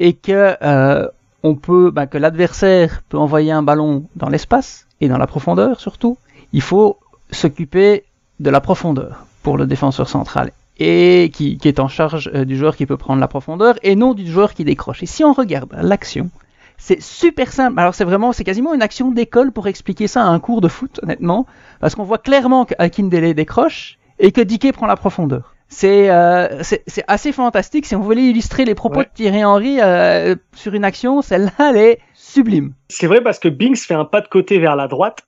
et 0.00 0.12
que 0.14 0.56
euh, 0.62 1.08
on 1.42 1.54
peut, 1.54 1.90
bah, 1.90 2.06
que 2.06 2.18
l'adversaire 2.18 3.02
peut 3.08 3.18
envoyer 3.18 3.52
un 3.52 3.62
ballon 3.62 4.04
dans 4.16 4.28
l'espace 4.28 4.86
et 5.00 5.08
dans 5.08 5.18
la 5.18 5.26
profondeur 5.26 5.80
surtout, 5.80 6.18
il 6.52 6.62
faut 6.62 6.98
s'occuper 7.30 8.04
de 8.40 8.50
la 8.50 8.60
profondeur 8.60 9.26
pour 9.42 9.56
le 9.56 9.66
défenseur 9.66 10.08
central 10.08 10.50
et 10.78 11.30
qui, 11.32 11.58
qui 11.58 11.68
est 11.68 11.80
en 11.80 11.88
charge 11.88 12.30
euh, 12.34 12.44
du 12.44 12.56
joueur 12.56 12.76
qui 12.76 12.86
peut 12.86 12.96
prendre 12.96 13.20
la 13.20 13.28
profondeur 13.28 13.76
et 13.82 13.96
non 13.96 14.14
du 14.14 14.26
joueur 14.30 14.54
qui 14.54 14.64
décroche. 14.64 15.02
Et 15.02 15.06
si 15.06 15.24
on 15.24 15.32
regarde 15.32 15.70
l'action, 15.80 16.30
c'est 16.76 17.02
super 17.02 17.52
simple. 17.52 17.78
Alors 17.78 17.94
c'est 17.94 18.04
vraiment, 18.04 18.32
c'est 18.32 18.44
quasiment 18.44 18.74
une 18.74 18.82
action 18.82 19.10
d'école 19.10 19.50
pour 19.52 19.66
expliquer 19.66 20.06
ça 20.06 20.22
à 20.22 20.26
un 20.26 20.38
cours 20.38 20.60
de 20.60 20.68
foot, 20.68 21.00
honnêtement, 21.02 21.46
parce 21.80 21.94
qu'on 21.94 22.04
voit 22.04 22.18
clairement 22.18 22.64
qu'Akindele 22.64 23.34
décroche 23.34 23.98
et 24.20 24.30
que 24.32 24.40
Diké 24.40 24.72
prend 24.72 24.86
la 24.86 24.96
profondeur. 24.96 25.54
C'est 25.70 26.08
euh, 26.10 26.62
c'est 26.62 27.04
assez 27.08 27.30
fantastique. 27.30 27.84
Si 27.84 27.94
on 27.94 28.00
voulait 28.00 28.22
illustrer 28.24 28.64
les 28.64 28.74
propos 28.74 29.00
Ouais. 29.00 29.04
de 29.04 29.10
Thierry 29.12 29.44
Henry 29.44 29.78
euh, 29.82 30.34
sur 30.54 30.72
une 30.72 30.84
action, 30.84 31.20
celle-là, 31.20 31.70
elle 31.70 31.76
est 31.76 31.98
sublime. 32.14 32.72
C'est 32.88 33.06
vrai 33.06 33.20
parce 33.20 33.38
que 33.38 33.48
Binks 33.48 33.76
fait 33.80 33.92
un 33.94 34.06
pas 34.06 34.22
de 34.22 34.28
côté 34.28 34.58
vers 34.58 34.76
la 34.76 34.88
droite 34.88 35.18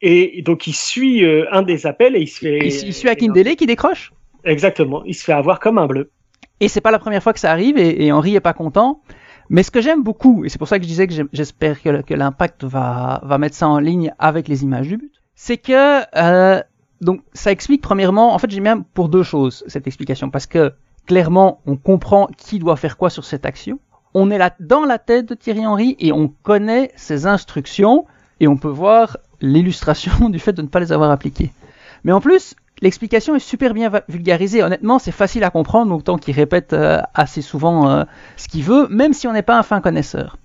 et 0.00 0.42
donc 0.42 0.68
il 0.68 0.72
suit 0.74 1.24
euh, 1.24 1.46
un 1.50 1.62
des 1.62 1.84
appels 1.86 2.14
et 2.14 2.20
il 2.20 2.28
se 2.28 2.38
fait. 2.38 2.58
Il, 2.58 2.66
il 2.88 2.94
suit 2.94 3.08
Akindele 3.08 3.56
qui 3.56 3.66
décroche. 3.66 4.12
Exactement, 4.48 5.04
il 5.04 5.14
se 5.14 5.24
fait 5.24 5.32
avoir 5.32 5.60
comme 5.60 5.78
un 5.78 5.86
bleu. 5.86 6.10
Et 6.60 6.68
c'est 6.68 6.80
pas 6.80 6.90
la 6.90 6.98
première 6.98 7.22
fois 7.22 7.32
que 7.32 7.40
ça 7.40 7.52
arrive 7.52 7.78
et, 7.78 8.04
et 8.04 8.12
Henry 8.12 8.34
est 8.34 8.40
pas 8.40 8.52
content. 8.52 9.00
Mais 9.50 9.62
ce 9.62 9.70
que 9.70 9.80
j'aime 9.80 10.02
beaucoup, 10.02 10.44
et 10.44 10.48
c'est 10.48 10.58
pour 10.58 10.68
ça 10.68 10.78
que 10.78 10.84
je 10.84 10.88
disais 10.88 11.06
que 11.06 11.14
j'espère 11.32 11.80
que, 11.82 12.14
l'impact 12.14 12.64
va, 12.64 13.20
mettre 13.38 13.56
ça 13.56 13.68
en 13.68 13.78
ligne 13.78 14.12
avec 14.18 14.46
les 14.46 14.62
images 14.62 14.88
du 14.88 14.98
but, 14.98 15.12
c'est 15.34 15.56
que 15.56 16.02
euh, 16.16 16.60
donc 17.00 17.22
ça 17.32 17.50
explique 17.50 17.80
premièrement, 17.80 18.34
en 18.34 18.38
fait 18.38 18.50
j'aime 18.50 18.64
bien 18.64 18.80
pour 18.80 19.08
deux 19.08 19.22
choses 19.22 19.64
cette 19.66 19.86
explication, 19.86 20.30
parce 20.30 20.46
que 20.46 20.74
clairement 21.06 21.60
on 21.64 21.76
comprend 21.76 22.28
qui 22.36 22.58
doit 22.58 22.76
faire 22.76 22.96
quoi 22.96 23.08
sur 23.08 23.24
cette 23.24 23.46
action. 23.46 23.78
On 24.14 24.30
est 24.30 24.38
là 24.38 24.54
dans 24.60 24.84
la 24.84 24.98
tête 24.98 25.26
de 25.26 25.34
Thierry 25.34 25.66
Henry 25.66 25.96
et 25.98 26.12
on 26.12 26.28
connaît 26.28 26.90
ses 26.96 27.26
instructions 27.26 28.06
et 28.40 28.48
on 28.48 28.56
peut 28.56 28.68
voir 28.68 29.16
l'illustration 29.40 30.28
du 30.28 30.38
fait 30.38 30.52
de 30.52 30.62
ne 30.62 30.68
pas 30.68 30.80
les 30.80 30.92
avoir 30.92 31.10
appliquées. 31.10 31.52
Mais 32.04 32.12
en 32.12 32.20
plus, 32.20 32.54
l'explication 32.80 33.34
est 33.34 33.40
super 33.40 33.74
bien 33.74 33.90
vulgarisée. 34.08 34.62
Honnêtement, 34.62 34.98
c'est 34.98 35.12
facile 35.12 35.44
à 35.44 35.50
comprendre, 35.50 35.94
autant 35.94 36.18
qu'il 36.18 36.34
répète 36.34 36.72
euh, 36.72 37.00
assez 37.14 37.42
souvent 37.42 37.88
euh, 37.88 38.04
ce 38.36 38.48
qu'il 38.48 38.64
veut, 38.64 38.88
même 38.88 39.12
si 39.12 39.26
on 39.26 39.32
n'est 39.32 39.42
pas 39.42 39.58
un 39.58 39.62
fin 39.62 39.80
connaisseur. 39.80 40.38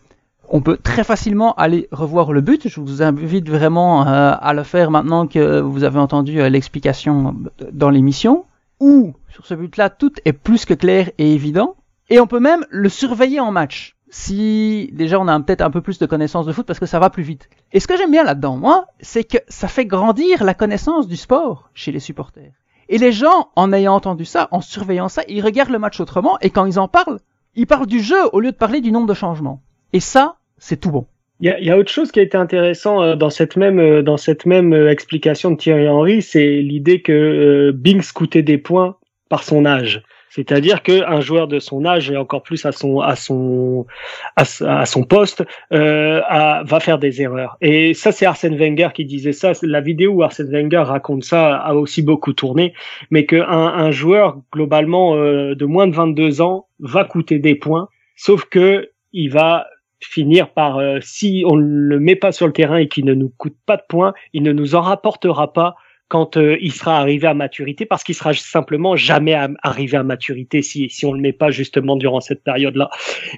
On 0.49 0.61
peut 0.61 0.77
très 0.77 1.03
facilement 1.03 1.53
aller 1.55 1.87
revoir 1.91 2.31
le 2.33 2.41
but. 2.41 2.67
Je 2.67 2.79
vous 2.79 3.01
invite 3.01 3.49
vraiment 3.49 4.07
euh, 4.07 4.33
à 4.39 4.53
le 4.53 4.63
faire 4.63 4.91
maintenant 4.91 5.25
que 5.25 5.59
vous 5.61 5.83
avez 5.83 5.99
entendu 5.99 6.37
l'explication 6.49 7.35
dans 7.71 7.89
l'émission. 7.89 8.45
Ou 8.79 9.13
sur 9.29 9.45
ce 9.45 9.53
but-là, 9.53 9.89
tout 9.89 10.11
est 10.25 10.33
plus 10.33 10.65
que 10.65 10.73
clair 10.73 11.09
et 11.17 11.33
évident. 11.33 11.75
Et 12.09 12.19
on 12.19 12.27
peut 12.27 12.39
même 12.39 12.65
le 12.69 12.89
surveiller 12.89 13.39
en 13.39 13.51
match. 13.51 13.95
Si 14.15 14.91
déjà 14.93 15.19
on 15.19 15.27
a 15.27 15.39
peut-être 15.39 15.61
un 15.61 15.71
peu 15.71 15.81
plus 15.81 15.97
de 15.97 16.05
connaissances 16.05 16.45
de 16.45 16.51
foot 16.51 16.67
parce 16.67 16.79
que 16.79 16.85
ça 16.85 16.99
va 16.99 17.09
plus 17.09 17.23
vite. 17.23 17.49
Et 17.71 17.79
ce 17.79 17.87
que 17.87 17.97
j'aime 17.97 18.11
bien 18.11 18.23
là-dedans, 18.23 18.57
moi, 18.57 18.85
c'est 18.99 19.23
que 19.23 19.39
ça 19.47 19.67
fait 19.67 19.87
grandir 19.87 20.43
la 20.43 20.53
connaissance 20.53 21.07
du 21.07 21.15
sport 21.15 21.71
chez 21.73 21.91
les 21.91 21.99
supporters. 21.99 22.51
Et 22.89 22.99
les 22.99 23.11
gens, 23.11 23.49
en 23.55 23.73
ayant 23.73 23.95
entendu 23.95 24.23
ça, 24.23 24.49
en 24.51 24.61
surveillant 24.61 25.09
ça, 25.09 25.23
ils 25.27 25.41
regardent 25.41 25.71
le 25.71 25.79
match 25.79 25.99
autrement 25.99 26.37
et 26.41 26.51
quand 26.51 26.67
ils 26.67 26.77
en 26.77 26.87
parlent, 26.87 27.17
ils 27.55 27.65
parlent 27.65 27.87
du 27.87 28.01
jeu 28.01 28.19
au 28.33 28.39
lieu 28.39 28.51
de 28.51 28.55
parler 28.55 28.81
du 28.81 28.91
nombre 28.91 29.07
de 29.07 29.15
changements. 29.15 29.63
Et 29.93 29.99
ça, 29.99 30.35
c'est 30.59 30.79
tout 30.79 30.91
bon. 30.91 31.07
Il 31.39 31.47
y 31.47 31.49
a, 31.49 31.59
y 31.59 31.71
autre 31.73 31.91
chose 31.91 32.11
qui 32.11 32.19
a 32.19 32.23
été 32.23 32.37
intéressant 32.37 33.01
euh, 33.01 33.15
dans 33.15 33.31
cette 33.31 33.55
même 33.55 33.79
euh, 33.79 34.03
dans 34.03 34.17
cette 34.17 34.45
même 34.45 34.73
euh, 34.73 34.91
explication 34.91 35.49
de 35.49 35.57
Thierry 35.57 35.89
Henry, 35.89 36.21
c'est 36.21 36.61
l'idée 36.61 37.01
que 37.01 37.11
euh, 37.11 37.71
Binks 37.73 38.11
coûtait 38.13 38.43
des 38.43 38.59
points 38.59 38.97
par 39.27 39.41
son 39.41 39.65
âge. 39.65 40.03
C'est-à-dire 40.35 40.81
qu'un 40.81 41.21
joueur 41.21 41.47
de 41.47 41.59
son 41.59 41.85
âge 41.85 42.09
et 42.09 42.17
encore 42.17 42.41
plus 42.41 42.65
à 42.65 42.71
son 42.71 43.01
à 43.01 43.15
son 43.15 43.85
à, 44.35 44.85
son 44.87 45.03
poste 45.03 45.43
euh, 45.71 46.21
va 46.63 46.79
faire 46.79 46.97
des 46.97 47.21
erreurs. 47.21 47.55
Et 47.61 47.93
ça, 47.93 48.11
c'est 48.11 48.25
Arsène 48.25 48.57
Wenger 48.57 48.89
qui 48.95 49.05
disait 49.05 49.31
ça. 49.31 49.51
La 49.61 49.79
vidéo 49.79 50.11
où 50.13 50.23
Arsène 50.23 50.49
Wenger 50.49 50.85
raconte 50.87 51.23
ça 51.23 51.57
a 51.57 51.75
aussi 51.75 52.01
beaucoup 52.01 52.33
tourné, 52.33 52.73
mais 53.11 53.27
qu'un 53.27 53.47
un 53.47 53.91
joueur 53.91 54.37
globalement 54.51 55.15
euh, 55.15 55.53
de 55.53 55.65
moins 55.65 55.85
de 55.85 55.93
22 55.93 56.41
ans 56.41 56.65
va 56.79 57.03
coûter 57.03 57.37
des 57.37 57.53
points, 57.53 57.87
sauf 58.15 58.45
que 58.45 58.89
il 59.11 59.29
va 59.29 59.67
finir 59.99 60.49
par 60.49 60.79
euh, 60.79 60.97
si 61.01 61.43
on 61.45 61.55
ne 61.57 61.61
le 61.61 61.99
met 61.99 62.15
pas 62.15 62.31
sur 62.31 62.47
le 62.47 62.53
terrain 62.53 62.77
et 62.77 62.87
qu'il 62.87 63.05
ne 63.05 63.13
nous 63.13 63.31
coûte 63.37 63.55
pas 63.67 63.77
de 63.77 63.83
points, 63.87 64.15
il 64.33 64.41
ne 64.41 64.51
nous 64.51 64.73
en 64.73 64.81
rapportera 64.81 65.53
pas 65.53 65.75
quand 66.13 66.37
euh, 66.37 66.57
il 66.61 66.71
sera 66.71 66.99
arrivé 66.99 67.25
à 67.25 67.33
maturité, 67.33 67.87
parce 67.87 68.03
qu'il 68.03 68.13
sera 68.13 68.35
simplement 68.35 68.95
jamais 68.95 69.35
arrivé 69.63 69.97
à 69.97 70.03
maturité 70.03 70.61
si, 70.61 70.87
si 70.91 71.07
on 71.07 71.13
le 71.13 71.19
met 71.19 71.33
pas 71.33 71.49
justement 71.49 71.95
durant 71.95 72.21
cette 72.21 72.43
période-là. 72.43 72.91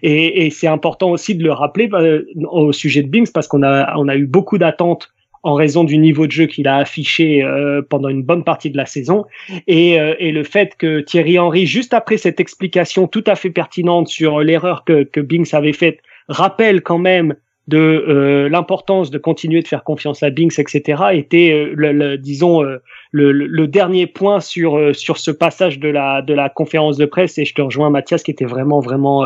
Et, 0.03 0.45
et 0.45 0.49
c'est 0.49 0.67
important 0.67 1.11
aussi 1.11 1.35
de 1.35 1.43
le 1.45 1.53
rappeler 1.53 1.87
euh, 1.93 2.25
au 2.51 2.73
sujet 2.73 3.01
de 3.01 3.07
Bings, 3.07 3.31
parce 3.33 3.47
qu'on 3.47 3.63
a, 3.63 3.95
on 3.95 4.09
a 4.09 4.17
eu 4.17 4.25
beaucoup 4.25 4.57
d'attentes 4.57 5.07
en 5.43 5.53
raison 5.53 5.85
du 5.85 5.97
niveau 5.97 6.27
de 6.27 6.33
jeu 6.33 6.47
qu'il 6.47 6.67
a 6.67 6.75
affiché 6.75 7.45
euh, 7.45 7.81
pendant 7.81 8.09
une 8.09 8.23
bonne 8.23 8.43
partie 8.43 8.69
de 8.69 8.75
la 8.75 8.85
saison 8.85 9.23
et, 9.67 9.93
et, 9.93 10.31
le 10.33 10.43
fait 10.43 10.75
que 10.77 10.99
Thierry 10.99 11.39
Henry, 11.39 11.67
juste 11.67 11.93
après 11.93 12.17
cette 12.17 12.41
explication 12.41 13.07
tout 13.07 13.23
à 13.25 13.35
fait 13.35 13.51
pertinente 13.51 14.09
sur 14.09 14.41
l'erreur 14.41 14.83
que, 14.83 15.03
que 15.03 15.21
Bings 15.21 15.53
avait 15.53 15.71
faite, 15.71 15.99
rappelle 16.27 16.81
quand 16.81 16.97
même 16.97 17.35
de 17.67 17.77
euh, 17.77 18.49
l'importance 18.49 19.09
de 19.09 19.17
continuer 19.17 19.61
de 19.61 19.67
faire 19.67 19.83
confiance 19.83 20.21
à 20.21 20.29
Binks, 20.29 20.59
etc., 20.59 21.03
était, 21.13 21.51
euh, 21.51 21.73
le, 21.75 22.17
disons, 22.17 22.63
euh, 22.63 22.81
le, 23.11 23.67
dernier 23.67 24.05
point 24.05 24.39
sur 24.39 24.95
sur 24.95 25.17
ce 25.17 25.31
passage 25.31 25.79
de 25.79 25.89
la 25.89 26.21
de 26.21 26.33
la 26.33 26.49
conférence 26.49 26.97
de 26.97 27.05
presse. 27.05 27.37
Et 27.37 27.45
je 27.45 27.53
te 27.53 27.61
rejoins, 27.61 27.89
Mathias, 27.89 28.21
qui 28.23 28.31
était 28.31 28.45
vraiment 28.45 28.79
vraiment 28.79 29.25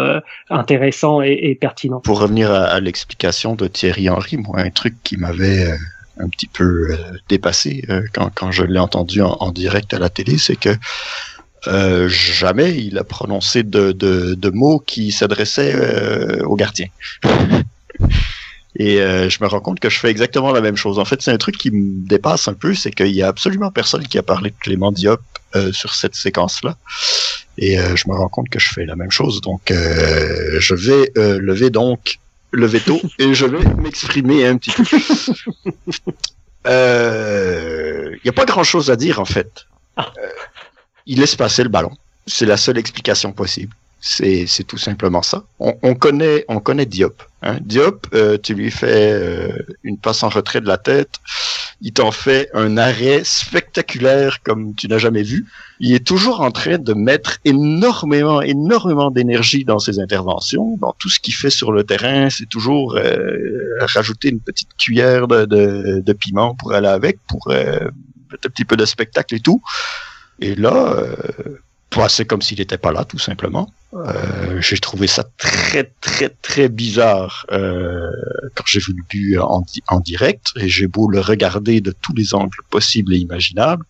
intéressant 0.50 1.22
et, 1.22 1.58
pertinent. 1.60 2.00
Pour 2.00 2.22
revenir 2.22 2.52
à, 2.52 2.80
l'explication 2.80 3.56
de 3.56 3.68
Thierry 3.68 4.10
Henry, 4.10 4.38
moi, 4.38 4.60
un 4.60 4.70
truc 4.70 4.96
qui 5.04 5.18
m'avait 5.18 5.68
un 6.18 6.30
petit 6.30 6.48
peu 6.48 6.96
dépassé 7.28 7.84
quand 8.14 8.32
quand 8.34 8.52
je 8.52 8.64
l'ai 8.64 8.80
entendu 8.80 9.22
en, 9.22 9.52
direct 9.52 9.94
à 9.94 10.00
la 10.00 10.10
télé, 10.10 10.38
c'est 10.38 10.56
que 10.56 10.76
jamais 12.08 12.78
il 12.78 12.98
a 12.98 13.04
prononcé 13.04 13.64
de, 13.64 13.92
de, 13.92 14.36
de 14.36 14.50
mots 14.50 14.80
qui 14.80 15.12
s'adressaient 15.12 15.76
euh, 15.76 16.44
au 16.46 16.56
gardien. 16.56 16.88
Et 18.76 19.02
euh, 19.02 19.30
je 19.30 19.40
me 19.42 19.48
rends 19.48 19.62
compte 19.62 19.80
que 19.80 19.90
je 19.90 20.00
fais 20.00 20.10
exactement 20.10 20.52
la 20.52 20.62
même 20.62 20.78
chose. 20.78 21.00
En 21.00 21.06
fait, 21.06 21.22
c'est 21.22 21.32
un 21.32 21.38
truc 21.38 21.58
qui 21.58 21.72
me 21.72 22.08
dépasse 22.08 22.48
un 22.48 22.54
peu, 22.54 22.76
c'est 22.76 22.92
qu'il 22.92 23.08
y 23.08 23.24
a 23.24 23.28
absolument 23.28 23.72
personne 23.72 24.08
qui 24.08 24.18
a 24.18 24.24
parlé 24.24 24.52
de 24.52 24.56
Clément 24.60 24.92
Diop 24.92 25.22
euh, 25.56 25.72
sur 25.72 25.96
cette 25.96 26.16
séquence-là. 26.16 26.78
Et 27.58 27.80
euh, 27.80 27.96
je 27.96 28.08
me 28.08 28.16
rends 28.16 28.30
compte 28.30 28.50
que 28.50 28.60
je 28.60 28.70
fais 28.70 28.86
la 28.86 28.96
même 28.96 29.12
chose. 29.12 29.42
Donc, 29.42 29.72
je 29.72 30.76
vais 30.76 31.12
lever 31.16 31.72
donc 31.72 32.20
le 32.52 32.68
veto 32.68 33.02
et 33.20 33.34
je 33.34 33.46
vais 33.46 33.64
m'exprimer 33.76 34.46
un 34.46 34.58
petit 34.58 34.72
peu. 34.72 34.84
Il 36.66 38.20
n'y 38.24 38.30
a 38.30 38.34
pas 38.34 38.46
grand-chose 38.46 38.92
à 38.92 38.96
dire 38.96 39.20
en 39.20 39.26
fait. 39.26 39.66
Ah. 39.98 40.14
il 41.06 41.20
laisse 41.20 41.36
passer 41.36 41.64
le 41.64 41.70
ballon. 41.70 41.92
C'est 42.28 42.46
la 42.46 42.58
seule 42.58 42.78
explication 42.78 43.34
possible. 43.34 43.74
C'est, 44.02 44.48
tout 44.66 44.78
simplement 44.78 45.22
ça. 45.22 45.44
On, 45.60 45.76
on, 45.84 45.94
connaît, 45.94 46.46
on 46.48 46.60
connaît 46.60 46.86
Diop. 46.86 47.22
Hein. 47.42 47.58
Diop, 47.62 48.08
euh, 48.14 48.38
tu 48.42 48.54
lui 48.54 48.72
fais 48.72 49.12
euh, 49.12 49.50
une 49.84 49.98
passe 49.98 50.24
en 50.24 50.30
retrait 50.30 50.62
de 50.62 50.68
la 50.68 50.78
tête, 50.78 51.16
il 51.82 51.92
t'en 51.92 52.12
fait 52.12 52.50
un 52.54 52.78
arrêt 52.78 53.22
spectaculaire 53.26 54.42
comme 54.42 54.74
tu 54.76 54.88
n'as 54.88 55.00
jamais 55.00 55.24
vu. 55.24 55.46
Il 55.82 55.94
est 55.94 56.06
toujours 56.06 56.40
en 56.40 56.52
train 56.52 56.78
de 56.78 56.94
mettre 56.94 57.40
énormément, 57.44 58.42
énormément 58.42 59.12
d'énergie 59.12 59.66
dans 59.66 59.80
ses 59.80 60.00
interventions, 60.00 60.78
dans 60.78 60.94
tout 60.98 61.10
ce 61.10 61.20
qu'il 61.20 61.34
fait 61.34 61.50
sur 61.50 61.74
le 61.74 61.84
terrain. 61.84 62.30
C'est 62.30 62.50
toujours 62.50 62.96
euh, 62.96 63.78
rajouter 63.82 64.30
une 64.30 64.40
petite 64.40 64.70
cuillère 64.78 65.28
de, 65.28 65.44
de, 65.44 66.02
de, 66.06 66.14
piment 66.14 66.56
pour 66.56 66.74
aller 66.74 66.88
avec, 66.88 67.20
pour 67.28 67.50
mettre 67.50 68.46
un 68.46 68.50
petit 68.50 68.66
peu 68.66 68.78
de 68.78 68.86
spectacle 68.86 69.36
et 69.36 69.40
tout. 69.42 69.62
Et 70.42 70.56
là, 70.56 70.96
c'est 72.08 72.26
comme 72.26 72.42
s'il 72.42 72.60
n'était 72.60 72.78
pas 72.78 72.92
là, 72.92 73.06
tout 73.06 73.20
simplement. 73.20 73.72
Euh, 73.94 74.62
j'ai 74.62 74.78
trouvé 74.78 75.08
ça 75.08 75.26
très 75.38 75.92
très 76.00 76.30
très 76.30 76.70
bizarre 76.70 77.48
euh, 77.52 78.12
quand 78.54 78.64
j'ai 78.68 78.80
vu 78.80 78.94
le 78.94 79.04
but 79.10 79.40
en, 79.40 80.00
direct 80.00 80.52
et 80.58 80.70
j'ai 80.70 80.86
beau 80.86 81.10
le 81.10 81.20
regarder 81.20 81.82
de 81.82 81.92
tous 81.92 82.14
les 82.14 82.36
angles 82.36 82.60
possibles 82.70 83.16
et 83.16 83.18
imaginables, 83.18 83.84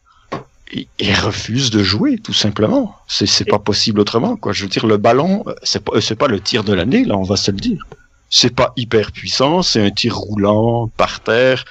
il, 0.71 1.13
refuse 1.15 1.69
de 1.69 1.83
jouer 1.83 2.17
tout 2.17 2.33
simplement. 2.33 2.95
C'est 3.07 3.25
c'est 3.25 3.43
pas 3.43 3.59
possible 3.59 3.99
autrement 3.99 4.37
quoi. 4.37 4.53
Je 4.53 4.63
veux 4.63 4.69
dire 4.69 4.87
le 4.87 4.97
ballon, 4.97 5.43
c'est 5.63 5.83
pas 5.83 5.99
pas 6.17 6.27
le 6.27 6.39
tir 6.39 6.63
de 6.63 6.73
l'année 6.73 7.03
là, 7.03 7.17
on 7.17 7.23
va 7.23 7.35
se 7.35 7.51
le 7.51 7.57
dire. 7.57 7.85
C'est 8.29 8.55
pas 8.55 8.71
hyper 8.77 9.11
puissant, 9.11 9.63
c'est 9.63 9.81
un 9.81 9.91
tir 9.91 10.15
roulant 10.15 10.87
par 10.95 11.19
terre 11.19 11.65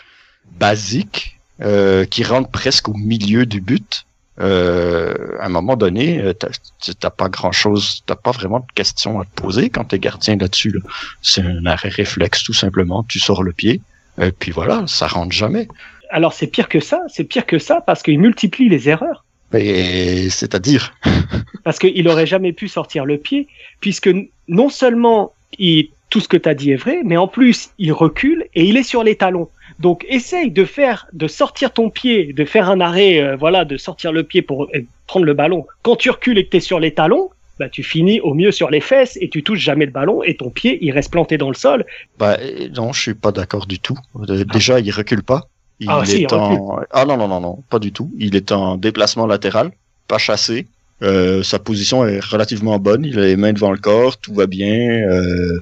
basique 0.59 1.39
euh, 1.63 2.05
qui 2.05 2.25
rentre 2.25 2.51
presque 2.51 2.89
au 2.89 2.95
milieu 2.95 3.47
du 3.47 3.61
but 3.61 4.05
euh, 4.41 5.15
à 5.41 5.47
un 5.47 5.49
moment 5.49 5.77
donné, 5.77 6.21
euh, 6.21 6.33
t'as 6.33 7.11
pas 7.11 7.29
grand 7.29 7.53
chose, 7.53 8.03
t'as 8.07 8.15
pas 8.15 8.31
vraiment 8.31 8.61
de 8.61 8.73
questions 8.75 9.21
à 9.21 9.25
te 9.25 9.41
poser 9.41 9.71
quand 9.71 9.85
t'es 9.85 9.99
gardien 9.99 10.37
là-dessus. 10.37 10.71
Là. 10.71 10.81
C'est 11.23 11.43
un 11.43 11.67
arrêt 11.67 11.89
réflexe 11.89 12.45
tout 12.45 12.55
simplement. 12.55 13.05
Tu 13.09 13.19
sors 13.19 13.43
le 13.43 13.53
pied, 13.53 13.81
et 14.21 14.31
puis 14.31 14.53
voilà, 14.53 14.85
ça 14.87 15.07
rentre 15.07 15.33
jamais. 15.33 15.69
Alors 16.11 16.33
c'est 16.33 16.47
pire 16.47 16.69
que 16.69 16.81
ça, 16.81 17.03
c'est 17.09 17.25
pire 17.25 17.47
que 17.47 17.59
ça 17.59 17.81
parce 17.81 18.03
qu'il 18.03 18.19
multiplie 18.19 18.69
les 18.69 18.89
erreurs. 18.89 19.25
C'est-à-dire? 19.53 20.95
Parce 21.65 21.79
qu'il 21.79 22.07
aurait 22.09 22.27
jamais 22.27 22.53
pu 22.53 22.69
sortir 22.69 23.07
le 23.07 23.17
pied, 23.19 23.49
puisque 23.81 24.11
non 24.47 24.69
seulement 24.69 25.33
il, 25.59 25.91
tout 26.11 26.21
ce 26.21 26.29
que 26.29 26.37
tu 26.37 26.49
as 26.49 26.55
dit 26.55 26.71
est 26.71 26.77
vrai, 26.77 27.01
mais 27.05 27.17
en 27.17 27.29
plus 27.29 27.71
il 27.79 27.93
recule 27.93 28.45
et 28.55 28.65
il 28.65 28.77
est 28.77 28.83
sur 28.83 29.03
les 29.03 29.17
talons. 29.17 29.49
Donc 29.79 30.05
essaye 30.09 30.51
de 30.51 30.65
faire, 30.65 31.07
de 31.13 31.29
sortir 31.29 31.73
ton 31.73 31.91
pied, 31.91 32.33
de 32.33 32.45
faire 32.45 32.69
un 32.69 32.81
arrêt, 32.81 33.21
euh, 33.21 33.37
voilà, 33.37 33.65
de 33.65 33.77
sortir 33.77 34.13
le 34.13 34.25
pied 34.25 34.43
pour 34.43 34.65
euh, 34.65 34.85
prendre 35.07 35.25
le 35.25 35.35
ballon. 35.35 35.67
Quand 35.83 35.97
tu 35.97 36.11
recules 36.11 36.39
et 36.39 36.45
que 36.45 36.51
tu 36.51 36.57
es 36.57 36.61
sur 36.61 36.81
les 36.81 36.93
talons, 36.93 37.31
bah, 37.59 37.69
tu 37.69 37.83
finis 37.83 38.21
au 38.21 38.35
mieux 38.35 38.53
sur 38.53 38.71
les 38.71 38.81
fesses 38.81 39.19
et 39.21 39.29
tu 39.29 39.43
touches 39.43 39.59
jamais 39.61 39.87
le 39.87 39.91
ballon 39.91 40.23
et 40.23 40.37
ton 40.37 40.51
pied 40.51 40.79
il 40.81 40.93
reste 40.93 41.11
planté 41.11 41.39
dans 41.39 41.49
le 41.49 41.57
sol. 41.57 41.85
Bah 42.19 42.37
non, 42.77 42.93
je 42.93 43.01
suis 43.01 43.15
pas 43.15 43.33
d'accord 43.33 43.67
du 43.67 43.79
tout. 43.81 43.99
Euh, 44.29 44.45
déjà, 44.45 44.79
il 44.81 44.91
recule 44.91 45.23
pas. 45.23 45.49
Il 45.81 45.89
ah, 45.91 46.03
est 46.09 46.33
en... 46.33 46.81
ah 46.91 47.05
non 47.05 47.17
non 47.17 47.29
non 47.29 47.41
non, 47.41 47.63
pas 47.71 47.79
du 47.79 47.93
tout. 47.93 48.11
Il 48.19 48.35
est 48.35 48.51
en 48.51 48.77
déplacement 48.77 49.27
latéral, 49.27 49.71
pas 50.09 50.19
chassé. 50.19 50.67
Euh, 51.03 51.45
sa 51.45 51.59
position 51.59 52.05
est 52.05 52.19
relativement 52.25 52.79
bonne. 52.79 53.05
Il 53.05 53.19
a 53.19 53.23
les 53.23 53.37
mains 53.37 53.53
devant 53.53 53.71
le 53.71 53.79
corps, 53.79 54.19
tout 54.19 54.35
va 54.35 54.47
bien. 54.47 55.09
Euh, 55.09 55.61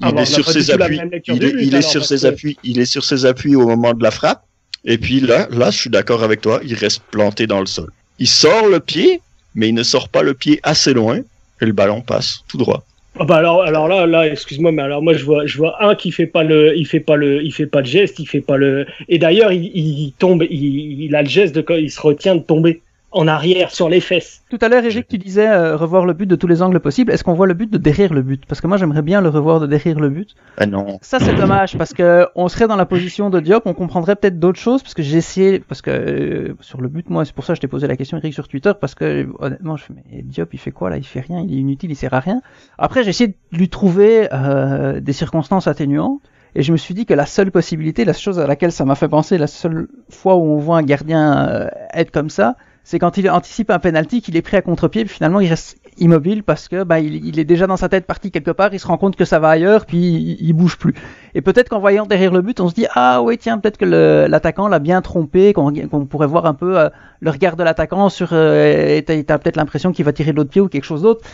il 0.00 0.18
est 0.18 0.24
sur 0.24 0.48
ses 0.48 0.70
appuis. 0.70 1.00
Il 1.28 1.74
est, 1.74 1.82
sur 1.82 2.04
ses 2.04 2.26
appuis. 2.26 2.56
Il 2.64 2.78
est 2.80 2.86
sur 2.86 3.04
ses 3.04 3.26
appuis 3.26 3.56
au 3.56 3.66
moment 3.66 3.94
de 3.94 4.02
la 4.02 4.10
frappe. 4.10 4.44
Et 4.84 4.98
puis 4.98 5.20
là, 5.20 5.48
là, 5.50 5.70
je 5.70 5.78
suis 5.78 5.90
d'accord 5.90 6.22
avec 6.22 6.40
toi. 6.40 6.60
Il 6.64 6.74
reste 6.74 7.02
planté 7.10 7.46
dans 7.46 7.60
le 7.60 7.66
sol. 7.66 7.90
Il 8.18 8.28
sort 8.28 8.68
le 8.68 8.80
pied, 8.80 9.20
mais 9.54 9.68
il 9.68 9.74
ne 9.74 9.82
sort 9.82 10.08
pas 10.08 10.22
le 10.22 10.34
pied 10.34 10.60
assez 10.62 10.92
loin 10.92 11.18
et 11.60 11.66
le 11.66 11.72
ballon 11.72 12.00
passe 12.00 12.40
tout 12.48 12.58
droit. 12.58 12.84
Ah 13.18 13.24
bah 13.24 13.36
alors, 13.36 13.62
alors 13.62 13.86
là, 13.86 14.06
là, 14.06 14.26
excuse-moi, 14.26 14.72
mais 14.72 14.82
alors 14.82 15.00
moi 15.00 15.14
je 15.14 15.24
vois, 15.24 15.46
je 15.46 15.56
vois 15.56 15.80
un 15.84 15.94
qui 15.94 16.10
fait 16.10 16.26
pas 16.26 16.42
le, 16.42 16.76
il 16.76 16.84
fait 16.84 16.98
pas 16.98 17.14
le, 17.14 17.44
il 17.44 17.52
fait 17.52 17.66
pas 17.66 17.80
de 17.80 17.86
geste, 17.86 18.18
il 18.18 18.26
fait 18.26 18.40
pas 18.40 18.56
le, 18.56 18.86
et 19.08 19.18
d'ailleurs 19.18 19.52
il, 19.52 19.66
il, 19.66 20.12
tombe, 20.18 20.42
il, 20.50 21.02
il 21.02 21.14
a 21.14 21.22
le 21.22 21.28
geste 21.28 21.54
de 21.54 21.60
quand 21.60 21.76
il 21.76 21.92
se 21.92 22.00
retient 22.00 22.34
de 22.34 22.40
tomber 22.40 22.82
en 23.14 23.28
arrière 23.28 23.70
sur 23.70 23.88
les 23.88 24.00
fesses. 24.00 24.42
Tout 24.50 24.58
à 24.60 24.68
l'heure, 24.68 24.84
Eric, 24.84 25.06
tu 25.06 25.18
disais 25.18 25.48
euh, 25.48 25.76
revoir 25.76 26.04
le 26.04 26.12
but 26.12 26.26
de 26.26 26.34
tous 26.34 26.48
les 26.48 26.62
angles 26.62 26.80
possibles. 26.80 27.12
Est-ce 27.12 27.22
qu'on 27.22 27.32
voit 27.32 27.46
le 27.46 27.54
but 27.54 27.70
de 27.70 27.78
derrière 27.78 28.12
le 28.12 28.22
but? 28.22 28.44
Parce 28.46 28.60
que 28.60 28.66
moi, 28.66 28.76
j'aimerais 28.76 29.02
bien 29.02 29.20
le 29.20 29.28
revoir 29.28 29.60
de 29.60 29.66
derrière 29.66 30.00
le 30.00 30.10
but. 30.10 30.34
Ah 30.58 30.66
non. 30.66 30.98
Ça, 31.00 31.20
c'est 31.20 31.34
dommage 31.34 31.78
parce 31.78 31.94
que 31.94 32.26
on 32.34 32.48
serait 32.48 32.66
dans 32.66 32.76
la 32.76 32.86
position 32.86 33.30
de 33.30 33.38
Diop, 33.38 33.62
on 33.66 33.72
comprendrait 33.72 34.16
peut-être 34.16 34.40
d'autres 34.40 34.58
choses 34.58 34.82
parce 34.82 34.94
que 34.94 35.02
j'ai 35.02 35.18
essayé, 35.18 35.60
parce 35.60 35.80
que 35.80 35.90
euh, 35.90 36.54
sur 36.60 36.80
le 36.80 36.88
but, 36.88 37.08
moi, 37.08 37.24
c'est 37.24 37.34
pour 37.34 37.44
ça 37.44 37.52
que 37.52 37.56
je 37.56 37.60
t'ai 37.60 37.68
posé 37.68 37.86
la 37.86 37.96
question, 37.96 38.18
Eric, 38.18 38.34
sur 38.34 38.48
Twitter, 38.48 38.72
parce 38.78 38.96
que 38.96 39.28
honnêtement, 39.38 39.76
je 39.76 39.84
fais 39.84 39.94
mais 39.94 40.22
Diop, 40.22 40.52
il 40.52 40.58
fait 40.58 40.72
quoi 40.72 40.90
là? 40.90 40.96
Il 40.96 41.04
fait 41.04 41.20
rien, 41.20 41.40
il 41.40 41.54
est 41.54 41.60
inutile, 41.60 41.92
il 41.92 41.96
sert 41.96 42.14
à 42.14 42.20
rien. 42.20 42.42
Après, 42.78 43.04
j'ai 43.04 43.10
essayé 43.10 43.28
de 43.28 43.56
lui 43.56 43.68
trouver 43.68 44.28
euh, 44.32 44.98
des 45.00 45.12
circonstances 45.12 45.68
atténuantes. 45.68 46.20
Et 46.56 46.62
je 46.62 46.70
me 46.70 46.76
suis 46.76 46.94
dit 46.94 47.04
que 47.04 47.14
la 47.14 47.26
seule 47.26 47.50
possibilité, 47.50 48.04
la 48.04 48.12
chose 48.12 48.38
à 48.38 48.46
laquelle 48.46 48.70
ça 48.70 48.84
m'a 48.84 48.94
fait 48.94 49.08
penser, 49.08 49.38
la 49.38 49.48
seule 49.48 49.88
fois 50.08 50.36
où 50.36 50.42
on 50.42 50.58
voit 50.58 50.78
un 50.78 50.84
gardien 50.84 51.68
être 51.92 52.12
comme 52.12 52.30
ça, 52.30 52.54
c'est 52.84 52.98
quand 52.98 53.16
il 53.16 53.28
anticipe 53.30 53.70
un 53.70 53.78
penalty 53.78 54.20
qu'il 54.20 54.36
est 54.36 54.42
pris 54.42 54.56
à 54.56 54.62
contre-pied, 54.62 55.04
puis 55.04 55.14
finalement 55.14 55.40
il 55.40 55.48
reste 55.48 55.78
immobile 55.98 56.42
parce 56.42 56.68
que 56.68 56.82
bah, 56.84 57.00
il, 57.00 57.38
est 57.38 57.44
déjà 57.44 57.66
dans 57.66 57.76
sa 57.76 57.88
tête 57.88 58.06
parti 58.06 58.30
quelque 58.30 58.50
part, 58.50 58.72
il 58.72 58.80
se 58.80 58.86
rend 58.86 58.98
compte 58.98 59.16
que 59.16 59.24
ça 59.24 59.38
va 59.38 59.48
ailleurs, 59.48 59.86
puis 59.86 60.36
il, 60.40 60.52
bouge 60.52 60.76
plus. 60.76 60.94
Et 61.34 61.42
peut-être 61.42 61.68
qu'en 61.68 61.80
voyant 61.80 62.06
derrière 62.06 62.32
le 62.32 62.42
but, 62.42 62.60
on 62.60 62.68
se 62.68 62.74
dit 62.74 62.86
ah 62.94 63.22
ouais 63.22 63.36
tiens 63.36 63.58
peut-être 63.58 63.78
que 63.78 63.84
l'attaquant 63.84 64.68
l'a 64.68 64.78
bien 64.78 65.02
trompé, 65.02 65.52
qu'on 65.52 66.06
pourrait 66.06 66.26
voir 66.26 66.46
un 66.46 66.54
peu 66.54 66.78
euh, 66.78 66.88
le 67.20 67.30
regard 67.30 67.56
de 67.56 67.64
l'attaquant 67.64 68.08
sur, 68.08 68.30
euh, 68.32 69.00
t'as 69.00 69.38
peut-être 69.38 69.56
l'impression 69.56 69.92
qu'il 69.92 70.04
va 70.04 70.12
tirer 70.12 70.32
de 70.32 70.36
l'autre 70.36 70.50
pied 70.50 70.60
ou 70.60 70.68
quelque 70.68 70.84
chose 70.84 71.02
d'autre. 71.02 71.24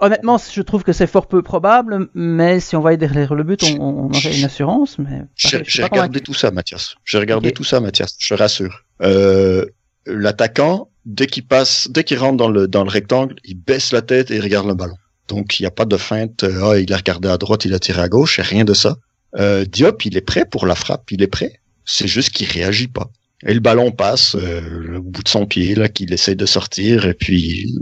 Honnêtement, 0.00 0.38
je 0.38 0.62
trouve 0.62 0.82
que 0.82 0.92
c'est 0.92 1.06
fort 1.06 1.26
peu 1.26 1.42
probable, 1.42 2.08
mais 2.14 2.60
si 2.60 2.74
on 2.76 2.80
voyait 2.80 2.96
derrière 2.96 3.34
le 3.34 3.42
but, 3.42 3.62
on, 3.78 4.06
aurait 4.06 4.38
une 4.38 4.44
assurance. 4.44 4.98
Mais 4.98 5.22
j'ai 5.36 5.82
regardé 5.82 6.20
tout 6.20 6.34
ça, 6.34 6.50
Mathias. 6.50 6.96
J'ai 7.04 7.18
regardé 7.18 7.52
tout 7.52 7.64
ça, 7.64 7.80
Mathias. 7.80 8.16
Je 8.18 8.34
te 8.34 8.38
rassure. 8.38 8.84
Euh, 9.02 9.66
l'attaquant 10.06 10.88
dès 11.06 11.26
qu'il 11.26 11.46
passe, 11.46 11.88
dès 11.90 12.04
qu'il 12.04 12.18
rentre 12.18 12.36
dans 12.36 12.48
le, 12.48 12.68
dans 12.68 12.84
le 12.84 12.90
rectangle, 12.90 13.36
il 13.44 13.56
baisse 13.56 13.92
la 13.92 14.02
tête 14.02 14.30
et 14.30 14.36
il 14.36 14.40
regarde 14.40 14.66
le 14.66 14.74
ballon. 14.74 14.96
Donc, 15.28 15.58
il 15.58 15.62
n'y 15.62 15.66
a 15.66 15.70
pas 15.70 15.84
de 15.84 15.96
feinte. 15.96 16.44
Ah, 16.44 16.78
il 16.78 16.92
a 16.92 16.96
regardé 16.96 17.28
à 17.28 17.38
droite, 17.38 17.64
il 17.64 17.74
a 17.74 17.78
tiré 17.78 18.02
à 18.02 18.08
gauche, 18.08 18.40
rien 18.40 18.64
de 18.64 18.74
ça. 18.74 18.96
Euh, 19.36 19.64
Diop, 19.64 20.04
il 20.04 20.16
est 20.16 20.20
prêt 20.20 20.44
pour 20.44 20.66
la 20.66 20.74
frappe, 20.74 21.10
il 21.10 21.22
est 21.22 21.28
prêt. 21.28 21.52
C'est 21.84 22.06
juste 22.06 22.30
qu'il 22.30 22.46
réagit 22.46 22.88
pas. 22.88 23.10
Et 23.46 23.52
le 23.52 23.60
ballon 23.60 23.90
passe 23.90 24.36
euh, 24.36 24.98
au 24.98 25.02
bout 25.02 25.22
de 25.22 25.28
son 25.28 25.46
pied, 25.46 25.74
là, 25.74 25.88
qu'il 25.88 26.12
essaie 26.12 26.34
de 26.34 26.46
sortir, 26.46 27.06
et 27.06 27.14
puis... 27.14 27.74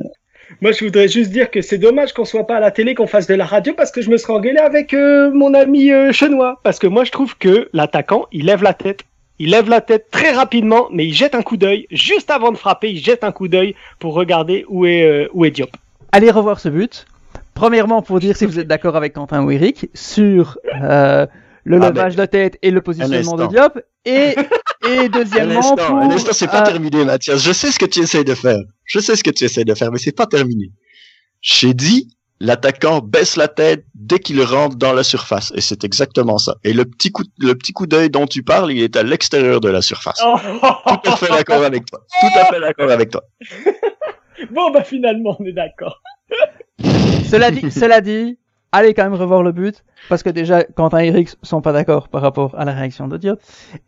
Moi, 0.61 0.73
je 0.73 0.85
voudrais 0.85 1.09
juste 1.09 1.31
dire 1.31 1.51
que 1.51 1.63
c'est 1.63 1.79
dommage 1.79 2.13
qu'on 2.13 2.25
soit 2.25 2.47
pas 2.47 2.57
à 2.57 2.61
la 2.61 2.71
télé, 2.71 2.95
qu'on 2.95 3.07
fasse 3.07 3.27
de 3.27 3.35
la 3.35 3.47
radio, 3.47 3.73
parce 3.75 3.91
que 3.91 4.03
je 4.03 4.11
me 4.11 4.17
serais 4.17 4.35
engueulé 4.35 4.59
avec 4.59 4.93
euh, 4.95 5.31
mon 5.33 5.55
ami 5.55 5.91
euh, 5.91 6.13
Chenois. 6.13 6.61
Parce 6.63 6.79
que 6.79 6.87
moi, 6.87 7.05
je 7.05 7.11
trouve 7.11 7.37
que 7.39 7.69
l'attaquant, 7.73 8.27
il 8.33 8.47
lève 8.47 8.63
la 8.63 8.75
tête. 8.75 9.05
Il 9.43 9.51
lève 9.51 9.69
la 9.69 9.81
tête 9.81 10.07
très 10.13 10.31
rapidement, 10.31 10.87
mais 10.93 11.05
il 11.05 11.13
jette 11.13 11.35
un 11.35 11.43
coup 11.43 11.57
d'œil. 11.57 11.89
Juste 11.91 12.31
avant 12.31 12.53
de 12.53 12.57
frapper, 12.57 12.93
il 12.93 13.03
jette 13.03 13.25
un 13.25 13.33
coup 13.33 13.49
d'œil 13.49 13.75
pour 13.99 14.15
regarder 14.15 14.65
où 14.69 14.87
est, 14.87 15.03
euh, 15.03 15.29
où 15.33 15.45
est 15.45 15.51
Diop. 15.51 15.77
Allez 16.13 16.31
revoir 16.31 16.61
ce 16.61 16.69
but. 16.69 17.07
Premièrement, 17.53 18.03
pour 18.03 18.21
dire 18.21 18.37
si 18.37 18.47
vous 18.47 18.61
êtes 18.61 18.69
d'accord 18.69 18.95
avec 18.95 19.15
Quentin 19.15 19.43
ou 19.43 19.51
Eric 19.51 19.91
sur 19.95 20.59
euh, 20.81 21.27
le 21.65 21.83
Ah, 21.83 21.91
levage 21.91 22.15
de 22.15 22.25
tête 22.25 22.57
et 22.63 22.71
le 22.71 22.83
positionnement 22.83 23.35
de. 23.35 23.49
Diop. 23.49 23.81
Et, 24.05 24.37
et 24.89 25.09
deuxièmement, 25.09 25.59
instant, 25.59 25.75
pour... 25.75 25.97
un 25.97 26.11
instant, 26.13 26.33
c'est 26.33 26.47
pas 26.47 26.63
euh, 26.63 26.71
terminé, 26.71 27.05
Mathias. 27.05 27.43
Je 27.43 27.53
sais 27.53 27.73
ce 27.73 27.81
que 27.81 27.87
tu 27.87 27.99
essaies 27.99 28.23
de 28.23 28.35
faire. 28.37 28.61
Je 28.85 29.01
sais 29.01 29.17
ce 29.17 29.25
que 29.25 29.31
tu 29.31 29.43
essaies 29.43 29.65
de 29.65 29.75
faire, 29.75 29.91
mais 29.91 29.99
c'est 29.99 30.15
pas 30.15 30.27
terminé. 30.27 30.71
J'ai 31.41 31.75
dit, 31.75 32.17
l'attaquant 32.43 33.01
baisse 33.01 33.37
la 33.37 33.47
tête 33.47 33.85
dès 33.95 34.19
qu'il 34.19 34.43
rentre 34.43 34.77
dans 34.77 34.93
la 34.93 35.05
surface. 35.05 35.53
Et 35.55 35.61
c'est 35.61 35.85
exactement 35.85 36.39
ça. 36.39 36.57
Et 36.65 36.73
le 36.73 36.85
petit 36.85 37.13
coup, 37.13 37.23
le 37.39 37.55
petit 37.55 37.73
coup 37.73 37.87
d'œil 37.87 38.11
dont 38.11 38.27
tu 38.27 38.43
parles, 38.43 38.73
il 38.73 38.83
est 38.83 38.97
à 38.97 39.05
l'extérieur 39.05 39.61
de 39.61 39.69
la 39.69 39.81
surface. 39.81 40.21
Oh. 40.27 40.37
Tout 40.41 41.11
à 41.11 41.17
fait 41.17 41.29
d'accord 41.29 41.63
avec 41.63 41.87
toi. 41.87 42.01
Tout 42.21 42.39
à 42.39 42.45
fait 42.47 42.61
d'accord 42.61 42.91
avec 42.91 43.11
toi. 43.11 43.23
bon, 44.51 44.73
bah 44.73 44.83
finalement, 44.83 45.37
on 45.39 45.45
est 45.45 45.53
d'accord. 45.53 46.03
Cela 47.31 47.53
dit, 47.53 47.71
cela 47.71 48.01
dit, 48.01 48.39
allez 48.73 48.95
quand 48.95 49.05
même 49.05 49.15
revoir 49.15 49.43
le 49.43 49.53
but, 49.53 49.85
parce 50.09 50.23
que 50.23 50.31
déjà, 50.31 50.65
Quentin 50.65 51.01
et 51.01 51.09
Eric 51.09 51.29
sont 51.43 51.61
pas 51.61 51.73
d'accord 51.73 52.09
par 52.09 52.23
rapport 52.23 52.55
à 52.59 52.65
la 52.65 52.73
réaction 52.73 53.07
de 53.07 53.19
Diop, 53.19 53.39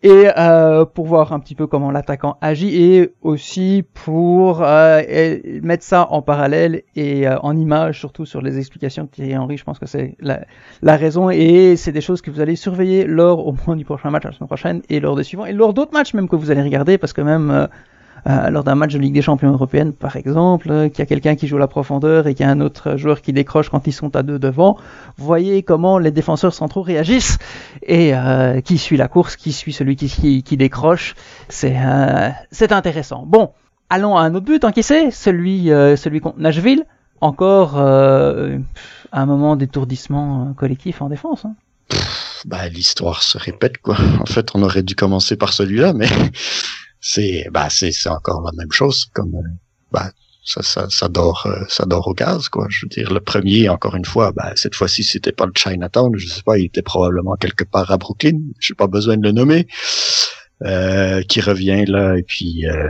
et 0.03 0.29
euh, 0.37 0.85
pour 0.85 1.07
voir 1.07 1.33
un 1.33 1.41
petit 1.41 1.55
peu 1.55 1.67
comment 1.67 1.91
l'attaquant 1.91 2.37
agit, 2.41 2.83
et 2.83 3.15
aussi 3.23 3.85
pour 3.95 4.63
euh, 4.63 5.01
et 5.09 5.61
mettre 5.63 5.83
ça 5.85 6.07
en 6.11 6.23
parallèle 6.23 6.83
et 6.95 7.27
euh, 7.27 7.39
en 7.41 7.57
image, 7.57 7.99
surtout 7.99 8.27
sur 8.27 8.43
les 8.43 8.59
explications 8.59 9.05
de 9.05 9.09
Thierry 9.09 9.37
Henry, 9.37 9.57
je 9.57 9.65
pense 9.65 9.79
que 9.79 9.87
c'est 9.87 10.17
la, 10.21 10.45
la 10.83 10.97
raison, 10.97 11.31
et 11.31 11.77
c'est 11.77 11.93
des 11.93 12.03
choses 12.03 12.21
que 12.21 12.31
vous 12.31 12.41
allez 12.41 12.57
surveiller 12.57 13.05
lors 13.07 13.47
au 13.47 13.57
moins 13.67 13.77
du 13.77 13.85
prochain 13.85 14.11
match 14.11 14.25
la 14.25 14.33
semaine 14.33 14.49
prochaine, 14.49 14.83
et 14.91 15.01
lors 15.01 15.17
des 15.17 15.25
suivants, 15.25 15.47
et 15.47 15.53
lors 15.53 15.73
d'autres 15.73 15.93
matchs 15.95 16.15
même 16.15 16.29
que 16.29 16.37
vous 16.37 16.51
allez 16.51 16.63
regarder, 16.63 16.99
parce 16.99 17.13
que 17.13 17.23
même... 17.23 17.69
euh, 18.27 18.51
lors 18.51 18.65
d'un 18.65 18.75
match 18.75 18.93
de 18.93 18.99
Ligue 18.99 19.15
des 19.15 19.23
Champions 19.23 19.53
européenne, 19.53 19.93
par 19.93 20.17
exemple, 20.17 20.71
euh, 20.71 20.89
qu'il 20.89 21.01
y 21.01 21.03
a 21.03 21.07
quelqu'un 21.07 21.35
qui 21.37 21.47
joue 21.47 21.59
la 21.59 21.67
profondeur 21.67 22.27
et 22.27 22.35
qu'il 22.35 22.47
y 22.47 22.49
a 22.49 22.53
un 22.53 22.61
autre 22.61 22.97
joueur 22.97 23.21
qui 23.21 23.33
décroche 23.33 23.69
quand 23.69 23.87
ils 23.87 23.93
sont 23.93 24.17
à 24.17 24.23
deux 24.23 24.39
devant, 24.39 24.79
voyez 25.19 25.63
comment 25.63 25.99
les 25.99 26.11
défenseurs 26.11 26.55
centraux 26.55 26.83
réagissent 26.83 27.39
et 27.83 28.15
euh, 28.15 28.61
qui 28.61 28.79
suit 28.79 28.97
la 28.97 29.09
course, 29.09 29.37
qui 29.37 29.53
suit 29.53 29.73
celui 29.73 29.97
qui, 29.97 30.09
qui, 30.09 30.43
qui 30.43 30.57
décroche. 30.57 31.15
C'est 31.49 31.77
euh, 31.77 32.31
c'est 32.51 32.73
intéressant. 32.73 33.25
Bon, 33.27 33.51
allons 33.91 34.17
à 34.17 34.23
un 34.23 34.35
autre 34.35 34.47
but 34.47 34.65
encaissé, 34.65 35.11
celui, 35.11 35.67
celui 35.67 36.21
contre 36.21 36.39
Nashville. 36.39 36.85
Encore 37.21 37.79
un 37.79 39.27
moment 39.27 39.57
d'étourdissement 39.57 40.53
collectif 40.57 41.01
en 41.01 41.09
défense. 41.09 41.45
Hein. 41.45 41.55
Bah, 42.45 42.69
l'histoire 42.69 43.23
se 43.23 43.39
répète, 43.39 43.79
quoi. 43.79 43.97
En 44.21 44.27
fait, 44.27 44.51
on 44.55 44.63
aurait 44.63 44.83
dû 44.83 44.95
commencer 44.95 45.37
par 45.37 45.53
celui-là, 45.53 45.95
mais 45.95 46.09
c'est, 47.05 47.47
bah, 47.53 47.69
c'est, 47.69 47.93
c'est 47.93 48.09
encore 48.09 48.41
la 48.43 48.53
même 48.53 48.73
chose, 48.73 49.05
comme, 49.13 49.35
bah, 49.93 50.11
ça, 50.43 50.63
ça, 50.63 50.87
ça 50.89 51.09
dort, 51.09 51.47
euh, 51.47 51.63
ça 51.69 51.85
dort 51.85 52.09
au 52.09 52.15
gaz, 52.15 52.49
quoi. 52.49 52.67
Je 52.71 52.87
veux 52.87 52.89
dire, 52.89 53.13
le 53.13 53.21
premier, 53.21 53.69
encore 53.69 53.95
une 53.95 54.07
fois, 54.07 54.33
bah, 54.33 54.53
cette 54.57 54.75
fois-ci, 54.75 55.05
c'était 55.05 55.31
pas 55.31 55.45
le 55.45 55.53
Chinatown, 55.55 56.17
je 56.17 56.27
sais 56.27 56.43
pas, 56.43 56.57
il 56.57 56.65
était 56.65 56.81
probablement 56.81 57.35
quelque 57.37 57.65
part 57.65 57.91
à 57.91 57.99
Brooklyn, 57.99 58.41
j'ai 58.59 58.73
pas 58.73 58.87
besoin 58.87 59.19
de 59.19 59.23
le 59.23 59.33
nommer, 59.33 59.67
euh, 60.63 61.21
qui 61.29 61.43
revient 61.43 61.85
là, 61.85 62.17
et 62.17 62.23
puis, 62.23 62.67
euh, 62.67 62.89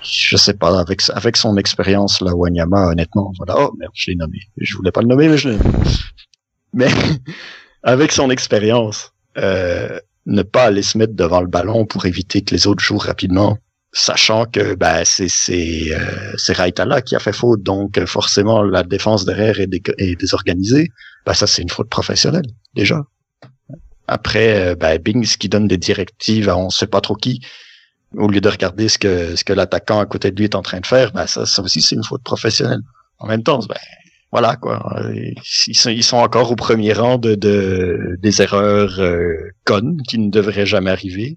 je 0.00 0.36
sais 0.36 0.54
pas, 0.54 0.78
avec, 0.78 1.02
avec 1.12 1.36
son 1.36 1.56
expérience, 1.56 2.20
là, 2.20 2.36
Wanyama, 2.36 2.86
honnêtement, 2.86 3.32
voilà, 3.36 3.56
oh, 3.58 3.74
merde, 3.76 3.92
je 3.94 4.12
l'ai 4.12 4.16
nommé. 4.16 4.38
Je 4.58 4.76
voulais 4.76 4.92
pas 4.92 5.02
le 5.02 5.08
nommer, 5.08 5.28
mais 5.28 5.38
je 5.38 5.48
l'ai. 5.48 5.58
Mais, 6.72 6.88
avec 7.82 8.12
son 8.12 8.30
expérience, 8.30 9.12
euh, 9.38 9.98
ne 10.26 10.42
pas 10.42 10.64
aller 10.64 10.82
se 10.82 10.96
mettre 10.98 11.14
devant 11.14 11.40
le 11.40 11.46
ballon 11.46 11.86
pour 11.86 12.06
éviter 12.06 12.42
que 12.42 12.54
les 12.54 12.66
autres 12.66 12.82
jouent 12.82 12.98
rapidement, 12.98 13.58
sachant 13.92 14.46
que 14.46 14.74
ben, 14.74 15.02
c'est 15.04 15.28
c'est 15.28 15.94
euh, 15.94 17.00
qui 17.00 17.14
a 17.14 17.18
fait 17.18 17.32
faute, 17.32 17.62
donc 17.62 18.02
forcément 18.06 18.62
la 18.62 18.82
défense 18.82 19.24
derrière 19.24 19.60
est 19.60 20.16
désorganisée. 20.16 20.88
Ben, 21.26 21.34
ça 21.34 21.46
c'est 21.46 21.62
une 21.62 21.70
faute 21.70 21.88
professionnelle 21.88 22.46
déjà. 22.74 23.02
Après, 24.06 24.72
euh, 24.72 24.74
ben, 24.74 24.98
Bings 24.98 25.36
qui 25.38 25.48
donne 25.48 25.68
des 25.68 25.78
directives 25.78 26.48
à 26.48 26.56
on 26.56 26.68
sait 26.70 26.86
pas 26.86 27.00
trop 27.00 27.14
qui, 27.14 27.40
au 28.16 28.28
lieu 28.28 28.40
de 28.40 28.48
regarder 28.48 28.88
ce 28.88 28.98
que 28.98 29.36
ce 29.36 29.44
que 29.44 29.52
l'attaquant 29.52 30.00
à 30.00 30.06
côté 30.06 30.30
de 30.30 30.36
lui 30.36 30.44
est 30.44 30.54
en 30.54 30.62
train 30.62 30.80
de 30.80 30.86
faire, 30.86 31.12
ben 31.12 31.26
ça, 31.26 31.46
ça 31.46 31.62
aussi 31.62 31.80
c'est 31.82 31.94
une 31.94 32.04
faute 32.04 32.22
professionnelle. 32.22 32.82
En 33.18 33.26
même 33.26 33.42
temps, 33.42 33.60
ben 33.60 33.76
voilà 34.34 34.56
quoi. 34.56 34.82
Ils 35.68 36.02
sont, 36.02 36.16
encore 36.16 36.50
au 36.50 36.56
premier 36.56 36.92
rang 36.92 37.18
de, 37.18 37.36
de 37.36 38.16
des 38.20 38.42
erreurs 38.42 38.98
euh, 38.98 39.36
connes 39.64 40.02
qui 40.08 40.18
ne 40.18 40.28
devraient 40.28 40.66
jamais 40.66 40.90
arriver. 40.90 41.36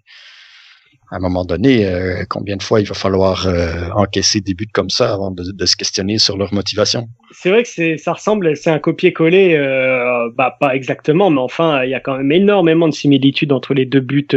À 1.12 1.18
un 1.18 1.20
moment 1.20 1.46
donné, 1.46 1.86
euh, 1.86 2.24
combien 2.28 2.58
de 2.58 2.64
fois 2.64 2.82
il 2.82 2.88
va 2.88 2.96
falloir 2.96 3.46
euh, 3.46 3.92
encaisser 3.96 4.42
des 4.42 4.56
buts 4.56 4.74
comme 4.74 4.90
ça 4.90 5.14
avant 5.14 5.30
de, 5.30 5.66
se 5.66 5.76
questionner 5.76 6.18
sur 6.18 6.38
leur 6.38 6.52
motivation? 6.56 7.08
C'est 7.30 7.52
vrai 7.52 7.62
que 7.62 7.70
c'est, 7.70 7.98
ça 7.98 8.14
ressemble, 8.14 8.58
c'est 8.58 8.72
un 8.72 8.80
copier-coller, 8.80 9.56
euh, 9.56 10.32
bah 10.36 10.58
pas 10.60 10.76
exactement, 10.76 11.30
mais 11.30 11.40
enfin, 11.40 11.84
il 11.84 11.92
y 11.92 11.94
a 11.94 12.00
quand 12.00 12.18
même 12.18 12.32
énormément 12.32 12.88
de 12.88 12.94
similitudes 12.96 13.52
entre 13.52 13.76
les 13.76 13.86
deux 13.86 14.00
buts, 14.00 14.28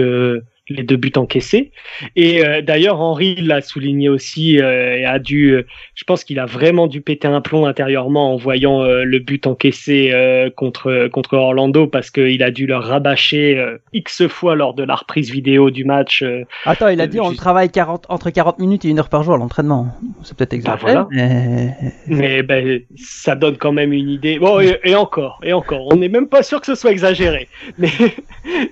les 0.70 0.84
deux 0.84 0.96
buts 0.96 1.12
encaissés. 1.16 1.72
Et 2.16 2.44
euh, 2.44 2.62
d'ailleurs, 2.62 3.00
Henri 3.00 3.34
l'a 3.36 3.60
souligné 3.60 4.08
aussi 4.08 4.60
euh, 4.60 4.96
et 4.96 5.04
a 5.04 5.18
dû, 5.18 5.50
euh, 5.50 5.66
je 5.94 6.04
pense 6.04 6.24
qu'il 6.24 6.38
a 6.38 6.46
vraiment 6.46 6.86
dû 6.86 7.00
péter 7.00 7.28
un 7.28 7.40
plomb 7.40 7.66
intérieurement 7.66 8.32
en 8.32 8.36
voyant 8.36 8.82
le 8.82 9.18
but 9.18 9.46
encaissé 9.46 10.12
contre 10.56 11.08
contre 11.08 11.34
Orlando 11.34 11.86
parce 11.86 12.10
qu'il 12.10 12.42
a 12.42 12.50
dû 12.50 12.66
leur 12.66 12.84
rabâcher 12.84 13.62
x 13.92 14.26
fois 14.28 14.54
lors 14.54 14.74
de 14.74 14.84
la 14.84 14.94
reprise 14.94 15.30
vidéo 15.30 15.70
du 15.70 15.84
match. 15.84 16.24
Attends, 16.64 16.88
il 16.88 17.00
a 17.00 17.06
dit 17.06 17.20
on 17.20 17.32
travaille 17.34 17.70
40, 17.70 18.06
entre 18.08 18.30
40 18.30 18.58
minutes 18.58 18.84
et 18.84 18.88
une 18.88 18.98
heure 18.98 19.08
par 19.08 19.22
jour 19.22 19.34
à 19.34 19.38
l'entraînement. 19.38 19.88
C'est 20.22 20.36
peut-être 20.36 20.52
exagéré, 20.52 20.80
voilà. 20.80 21.08
mais 21.10 21.74
Mais 22.06 22.42
ben, 22.42 22.80
ça 22.96 23.34
donne 23.34 23.56
quand 23.56 23.72
même 23.72 23.92
une 23.92 24.08
idée. 24.08 24.38
Bon, 24.38 24.60
et, 24.60 24.78
et 24.84 24.94
encore, 24.94 25.40
et 25.42 25.52
encore, 25.52 25.86
on 25.92 25.96
n'est 25.96 26.08
même 26.08 26.28
pas 26.28 26.42
sûr 26.42 26.60
que 26.60 26.66
ce 26.66 26.74
soit 26.74 26.92
exagéré. 26.92 27.48
Mais, 27.78 27.90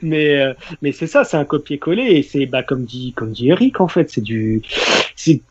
mais, 0.03 0.55
mais 0.83 0.93
c'est 0.93 1.07
ça, 1.07 1.25
c'est 1.25 1.37
un 1.37 1.45
copier-coller 1.45 1.88
et 1.93 2.23
c'est, 2.23 2.47
bah, 2.47 2.63
comme 2.63 2.85
dit, 2.85 3.13
comme 3.15 3.33
dit 3.33 3.49
Eric, 3.49 3.81
en 3.81 3.89
fait, 3.89 4.11
c'est 4.11 4.21
du, 4.21 4.63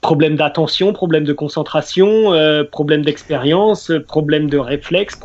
problème 0.01 0.35
d'attention, 0.35 0.93
problème 0.93 1.23
de 1.23 1.33
concentration, 1.33 2.33
euh, 2.33 2.63
problème 2.63 3.03
d'expérience, 3.03 3.91
problème 4.07 4.49
de 4.49 4.57
réflexe, 4.57 5.19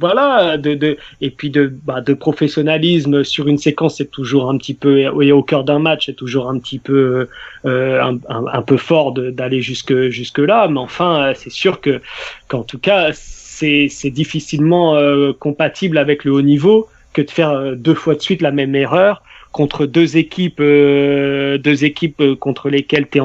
voilà, 0.00 0.56
de, 0.56 0.74
de, 0.74 0.96
et 1.20 1.30
puis 1.30 1.50
de, 1.50 1.72
bah, 1.84 2.00
de 2.00 2.14
professionnalisme 2.14 3.24
sur 3.24 3.48
une 3.48 3.58
séquence, 3.58 3.96
c'est 3.96 4.10
toujours 4.10 4.50
un 4.50 4.58
petit 4.58 4.74
peu, 4.74 4.98
et 5.22 5.32
au 5.32 5.42
cœur 5.42 5.64
d'un 5.64 5.78
match, 5.78 6.06
c'est 6.06 6.16
toujours 6.16 6.48
un 6.48 6.58
petit 6.58 6.78
peu, 6.78 7.28
euh, 7.64 8.02
un, 8.02 8.18
un, 8.28 8.62
peu 8.62 8.76
fort 8.76 9.12
d'aller 9.12 9.60
jusque 9.60 10.08
jusque 10.08 10.38
là, 10.38 10.68
mais 10.68 10.80
enfin, 10.80 11.32
c'est 11.34 11.52
sûr 11.52 11.80
que 11.80 12.00
qu'en 12.48 12.62
tout 12.62 12.78
cas, 12.78 13.10
c'est 13.12 14.10
difficilement 14.10 14.96
euh, 14.96 15.32
compatible 15.32 15.98
avec 15.98 16.24
le 16.24 16.32
haut 16.32 16.42
niveau 16.42 16.88
que 17.12 17.22
de 17.22 17.30
faire 17.30 17.76
deux 17.76 17.94
fois 17.94 18.16
de 18.16 18.20
suite 18.20 18.42
la 18.42 18.50
même 18.50 18.74
erreur 18.74 19.22
contre 19.54 19.86
deux 19.86 20.16
équipes, 20.16 20.58
euh, 20.58 21.58
deux 21.58 21.84
équipes 21.84 22.20
euh, 22.20 22.34
contre 22.34 22.68
lesquelles 22.70 23.08
tu 23.08 23.18
es 23.18 23.20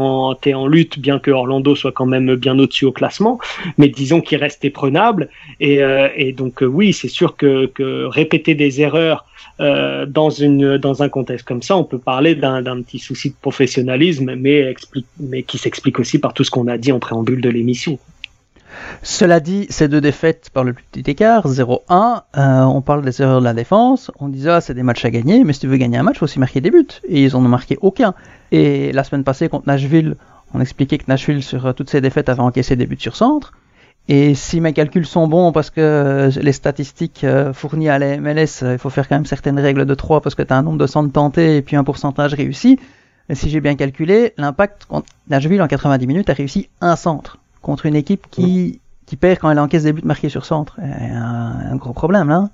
en, 0.53 0.67
lutte, 0.67 0.99
bien 0.99 1.17
que 1.17 1.32
Orlando 1.32 1.73
soit 1.73 1.91
quand 1.91 2.05
même 2.05 2.36
bien 2.36 2.57
au-dessus 2.59 2.86
au 2.86 2.91
classement, 2.91 3.39
mais 3.80 3.89
disons 3.89 4.21
qu'il 4.21 4.38
reste 4.38 4.63
éprenable. 4.63 5.30
Et, 5.59 5.82
euh, 5.82 6.07
donc 6.38 6.61
oui, 6.61 6.93
c'est 6.93 7.07
sûr 7.07 7.36
que, 7.36 7.71
répéter 8.05 8.53
des 8.53 8.80
erreurs 8.80 9.25
dans, 9.59 10.30
une, 10.30 10.77
dans 10.77 11.01
un 11.03 11.09
contexte 11.09 11.45
comme 11.47 11.63
ça, 11.63 11.75
on 11.75 11.84
peut 11.84 11.97
parler 11.97 12.36
d'un 12.36 12.82
petit 12.82 12.99
souci 12.99 13.32
de 13.32 13.36
professionnalisme, 13.41 14.36
mais, 14.36 14.73
mais 15.19 15.43
qui 15.43 15.57
s'explique 15.57 15.99
aussi 15.99 16.19
par 16.19 16.34
tout 16.34 16.43
ce 16.43 16.51
qu'on 16.51 16.67
a 16.67 16.77
dit 16.77 16.91
en 16.91 16.99
préambule 16.99 17.41
de 17.41 17.49
l'émission. 17.49 17.97
Cela 19.01 19.39
dit, 19.39 19.67
ces 19.69 19.88
deux 19.88 20.01
défaites 20.01 20.49
par 20.53 20.63
le 20.63 20.73
plus 20.73 20.84
petit 20.91 21.09
écart, 21.09 21.47
0-1, 21.47 22.21
euh, 22.38 22.61
on 22.63 22.82
parle 22.82 23.03
des 23.03 23.21
erreurs 23.21 23.39
de 23.39 23.45
la 23.45 23.53
défense, 23.53 24.11
on 24.19 24.27
disait 24.27 24.49
ah, 24.49 24.61
c'est 24.61 24.73
des 24.73 24.84
matchs 24.84 25.05
à 25.05 25.09
gagner, 25.09 25.43
mais 25.43 25.53
si 25.53 25.61
tu 25.61 25.67
veux 25.67 25.77
gagner 25.77 25.97
un 25.97 26.03
match, 26.03 26.15
il 26.17 26.19
faut 26.19 26.25
aussi 26.25 26.39
marquer 26.39 26.61
des 26.61 26.71
buts. 26.71 26.88
Et 27.07 27.23
ils 27.23 27.36
en 27.36 27.39
ont 27.45 27.49
marqué 27.49 27.77
aucun. 27.82 28.13
Et 28.51 28.91
la 28.91 29.03
semaine 29.03 29.23
passée 29.23 29.47
contre 29.47 29.67
Nashville, 29.67 30.15
on 30.53 30.59
expliquait 30.59 30.97
que 30.97 31.05
Nashville, 31.07 31.43
sur 31.43 31.65
euh, 31.65 31.73
toutes 31.73 31.89
ses 31.89 32.01
défaites, 32.01 32.30
avait 32.30 32.41
encaissé 32.41 32.75
des 32.75 32.86
buts 32.86 32.97
sur 32.99 33.15
centre. 33.15 33.53
Et 34.07 34.34
si 34.34 34.59
mes 34.59 34.73
calculs 34.73 35.05
sont 35.05 35.27
bons, 35.27 35.51
parce 35.51 35.69
que 35.69 35.82
euh, 35.82 36.32
les 36.41 36.51
statistiques 36.51 37.25
fournies 37.53 37.89
à 37.89 37.99
la 37.99 38.17
MLS, 38.17 38.63
il 38.63 38.77
faut 38.80 38.89
faire 38.89 39.07
quand 39.07 39.15
même 39.15 39.25
certaines 39.25 39.59
règles 39.59 39.86
de 39.86 39.93
3 39.93 40.21
parce 40.21 40.36
que 40.36 40.41
tu 40.41 40.51
as 40.51 40.57
un 40.57 40.63
nombre 40.63 40.80
de 40.80 40.88
centres 40.88 41.11
tentés 41.11 41.57
et 41.57 41.61
puis 41.61 41.75
un 41.75 41.84
pourcentage 41.84 42.34
réussi. 42.34 42.80
Si 43.32 43.49
j'ai 43.49 43.61
bien 43.61 43.75
calculé, 43.75 44.34
l'impact 44.38 44.86
contre 44.86 45.07
Nashville 45.30 45.61
en 45.61 45.67
90 45.67 46.07
minutes 46.07 46.30
a 46.32 46.34
réussi 46.34 46.69
un 46.82 46.95
centre 46.95 47.38
contre 47.62 47.86
une 47.86 47.95
équipe 47.95 48.26
qui, 48.32 48.80
qui 49.05 49.16
perd 49.16 49.39
quand 49.39 49.51
elle 49.51 49.60
encaisse 49.60 49.84
des 49.84 49.93
buts 49.93 50.01
marqués 50.03 50.30
sur 50.30 50.45
centre. 50.45 50.80
Un, 50.80 51.72
un 51.72 51.76
gros 51.76 51.93
problème 51.93 52.30
là. 52.30 52.49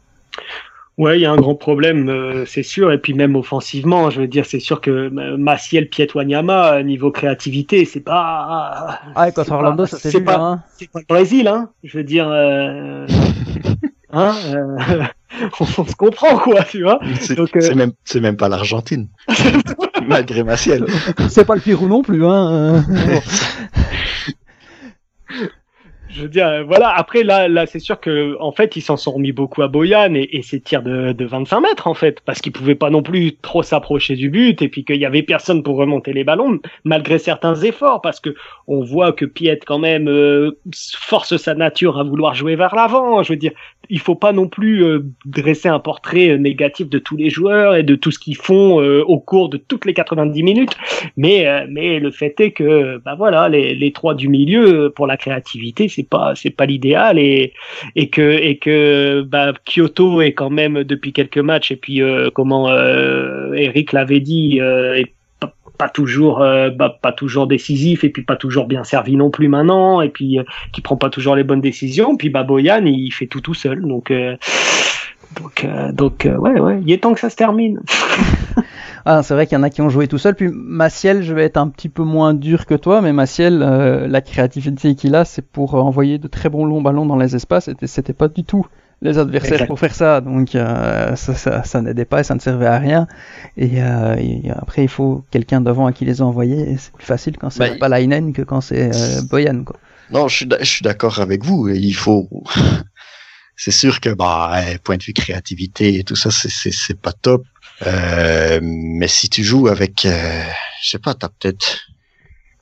Ouais, 0.98 1.20
il 1.20 1.22
y 1.22 1.26
a 1.26 1.32
un 1.32 1.36
grand 1.36 1.56
problème, 1.56 2.08
euh, 2.08 2.46
c'est 2.46 2.64
sûr. 2.64 2.94
Et 2.94 2.98
puis 2.98 3.14
même 3.14 3.36
offensivement, 3.36 4.10
je 4.10 4.22
veux 4.22 4.28
dire, 4.28 4.46
c'est 4.46 4.62
sûr 4.62 4.80
que 4.80 4.92
euh, 4.92 5.38
Maciel 5.38 5.90
Pietwanyama, 5.90 6.84
niveau 6.84 7.12
créativité, 7.12 7.84
c'est 7.84 8.00
pas. 8.00 9.00
Ah, 9.14 9.32
contre 9.32 9.52
Orlando, 9.52 9.86
ça 9.86 9.98
c'est 9.98 10.22
pas, 10.22 10.40
hein. 10.40 10.64
c'est 10.78 10.90
pas 10.90 11.00
le 11.00 11.06
Brésil, 11.06 11.50
hein. 11.50 11.70
Je 11.84 11.98
veux 11.98 12.06
dire, 12.06 12.30
euh, 12.30 13.06
hein, 14.14 14.36
euh, 14.54 15.04
on, 15.60 15.66
se 15.66 15.96
comprend 15.96 16.38
quoi, 16.38 16.64
tu 16.64 16.84
vois. 16.84 17.00
C'est 17.20 17.38
euh, 17.38 17.76
même, 17.76 17.92
c'est 18.06 18.22
même 18.22 18.38
pas 18.38 18.48
l'Argentine, 18.48 19.10
malgré 20.08 20.44
Maciel. 20.44 20.86
C'est 21.28 21.44
pas 21.44 21.56
le 21.56 21.62
Pérou 21.62 21.88
non 21.90 22.04
plus, 22.04 22.26
hein. 22.26 22.86
Je 26.10 26.22
veux 26.22 26.30
dire, 26.30 26.64
voilà. 26.66 26.90
Après, 26.90 27.24
là, 27.24 27.48
là, 27.48 27.66
c'est 27.66 27.80
sûr 27.80 28.00
que, 28.00 28.38
en 28.40 28.52
fait, 28.52 28.76
ils 28.76 28.82
s'en 28.82 28.98
sont 28.98 29.12
remis 29.14 29.32
beaucoup 29.32 29.62
à 29.64 29.68
Boyan 29.68 30.14
et, 30.14 30.30
et 30.32 30.42
ses 30.42 30.60
tirs 30.62 30.84
de, 30.84 31.14
de 31.14 31.26
25 31.26 31.62
mètres, 31.62 31.88
en 31.88 31.94
fait, 31.94 32.22
parce 32.22 32.42
qu'ils 32.42 32.52
pouvaient 32.52 32.76
pas 32.76 32.90
non 32.90 33.02
plus 33.02 33.36
trop 33.38 33.64
s'approcher 33.64 34.16
du 34.16 34.30
but 34.30 34.62
et 34.62 34.70
puis 34.70 34.86
qu'il 34.86 34.98
y 34.98 35.06
avait 35.06 35.24
personne 35.24 35.64
pour 35.64 35.78
remonter 35.78 36.14
les 36.14 36.24
ballons, 36.24 36.60
malgré 36.84 37.18
certains 37.18 37.56
efforts, 37.56 38.02
parce 38.02 38.20
que 38.20 38.36
on 38.68 38.84
voit 38.84 39.14
que 39.14 39.26
Piet, 39.26 39.60
quand 39.66 39.80
même, 39.80 40.08
euh, 40.08 40.58
force 40.98 41.38
sa 41.38 41.56
nature 41.56 42.00
à 42.00 42.04
vouloir 42.04 42.36
jouer 42.36 42.56
vers 42.56 42.76
l'avant. 42.76 43.24
Je 43.24 43.34
veux 43.34 43.40
dire, 43.40 43.54
il 43.90 44.00
faut 44.00 44.16
pas 44.16 44.34
non 44.34 44.48
plus 44.48 44.84
euh, 44.84 45.06
dresser 45.26 45.70
un 45.70 45.80
portrait 45.80 46.30
euh, 46.30 46.38
négatif 46.38 46.90
de 46.90 47.00
tous 47.00 47.18
les 47.18 47.30
joueurs 47.30 47.76
et 47.76 47.84
de 47.84 47.96
tout 47.96 48.12
ce 48.12 48.20
qu'ils 48.20 48.38
font 48.38 48.82
euh, 48.82 49.04
au 49.04 49.20
cours 49.20 49.50
de 49.50 49.58
toutes 49.58 49.86
les 49.86 49.94
90 49.94 50.44
minutes. 50.44 50.76
Mais, 51.18 51.46
mais 51.70 52.00
le 52.00 52.12
fait 52.12 52.40
est 52.40 52.52
que, 52.52 52.98
bah 53.04 53.16
voilà, 53.16 53.50
les, 53.50 53.76
les 53.76 53.92
trois 53.92 54.16
du 54.16 54.28
milieu, 54.28 54.92
pour 54.96 55.08
la 55.08 55.18
créativité, 55.18 55.88
c'est 55.88 56.08
pas, 56.08 56.34
c'est 56.36 56.50
pas 56.50 56.66
l'idéal 56.66 57.20
et, 57.20 57.54
et 57.96 58.10
que, 58.10 58.22
et 58.22 58.58
que, 58.58 59.22
bah, 59.22 59.54
Kyoto 59.66 60.22
est 60.22 60.34
quand 60.34 60.50
même 60.50 60.84
depuis 60.84 61.14
quelques 61.14 61.38
matchs 61.38 61.72
et 61.72 61.76
puis, 61.76 62.02
comment, 62.34 62.70
Eric 63.54 63.94
l'avait 63.94 64.20
dit, 64.20 64.60
pas 65.78 65.90
toujours 65.90 66.42
euh, 66.42 66.70
bah, 66.70 66.98
pas 67.02 67.12
toujours 67.12 67.48
décisif 67.48 68.04
et 68.04 68.10
puis 68.10 68.24
pas 68.24 68.36
toujours 68.36 68.66
bien 68.66 68.84
servi 68.84 69.16
non 69.16 69.30
plus 69.30 69.48
maintenant 69.48 70.02
et 70.02 70.10
puis 70.10 70.40
euh, 70.40 70.44
qui 70.74 70.82
prend 70.82 70.98
pas 70.98 71.10
toujours 71.10 71.36
les 71.36 71.44
bonnes 71.44 71.62
décisions. 71.62 72.18
Puis 72.18 72.30
bah 72.30 72.44
Boyan 72.44 72.86
il 72.86 73.12
fait 73.12 73.28
tout 73.28 73.42
tout 73.42 73.54
seul. 73.54 73.82
Donc 73.82 74.12
euh, 74.12 74.36
donc 75.40 75.68
donc 75.94 76.28
ouais 76.40 76.60
ouais 76.60 76.82
il 76.86 76.92
est 76.92 77.04
temps 77.04 77.14
que 77.14 77.20
ça 77.20 77.30
se 77.30 77.36
termine. 77.36 77.82
Ah, 79.08 79.22
c'est 79.22 79.36
vrai 79.36 79.46
qu'il 79.46 79.56
y 79.56 79.60
en 79.60 79.62
a 79.62 79.70
qui 79.70 79.84
ont 79.84 79.90
joué 79.90 80.08
tout 80.08 80.18
seul. 80.18 80.34
Puis 80.34 80.50
Maciel 80.52 81.22
je 81.22 81.32
vais 81.32 81.44
être 81.44 81.58
un 81.58 81.68
petit 81.68 81.90
peu 81.90 82.02
moins 82.02 82.34
dur 82.34 82.66
que 82.66 82.74
toi 82.74 83.02
mais 83.02 83.14
Maciel 83.14 83.60
la 83.60 84.22
créativité 84.22 84.96
qu'il 84.96 85.14
a 85.14 85.26
c'est 85.26 85.44
pour 85.44 85.76
envoyer 85.76 86.18
de 86.18 86.28
très 86.28 86.50
bons 86.50 86.66
longs 86.66 86.82
ballons 86.82 87.06
dans 87.06 87.18
les 87.18 87.36
espaces 87.36 87.68
et 87.68 87.86
c'était 87.86 88.14
pas 88.14 88.30
du 88.30 88.44
tout 88.44 88.66
les 89.02 89.18
adversaires 89.18 89.68
pour 89.68 89.80
faire 89.80 89.94
ça. 89.94 90.22
Donc 90.22 90.56
euh, 90.56 91.16
ça, 91.16 91.36
ça, 91.36 91.64
ça 91.64 91.82
n'aidait 91.82 92.06
pas 92.06 92.22
et 92.22 92.24
ça 92.24 92.36
ne 92.36 92.40
servait 92.40 92.66
à 92.66 92.78
rien. 92.78 93.08
Et, 93.58 93.84
euh, 93.84 94.16
et 94.16 94.50
après, 94.52 94.84
il 94.84 94.90
faut 94.90 95.26
quelqu'un 95.32 95.62
devant 95.62 95.86
à 95.86 95.94
qui 95.94 96.06
les 96.06 96.22
envoyer. 96.22 96.78
C'est 96.78 96.94
plus 96.94 97.06
facile 97.06 97.38
quand 97.38 97.50
c'est 97.50 97.72
bah, 97.72 97.78
pas 97.80 97.90
Lainen 97.90 98.34
que 98.34 98.42
quand 98.42 98.62
c'est 98.62 98.92
euh, 98.94 99.22
Boyan. 99.24 99.64
Quoi. 99.64 99.78
Non, 100.12 100.28
je 100.28 100.46
suis, 100.64 100.82
d'accord 100.84 101.20
avec 101.20 101.44
vous. 101.44 101.70
Il 101.70 101.96
faut. 101.96 102.30
c'est 103.56 103.72
sûr 103.72 104.00
que 104.00 104.10
bah, 104.10 104.62
point 104.84 104.98
de 104.98 105.04
vue 105.04 105.14
créativité 105.14 106.00
et 106.00 106.04
tout 106.04 106.16
ça, 106.16 106.30
c'est 106.32 107.00
pas 107.00 107.14
top. 107.14 107.44
Euh, 107.86 108.60
mais 108.62 109.08
si 109.08 109.30
tu 109.30 109.44
joues 109.44 109.68
avec, 109.68 110.08
je 110.08 110.90
sais 110.90 111.00
pas, 111.00 111.14
t'as 111.14 111.30
peut-être 111.30 111.82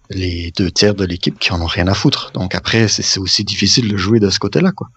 les 0.10 0.52
deux 0.58 0.72
tiers 0.72 0.96
de 0.96 1.06
l'équipe 1.06 1.40
qui 1.40 1.52
en 1.52 1.62
ont 1.62 1.68
rien 1.68 1.88
à 1.88 1.94
foutre. 1.94 2.32
Donc 2.34 2.56
après, 2.56 2.88
c'est 2.88 3.20
aussi 3.20 3.44
difficile 3.44 3.92
de 3.92 3.98
jouer 3.98 4.20
de 4.20 4.30
ce 4.30 4.40
côté-là, 4.40 4.72
quoi 4.72 4.90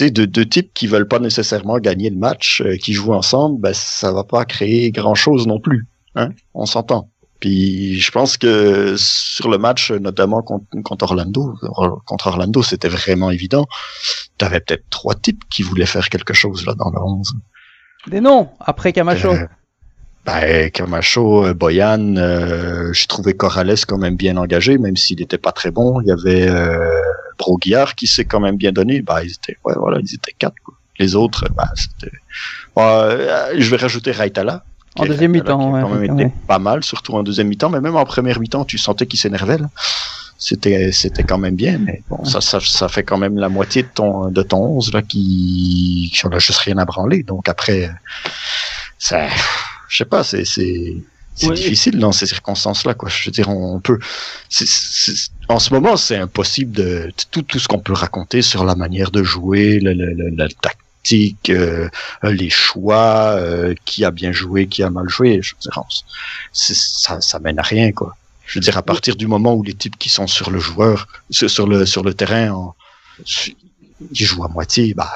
de 0.00 0.24
deux 0.24 0.46
types 0.46 0.72
qui 0.74 0.86
veulent 0.86 1.08
pas 1.08 1.18
nécessairement 1.18 1.78
gagner 1.78 2.10
le 2.10 2.16
match, 2.16 2.62
euh, 2.62 2.76
qui 2.76 2.92
jouent 2.92 3.14
ensemble, 3.14 3.60
ben 3.60 3.74
ça 3.74 4.12
va 4.12 4.24
pas 4.24 4.44
créer 4.44 4.90
grand 4.90 5.14
chose 5.14 5.46
non 5.46 5.60
plus. 5.60 5.86
Hein 6.14 6.30
On 6.54 6.66
s'entend. 6.66 7.10
Puis 7.40 8.00
je 8.00 8.10
pense 8.12 8.36
que 8.36 8.94
sur 8.96 9.50
le 9.50 9.58
match, 9.58 9.90
notamment 9.90 10.42
contre, 10.42 10.66
contre 10.84 11.04
Orlando, 11.04 11.54
contre 12.06 12.28
Orlando, 12.28 12.62
c'était 12.62 12.88
vraiment 12.88 13.30
évident. 13.30 13.66
Tu 14.38 14.44
avais 14.44 14.60
peut-être 14.60 14.84
trois 14.90 15.16
types 15.16 15.42
qui 15.50 15.62
voulaient 15.62 15.86
faire 15.86 16.08
quelque 16.08 16.34
chose 16.34 16.64
là 16.66 16.74
dans 16.74 16.90
le 16.90 17.00
11. 17.00 17.32
Des 18.06 18.20
noms 18.20 18.48
après 18.60 18.92
Camacho. 18.92 19.32
Euh, 19.32 19.46
ben, 20.24 20.70
Camacho, 20.70 21.46
euh, 21.46 21.54
Boyan, 21.54 22.16
euh, 22.16 22.92
je 22.92 23.06
trouvais 23.08 23.34
Corrales 23.34 23.84
quand 23.88 23.98
même 23.98 24.14
bien 24.14 24.36
engagé, 24.36 24.78
même 24.78 24.96
s'il 24.96 25.18
n'était 25.18 25.38
pas 25.38 25.50
très 25.50 25.72
bon. 25.72 26.00
Il 26.00 26.06
y 26.06 26.12
avait 26.12 26.48
euh, 26.48 27.02
Broguillard 27.38 27.94
qui 27.94 28.06
s'est 28.06 28.24
quand 28.24 28.40
même 28.40 28.56
bien 28.56 28.72
donné. 28.72 29.02
Bah, 29.02 29.22
ils 29.24 29.32
étaient, 29.32 29.56
ouais, 29.64 29.74
voilà, 29.76 29.98
ils 30.00 30.14
étaient 30.14 30.34
quatre. 30.38 30.56
Quoi. 30.64 30.74
Les 30.98 31.14
autres, 31.14 31.48
bah, 31.56 31.68
c'était. 31.74 32.14
Euh, 32.78 33.54
je 33.56 33.70
vais 33.70 33.76
rajouter 33.76 34.12
Raitala. 34.12 34.64
En 34.96 35.06
deuxième 35.06 35.32
mi-temps, 35.32 35.72
ouais, 35.72 35.80
quand 35.80 35.88
même 35.88 36.18
été 36.18 36.30
pas 36.46 36.58
mal, 36.58 36.84
surtout 36.84 37.14
en 37.14 37.22
deuxième 37.22 37.48
mi-temps, 37.48 37.70
mais 37.70 37.80
même 37.80 37.96
en 37.96 38.04
première 38.04 38.38
mi-temps, 38.38 38.66
tu 38.66 38.76
sentais 38.76 39.06
qu'il 39.06 39.18
s'énervait. 39.18 39.56
C'était, 40.36 40.92
c'était 40.92 41.22
quand 41.22 41.38
même 41.38 41.54
bien, 41.54 41.78
mais 41.78 42.02
bon, 42.10 42.24
ça, 42.24 42.40
ça, 42.40 42.58
ça 42.60 42.88
fait 42.88 43.04
quand 43.04 43.16
même 43.16 43.38
la 43.38 43.48
moitié 43.48 43.84
de 43.84 43.88
ton, 43.88 44.28
de 44.28 44.42
ton 44.42 44.58
11 44.58 44.92
là 44.92 45.00
qui, 45.00 46.12
qui 46.12 46.26
a 46.26 46.38
juste 46.38 46.58
rien 46.58 46.76
à 46.78 46.84
branler. 46.84 47.22
Donc 47.22 47.48
après, 47.48 47.90
ça, 48.98 49.28
je 49.88 49.96
sais 49.96 50.04
pas, 50.04 50.24
c'est, 50.24 50.44
c'est, 50.44 50.96
c'est 51.34 51.52
difficile 51.52 51.98
dans 51.98 52.12
ces 52.12 52.26
circonstances-là, 52.26 52.94
quoi. 52.94 53.08
Je 53.08 53.24
veux 53.26 53.32
dire, 53.32 53.48
on 53.48 53.80
peut. 53.80 53.98
en 55.48 55.58
ce 55.58 55.72
moment, 55.72 55.96
c'est 55.96 56.16
impossible 56.16 56.72
de 56.72 57.12
tout, 57.30 57.42
tout 57.42 57.58
ce 57.58 57.68
qu'on 57.68 57.78
peut 57.78 57.92
raconter 57.92 58.42
sur 58.42 58.64
la 58.64 58.74
manière 58.74 59.10
de 59.10 59.22
jouer, 59.22 59.80
le, 59.80 59.92
le, 59.94 60.30
la 60.36 60.48
tactique, 60.48 61.50
euh, 61.50 61.88
les 62.22 62.50
choix, 62.50 63.34
euh, 63.36 63.74
qui 63.84 64.04
a 64.04 64.10
bien 64.10 64.32
joué, 64.32 64.66
qui 64.66 64.82
a 64.82 64.90
mal 64.90 65.08
joué. 65.08 65.40
Je 65.42 65.54
veux 65.54 65.70
dire, 65.70 65.82
ça, 66.52 67.20
ça 67.20 67.38
mène 67.38 67.58
à 67.58 67.62
rien, 67.62 67.92
quoi. 67.92 68.16
Je 68.46 68.58
veux 68.58 68.62
dire, 68.62 68.76
à 68.76 68.82
partir 68.82 69.16
du 69.16 69.26
moment 69.26 69.54
où 69.54 69.62
les 69.62 69.74
types 69.74 69.96
qui 69.98 70.10
sont 70.10 70.26
sur 70.26 70.50
le 70.50 70.58
joueur, 70.58 71.08
sur 71.30 71.66
le 71.66 71.86
sur 71.86 72.02
le 72.02 72.12
terrain, 72.12 72.50
en, 72.50 72.74
ils 74.10 74.26
jouent 74.26 74.44
à 74.44 74.48
moitié, 74.48 74.94
bah 74.94 75.10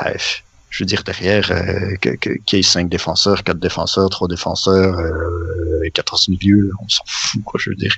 je 0.76 0.82
veux 0.82 0.86
dire 0.86 1.04
derrière 1.04 1.50
euh, 1.52 1.96
qu'il 1.96 2.38
y 2.52 2.56
ait 2.56 2.62
cinq 2.62 2.90
défenseurs, 2.90 3.42
quatre 3.44 3.58
défenseurs, 3.58 4.10
trois 4.10 4.28
défenseurs, 4.28 4.98
euh, 4.98 5.88
14 5.94 6.28
milieux, 6.28 6.70
on 6.82 6.88
s'en 6.90 7.04
fout 7.06 7.42
quoi. 7.44 7.58
Je 7.62 7.70
veux 7.70 7.76
dire, 7.76 7.96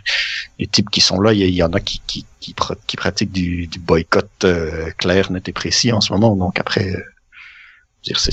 les 0.60 0.68
types 0.68 0.88
qui 0.88 1.00
sont 1.00 1.20
là, 1.20 1.32
il 1.32 1.40
y, 1.40 1.62
en 1.64 1.72
a 1.72 1.80
qui 1.80 2.00
qui, 2.06 2.24
qui, 2.38 2.54
qui 2.86 2.96
pratiquent 2.96 3.32
du, 3.32 3.66
du 3.66 3.80
boycott 3.80 4.30
euh, 4.44 4.90
clair, 4.96 5.32
net 5.32 5.48
et 5.48 5.52
précis 5.52 5.90
en 5.90 6.00
ce 6.00 6.12
moment. 6.12 6.36
Donc 6.36 6.60
après, 6.60 6.88
euh, 6.88 6.92
je 6.92 6.94
veux 6.94 8.04
dire 8.04 8.20
c'est, 8.20 8.32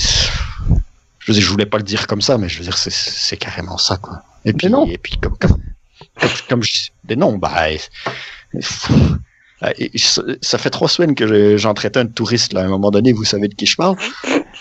je 1.18 1.26
veux 1.26 1.34
dire, 1.34 1.42
je 1.42 1.50
voulais 1.50 1.66
pas 1.66 1.78
le 1.78 1.82
dire 1.82 2.06
comme 2.06 2.22
ça, 2.22 2.38
mais 2.38 2.48
je 2.48 2.58
veux 2.58 2.64
dire 2.64 2.78
c'est 2.78 3.36
carrément 3.36 3.78
ça 3.78 3.96
quoi. 3.96 4.22
Et 4.44 4.52
puis 4.52 4.68
non. 4.68 4.86
et 4.86 4.98
puis 4.98 5.18
comme 5.20 5.36
comme, 5.38 5.60
comme, 6.48 6.62
je 6.62 6.90
des 7.02 7.16
noms, 7.16 7.36
bah 7.36 7.52
ah, 7.52 7.68
ça 9.62 10.58
fait 10.58 10.70
trois 10.70 10.88
semaines 10.88 11.14
que 11.14 11.56
j'en 11.56 11.74
traitais 11.74 12.00
un 12.00 12.06
touriste 12.06 12.52
là. 12.52 12.62
À 12.62 12.64
un 12.64 12.68
moment 12.68 12.90
donné, 12.90 13.12
vous 13.12 13.24
savez 13.24 13.48
de 13.48 13.54
qui 13.54 13.66
je 13.66 13.76
parle. 13.76 13.96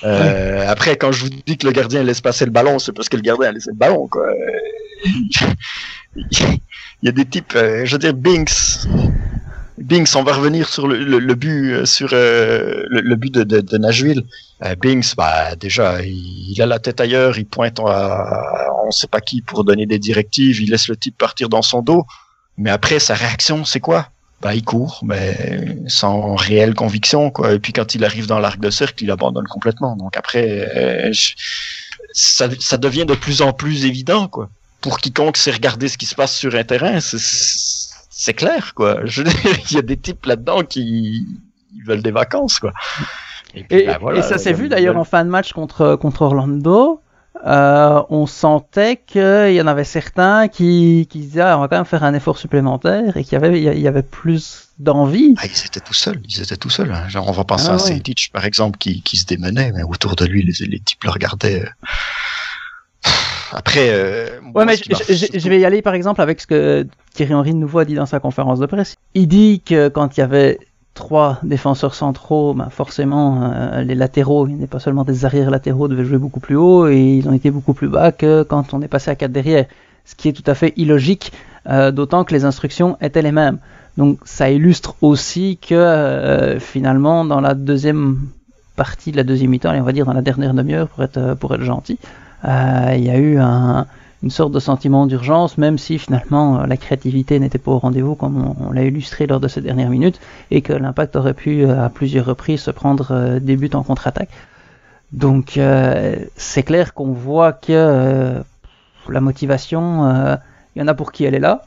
Euh, 0.04 0.66
après, 0.68 0.96
quand 0.96 1.12
je 1.12 1.24
vous 1.24 1.30
dis 1.46 1.58
que 1.58 1.68
le 1.68 1.74
gardien 1.74 2.04
laisse 2.04 2.22
passer 2.22 2.46
le 2.46 2.52
ballon, 2.52 2.80
c'est 2.80 2.93
parce 2.93 3.10
que 3.10 3.18
le 3.18 3.22
gardien 3.22 3.50
a 3.50 3.52
laissé 3.52 3.72
le 3.72 3.76
ballon. 3.78 4.08
Quoi. 4.08 4.28
Il 6.16 6.60
y 7.04 7.10
a 7.10 7.12
des 7.12 7.26
types, 7.26 7.54
euh, 7.56 7.86
je 7.86 7.91
veux 7.93 8.00
dire, 8.00 8.14
Binks. 8.14 8.88
Binks, 9.78 10.16
on 10.16 10.24
va 10.24 10.34
revenir 10.34 10.70
sur 10.70 10.88
le, 10.88 10.98
le, 10.98 11.36
but, 11.36 11.74
euh, 11.74 11.86
sur 11.86 12.08
le, 12.12 13.16
but 13.16 13.34
de, 13.34 13.43
de, 13.43 13.60
de 13.60 13.78
Nashville. 13.78 14.24
Binks, 14.82 15.16
bah 15.18 15.56
déjà, 15.58 16.02
il, 16.02 16.60
a 16.62 16.66
la 16.66 16.80
tête 16.80 17.02
ailleurs, 17.02 17.38
il 17.38 17.46
pointe 17.46 17.80
à, 17.82 18.70
on 18.86 18.91
sait 18.91 19.08
pas 19.08 19.20
qui 19.20 19.41
pour 19.41 19.66
donner 19.66 19.86
des 19.86 20.00
directives, 20.00 20.62
il 20.62 20.72
laisse 20.72 20.88
le 20.88 20.96
type 20.96 21.18
partir 21.18 21.50
dans 21.50 21.62
son 21.62 21.82
dos. 21.82 22.06
Mais 22.58 22.70
après, 22.70 23.00
sa 23.00 23.16
réaction, 23.16 23.66
c'est 23.66 23.82
quoi? 23.82 24.08
Bah, 24.41 24.53
il 24.53 24.63
court, 24.63 25.01
mais 25.03 25.77
sans 25.88 26.36
réelle 26.36 26.75
conviction, 26.75 27.31
quoi. 27.31 27.53
Et 27.53 27.59
puis 27.59 27.73
quand 27.73 27.95
il 27.95 28.03
arrive 28.03 28.27
dans 28.27 28.39
l'arc 28.39 28.59
de 28.59 28.69
cercle, 28.69 29.03
il 29.03 29.11
abandonne 29.11 29.47
complètement. 29.47 29.95
Donc 29.95 30.17
après, 30.17 30.69
euh, 30.75 31.11
ça, 32.13 32.49
ça, 32.59 32.77
devient 32.77 33.05
de 33.05 33.15
plus 33.15 33.41
en 33.41 33.53
plus 33.53 33.86
évident, 33.86 34.27
quoi. 34.27 34.49
Pour 34.81 34.99
quiconque 34.99 35.38
sait 35.38 35.51
regarder 35.51 35.88
ce 35.88 35.97
qui 35.97 36.05
se 36.05 36.15
passe 36.15 36.36
sur 36.36 36.53
un 36.55 36.63
terrain, 36.63 36.99
c'est 36.99 38.33
clair, 38.33 38.73
quoi. 38.75 38.99
Je 39.05 39.23
il 39.23 39.75
y 39.75 39.79
a 39.79 39.81
des 39.81 39.97
types 39.97 40.25
là-dedans 40.25 40.63
qui 40.63 41.25
veulent 41.86 42.03
des 42.03 42.11
vacances, 42.11 42.59
quoi. 42.59 42.73
Et, 43.55 43.63
puis, 43.63 43.86
bah, 43.86 43.97
voilà, 44.01 44.19
et 44.19 44.21
ça 44.21 44.38
s'est 44.38 44.53
vu 44.53 44.67
d'ailleurs 44.67 44.97
en 44.97 45.05
fin 45.05 45.23
de 45.23 45.29
match 45.29 45.53
contre 45.53 45.95
contre 45.95 46.23
Orlando. 46.23 47.01
Euh, 47.46 48.02
on 48.10 48.26
sentait 48.26 48.98
qu'il 49.06 49.54
y 49.54 49.62
en 49.62 49.68
avait 49.68 49.84
certains 49.84 50.48
qui, 50.48 51.08
qui 51.10 51.20
disaient 51.20 51.41
ah, 51.41 51.58
on 51.58 51.62
va 51.62 51.68
quand 51.68 51.76
même 51.76 51.86
faire 51.86 52.04
un 52.04 52.16
effort 52.16 52.39
supplémentaire 52.39 53.18
et 53.18 53.24
qu'il 53.24 53.34
y 53.34 53.36
avait, 53.36 53.62
il 53.62 53.80
y 53.80 53.88
avait 53.88 54.02
plus 54.02 54.70
d'envie. 54.80 55.36
Ah, 55.38 55.46
ils 55.46 55.66
étaient 55.66 55.80
tout 55.80 55.93
seuls, 55.93 56.20
ils 56.28 56.41
étaient 56.41 56.58
tout 56.58 56.72
seuls. 56.72 56.91
Hein. 56.91 57.08
Genre, 57.08 57.28
on 57.28 57.32
va 57.32 57.43
penser 57.43 57.68
ah, 57.70 57.76
à 57.76 57.84
ouais. 57.84 58.02
par 58.34 58.46
exemple, 58.46 58.80
qui, 58.80 59.04
qui 59.04 59.18
se 59.18 59.26
démenait, 59.26 59.72
mais 59.74 59.84
autour 59.84 60.16
de 60.16 60.26
lui, 60.26 60.41
les, 60.41 60.66
les 60.66 60.80
types 60.80 61.04
le 61.04 61.12
regardaient. 61.12 61.66
après. 63.52 63.89
Euh, 63.89 64.39
ouais, 64.56 64.66
mais 64.66 64.78
je, 64.78 65.50
vais 65.50 65.60
y 65.60 65.66
aller 65.66 65.82
par 65.82 65.93
exemple 65.93 66.22
avec 66.22 66.41
ce 66.41 66.48
que 66.48 66.88
Thierry 67.14 67.34
Henry 67.34 67.54
de 67.54 67.58
nouveau 67.58 67.80
a 67.80 67.86
dit 67.86 67.96
dans 67.96 68.06
sa 68.06 68.20
conférence 68.20 68.60
de 68.60 68.66
presse. 68.66 68.96
Il 69.14 69.28
dit 69.28 69.62
que 69.66 69.88
quand 69.89 70.18
il 70.18 70.22
y 70.22 70.24
avait 70.24 70.60
trois 70.96 71.39
défenseurs 71.43 71.93
centraux, 71.93 72.56
ben 72.56 72.70
forcément 72.72 73.43
euh, 73.43 73.84
les 73.84 73.93
latéraux, 73.93 74.48
il 74.48 74.56
n'est 74.58 74.66
pas 74.66 74.80
seulement 74.80 75.04
des 75.04 75.26
arrières 75.26 75.52
latéraux, 75.52 75.88
devaient 75.88 76.06
jouer 76.06 76.18
beaucoup 76.18 76.39
plus 76.39 76.56
haut 76.56 76.88
et 76.88 77.00
ils 77.00 77.30
ont 77.30 77.34
été 77.34 77.52
beaucoup 77.52 77.74
plus 77.74 77.89
bas 77.89 78.12
que 78.12 78.41
quand 78.41 78.74
on 78.74 78.82
est 78.82 78.88
passé 78.88 79.12
à 79.12 79.16
quatre 79.16 79.32
derrière. 79.32 79.66
Ce 80.06 80.16
qui 80.16 80.30
est 80.30 80.34
tout 80.34 80.50
à 80.50 80.54
fait 80.54 80.74
illogique, 80.78 81.34
euh, 81.68 81.91
d'autant 81.91 82.24
que 82.24 82.34
les 82.34 82.46
instructions 82.46 82.96
étaient 83.02 83.24
les 83.24 83.32
mêmes. 83.32 83.58
Donc 83.98 84.20
ça 84.24 84.50
illustre 84.50 84.96
aussi 85.02 85.58
que 85.58 85.76
euh, 85.76 86.60
finalement 86.60 87.26
dans 87.26 87.41
la 87.41 87.56
deuxième 87.56 88.20
partie 88.76 89.12
de 89.12 89.18
la 89.18 89.24
deuxième 89.24 89.50
mi-temps, 89.50 89.74
on 89.76 89.84
va 89.84 89.91
dire 89.91 90.06
dans 90.06 90.14
la 90.14 90.22
dernière 90.22 90.54
demi-heure 90.54 90.88
pour 90.88 91.04
être 91.04 91.34
pour 91.36 91.54
être 91.54 91.64
gentil, 91.64 91.98
il 92.43 93.04
y 93.04 93.10
a 93.10 93.18
eu 93.18 93.38
un, 93.38 93.88
une 94.24 94.30
sorte 94.30 94.51
de 94.51 94.59
sentiment 94.59 95.05
d'urgence, 95.05 95.57
même 95.57 95.78
si 95.78 95.99
finalement 95.99 96.59
euh, 96.59 96.66
la 96.66 96.78
créativité 96.78 97.39
n'était 97.39 97.57
pas 97.57 97.72
au 97.72 97.80
rendez-vous 97.80 98.16
comme 98.16 98.55
on, 98.59 98.72
l'a 98.72 98.84
illustré 98.84 99.28
lors 99.28 99.39
de 99.39 99.47
ces 99.47 99.61
dernières 99.61 99.89
minutes, 99.89 100.20
et 100.51 100.61
que 100.61 100.74
l'impact 100.74 101.16
aurait 101.16 101.34
pu 101.34 101.63
euh, 101.63 101.86
à 101.86 101.89
plusieurs 101.89 102.26
reprises 102.26 102.61
se 102.61 102.72
prendre 102.72 103.11
euh, 103.11 103.39
des 103.39 103.55
buts 103.55 103.70
en 103.74 103.84
contre-attaque. 103.84 104.30
Donc 105.11 105.59
c'est 106.36 106.63
clair 106.63 106.93
qu'on 106.93 107.13
voit 107.13 107.53
que 107.53 108.43
la 109.07 109.22
motivation, 109.22 110.38
il 110.76 110.80
y 110.80 110.82
en 110.82 110.88
a 110.88 110.93
pour 110.93 111.13
qui 111.13 111.24
elle 111.24 111.36
est 111.36 111.39
là, 111.39 111.61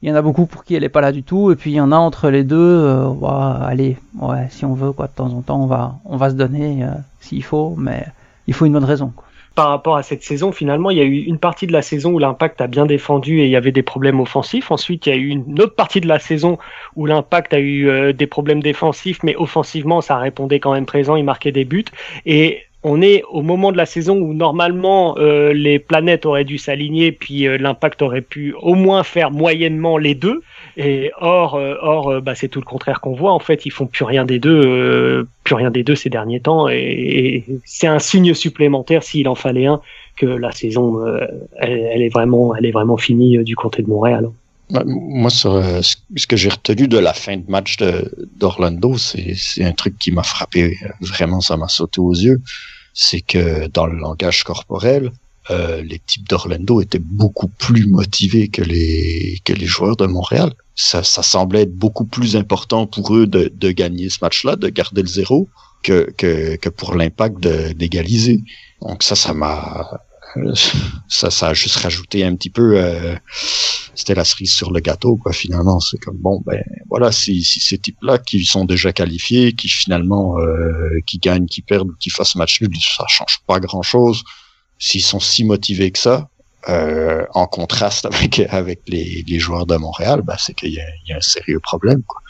il 0.00 0.08
y 0.08 0.12
en 0.12 0.14
a 0.14 0.22
beaucoup 0.22 0.46
pour 0.46 0.64
qui 0.64 0.76
elle 0.76 0.84
est 0.84 0.88
pas 0.88 1.02
là 1.02 1.12
du 1.12 1.22
tout, 1.22 1.50
et 1.50 1.56
puis 1.56 1.72
il 1.72 1.74
y 1.74 1.80
en 1.80 1.92
a 1.92 1.96
entre 1.96 2.30
les 2.30 2.44
deux, 2.44 3.12
allez, 3.60 3.98
ouais, 4.18 4.46
si 4.50 4.64
on 4.64 4.72
veut 4.72 4.92
quoi, 4.92 5.08
de 5.08 5.12
temps 5.12 5.30
en 5.34 5.42
temps 5.42 5.60
on 5.60 5.66
va, 5.66 5.98
on 6.06 6.16
va 6.16 6.30
se 6.30 6.36
donner 6.36 6.86
s'il 7.20 7.44
faut, 7.44 7.74
mais 7.76 8.06
il 8.46 8.54
faut 8.54 8.64
une 8.64 8.72
bonne 8.72 8.84
raison. 8.84 9.12
Quoi 9.14 9.25
par 9.56 9.70
rapport 9.70 9.96
à 9.96 10.02
cette 10.02 10.22
saison, 10.22 10.52
finalement, 10.52 10.90
il 10.90 10.98
y 10.98 11.00
a 11.00 11.04
eu 11.04 11.22
une 11.22 11.38
partie 11.38 11.66
de 11.66 11.72
la 11.72 11.80
saison 11.80 12.12
où 12.12 12.18
l'impact 12.18 12.60
a 12.60 12.66
bien 12.66 12.84
défendu 12.84 13.40
et 13.40 13.46
il 13.46 13.50
y 13.50 13.56
avait 13.56 13.72
des 13.72 13.82
problèmes 13.82 14.20
offensifs. 14.20 14.70
Ensuite, 14.70 15.06
il 15.06 15.08
y 15.08 15.12
a 15.12 15.16
eu 15.16 15.28
une 15.28 15.60
autre 15.60 15.74
partie 15.74 16.02
de 16.02 16.06
la 16.06 16.18
saison 16.18 16.58
où 16.94 17.06
l'impact 17.06 17.54
a 17.54 17.58
eu 17.58 17.88
euh, 17.88 18.12
des 18.12 18.26
problèmes 18.26 18.62
défensifs, 18.62 19.22
mais 19.22 19.34
offensivement, 19.34 20.02
ça 20.02 20.18
répondait 20.18 20.60
quand 20.60 20.74
même 20.74 20.84
présent, 20.84 21.16
il 21.16 21.24
marquait 21.24 21.52
des 21.52 21.64
buts. 21.64 21.86
Et 22.26 22.60
on 22.82 23.00
est 23.02 23.24
au 23.30 23.42
moment 23.42 23.72
de 23.72 23.76
la 23.76 23.86
saison 23.86 24.18
où 24.18 24.34
normalement 24.34 25.16
euh, 25.18 25.52
les 25.52 25.78
planètes 25.78 26.26
auraient 26.26 26.44
dû 26.44 26.58
s'aligner, 26.58 27.10
puis 27.10 27.48
euh, 27.48 27.56
l'impact 27.56 28.02
aurait 28.02 28.20
pu 28.20 28.54
au 28.60 28.74
moins 28.74 29.02
faire 29.02 29.30
moyennement 29.30 29.96
les 29.96 30.14
deux. 30.14 30.42
Et 30.76 31.10
or, 31.18 31.54
euh, 31.54 31.76
or, 31.80 32.08
euh, 32.08 32.20
bah, 32.20 32.34
c'est 32.34 32.48
tout 32.48 32.60
le 32.60 32.66
contraire 32.66 33.00
qu'on 33.00 33.14
voit. 33.14 33.32
En 33.32 33.38
fait, 33.38 33.64
ils 33.64 33.70
font 33.70 33.86
plus 33.86 34.04
rien 34.04 34.26
des 34.26 34.38
deux, 34.38 34.60
euh, 34.62 35.24
plus 35.42 35.54
rien 35.54 35.70
des 35.70 35.82
deux 35.82 35.96
ces 35.96 36.10
derniers 36.10 36.40
temps. 36.40 36.68
Et, 36.68 37.44
c'est 37.64 37.86
un 37.86 37.98
signe 37.98 38.34
supplémentaire, 38.34 39.02
s'il 39.02 39.26
en 39.28 39.34
fallait 39.34 39.66
un, 39.66 39.80
que 40.16 40.26
la 40.26 40.52
saison, 40.52 41.02
elle, 41.58 42.02
est 42.02 42.08
vraiment, 42.08 42.54
elle 42.54 42.66
est 42.66 42.72
vraiment 42.72 42.96
finie 42.96 43.42
du 43.42 43.56
côté 43.56 43.82
de 43.82 43.88
Montréal. 43.88 44.28
Bah, 44.70 44.82
moi, 44.84 45.30
ce 45.30 46.26
que 46.26 46.36
j'ai 46.36 46.50
retenu 46.50 46.88
de 46.88 46.98
la 46.98 47.14
fin 47.14 47.36
de 47.38 47.50
match 47.50 47.76
d'Orlando, 48.36 48.96
c'est 48.98 49.64
un 49.64 49.72
truc 49.72 49.98
qui 49.98 50.12
m'a 50.12 50.22
frappé 50.22 50.76
vraiment, 51.00 51.40
ça 51.40 51.56
m'a 51.56 51.68
sauté 51.68 52.00
aux 52.00 52.14
yeux. 52.14 52.40
C'est 52.92 53.20
que 53.20 53.68
dans 53.68 53.86
le 53.86 53.98
langage 53.98 54.44
corporel, 54.44 55.10
les 55.50 56.00
types 56.04 56.28
d'Orlando 56.28 56.80
étaient 56.80 56.98
beaucoup 56.98 57.48
plus 57.48 57.86
motivés 57.86 58.48
que 58.48 58.62
les 58.62 59.40
que 59.44 59.52
les 59.52 59.66
joueurs 59.66 59.96
de 59.96 60.06
Montréal 60.06 60.52
ça, 60.76 61.02
ça, 61.02 61.22
semblait 61.22 61.62
être 61.62 61.74
beaucoup 61.74 62.04
plus 62.04 62.36
important 62.36 62.86
pour 62.86 63.16
eux 63.16 63.26
de, 63.26 63.50
de 63.52 63.70
gagner 63.70 64.10
ce 64.10 64.18
match-là, 64.20 64.56
de 64.56 64.68
garder 64.68 65.00
le 65.00 65.08
zéro, 65.08 65.48
que, 65.82 66.10
que, 66.16 66.56
que 66.56 66.68
pour 66.68 66.94
l'impact 66.94 67.40
d'égaliser. 67.40 68.42
Donc 68.82 69.02
ça, 69.02 69.16
ça 69.16 69.32
m'a 69.32 70.02
ça, 71.08 71.30
ça 71.30 71.48
a 71.48 71.54
juste 71.54 71.76
rajouté 71.76 72.24
un 72.24 72.34
petit 72.36 72.50
peu. 72.50 72.78
Euh, 72.78 73.16
c'était 73.94 74.14
la 74.14 74.24
cerise 74.24 74.52
sur 74.52 74.70
le 74.70 74.80
gâteau, 74.80 75.16
quoi. 75.16 75.32
Finalement, 75.32 75.80
c'est 75.80 75.96
comme 75.96 76.18
bon, 76.18 76.42
ben 76.44 76.62
voilà, 76.90 77.10
si, 77.10 77.42
si 77.42 77.60
ces 77.60 77.78
types-là 77.78 78.18
qui 78.18 78.44
sont 78.44 78.66
déjà 78.66 78.92
qualifiés, 78.92 79.54
qui 79.54 79.68
finalement 79.68 80.38
euh, 80.38 81.00
qui 81.06 81.16
gagnent, 81.18 81.46
qui 81.46 81.62
perdent 81.62 81.96
qui 81.98 82.10
fassent 82.10 82.36
match 82.36 82.60
nul, 82.60 82.70
ça 82.76 83.06
change 83.08 83.40
pas 83.46 83.60
grand-chose. 83.60 84.24
S'ils 84.78 85.02
sont 85.02 85.20
si 85.20 85.44
motivés 85.44 85.90
que 85.90 85.98
ça, 85.98 86.28
euh, 86.68 87.24
en 87.32 87.46
contraste 87.46 88.06
avec 88.12 88.40
avec 88.50 88.80
les, 88.86 89.24
les 89.26 89.38
joueurs 89.38 89.66
de 89.66 89.76
Montréal, 89.76 90.22
bah, 90.22 90.36
c'est 90.38 90.54
qu'il 90.54 90.70
y, 90.70 90.80
y, 91.06 91.12
a 91.12 91.16
un 91.16 91.20
sérieux 91.20 91.60
problème. 91.60 92.02
Quoi. 92.06 92.20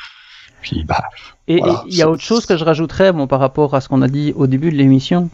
Puis, 0.61 0.85
bah, 0.85 1.05
et 1.49 1.61
il 1.87 1.95
y 1.95 2.03
a 2.03 2.11
autre 2.11 2.23
chose 2.23 2.45
que 2.45 2.57
je 2.57 2.65
rajouterais 2.65 3.13
bon, 3.13 3.27
par 3.27 3.41
rapport 3.41 3.75
à 3.75 3.81
ce 3.81 3.89
qu'on 3.89 4.03
a 4.03 4.09
dit 4.09 4.33
au 4.37 4.47
début 4.47 4.71
de 4.71 4.77
l'émission, 4.77 5.31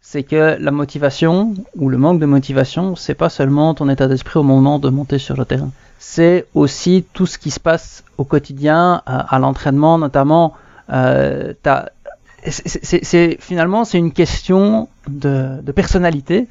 c'est 0.00 0.22
que 0.22 0.56
la 0.60 0.70
motivation 0.70 1.54
ou 1.74 1.88
le 1.88 1.98
manque 1.98 2.20
de 2.20 2.26
motivation, 2.26 2.94
c'est 2.94 3.14
pas 3.14 3.28
seulement 3.28 3.74
ton 3.74 3.88
état 3.88 4.06
d'esprit 4.06 4.38
au 4.38 4.44
moment 4.44 4.78
de 4.78 4.88
monter 4.88 5.18
sur 5.18 5.36
le 5.36 5.44
terrain. 5.44 5.72
C'est 5.98 6.46
aussi 6.54 7.04
tout 7.12 7.26
ce 7.26 7.38
qui 7.38 7.50
se 7.50 7.58
passe 7.58 8.04
au 8.16 8.24
quotidien, 8.24 9.02
à, 9.06 9.34
à 9.34 9.38
l'entraînement 9.38 9.98
notamment. 9.98 10.54
Euh, 10.92 11.52
c'est 12.50 13.36
finalement 13.40 13.84
c'est 13.84 13.98
une 13.98 14.12
question 14.12 14.88
de, 15.08 15.60
de 15.62 15.72
personnalité 15.72 16.48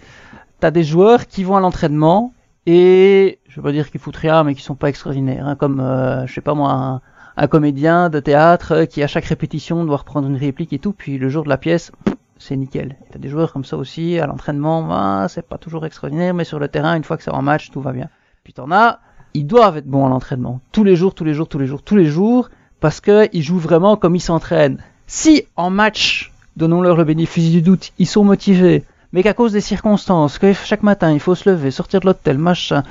t'as 0.59 0.71
des 0.71 0.83
joueurs 0.83 1.27
qui 1.27 1.43
vont 1.43 1.55
à 1.55 1.59
l'entraînement 1.59 2.33
et 2.65 3.39
je 3.47 3.61
veux 3.61 3.71
dire 3.71 3.91
qu'ils 3.91 3.99
foutent 3.99 4.15
rien, 4.15 4.43
mais 4.43 4.55
qui 4.55 4.61
sont 4.61 4.75
pas 4.75 4.89
extraordinaires, 4.89 5.47
hein, 5.47 5.55
comme 5.55 5.79
euh, 5.79 6.25
je 6.25 6.33
sais 6.33 6.41
pas 6.41 6.55
moi 6.55 7.01
un, 7.37 7.47
comédien 7.47 8.09
de 8.09 8.19
théâtre 8.19 8.85
qui 8.85 9.03
à 9.03 9.07
chaque 9.07 9.25
répétition 9.25 9.83
doit 9.85 9.97
reprendre 9.97 10.27
une 10.27 10.37
réplique 10.37 10.73
et 10.73 10.79
tout, 10.79 10.93
puis 10.93 11.17
le 11.17 11.29
jour 11.29 11.43
de 11.43 11.49
la 11.49 11.57
pièce 11.57 11.91
c'est 12.37 12.55
nickel. 12.55 12.97
T'as 13.11 13.19
des 13.19 13.29
joueurs 13.29 13.53
comme 13.53 13.63
ça 13.63 13.77
aussi 13.77 14.19
à 14.19 14.27
l'entraînement, 14.27 14.83
bah, 14.83 15.27
c'est 15.29 15.47
pas 15.47 15.57
toujours 15.57 15.85
extraordinaire, 15.85 16.33
mais 16.33 16.43
sur 16.43 16.59
le 16.59 16.67
terrain 16.67 16.95
une 16.95 17.03
fois 17.03 17.17
que 17.17 17.23
c'est 17.23 17.31
en 17.31 17.41
match 17.41 17.71
tout 17.71 17.81
va 17.81 17.91
bien. 17.91 18.09
Puis 18.43 18.53
t'en 18.53 18.71
as, 18.71 18.99
ils 19.33 19.47
doivent 19.47 19.77
être 19.77 19.87
bons 19.87 20.05
à 20.05 20.09
l'entraînement, 20.09 20.59
tous 20.71 20.83
les 20.83 20.95
jours, 20.95 21.13
tous 21.13 21.23
les 21.23 21.33
jours, 21.33 21.47
tous 21.47 21.59
les 21.59 21.67
jours, 21.67 21.83
tous 21.83 21.95
les 21.95 22.05
jours, 22.05 22.49
parce 22.79 23.01
que 23.01 23.29
ils 23.33 23.41
jouent 23.41 23.59
vraiment 23.59 23.97
comme 23.97 24.15
ils 24.15 24.21
s'entraînent. 24.21 24.81
Si 25.07 25.45
en 25.55 25.69
match, 25.69 26.31
donnons-leur 26.55 26.97
le 26.97 27.03
bénéfice 27.03 27.51
du 27.51 27.61
doute, 27.61 27.91
ils 27.99 28.07
sont 28.07 28.23
motivés, 28.23 28.83
mais 29.13 29.21
qu'à 29.21 29.33
cause 29.33 29.53
des 29.53 29.61
circonstances, 29.61 30.39
que 30.39 30.51
chaque 30.53 30.83
matin 30.83 31.11
il 31.11 31.19
faut 31.19 31.35
se 31.35 31.49
lever, 31.49 31.69
sortir 31.69 31.99
de 31.99 32.07
l'hôtel, 32.07 32.37
machin, 32.37 32.83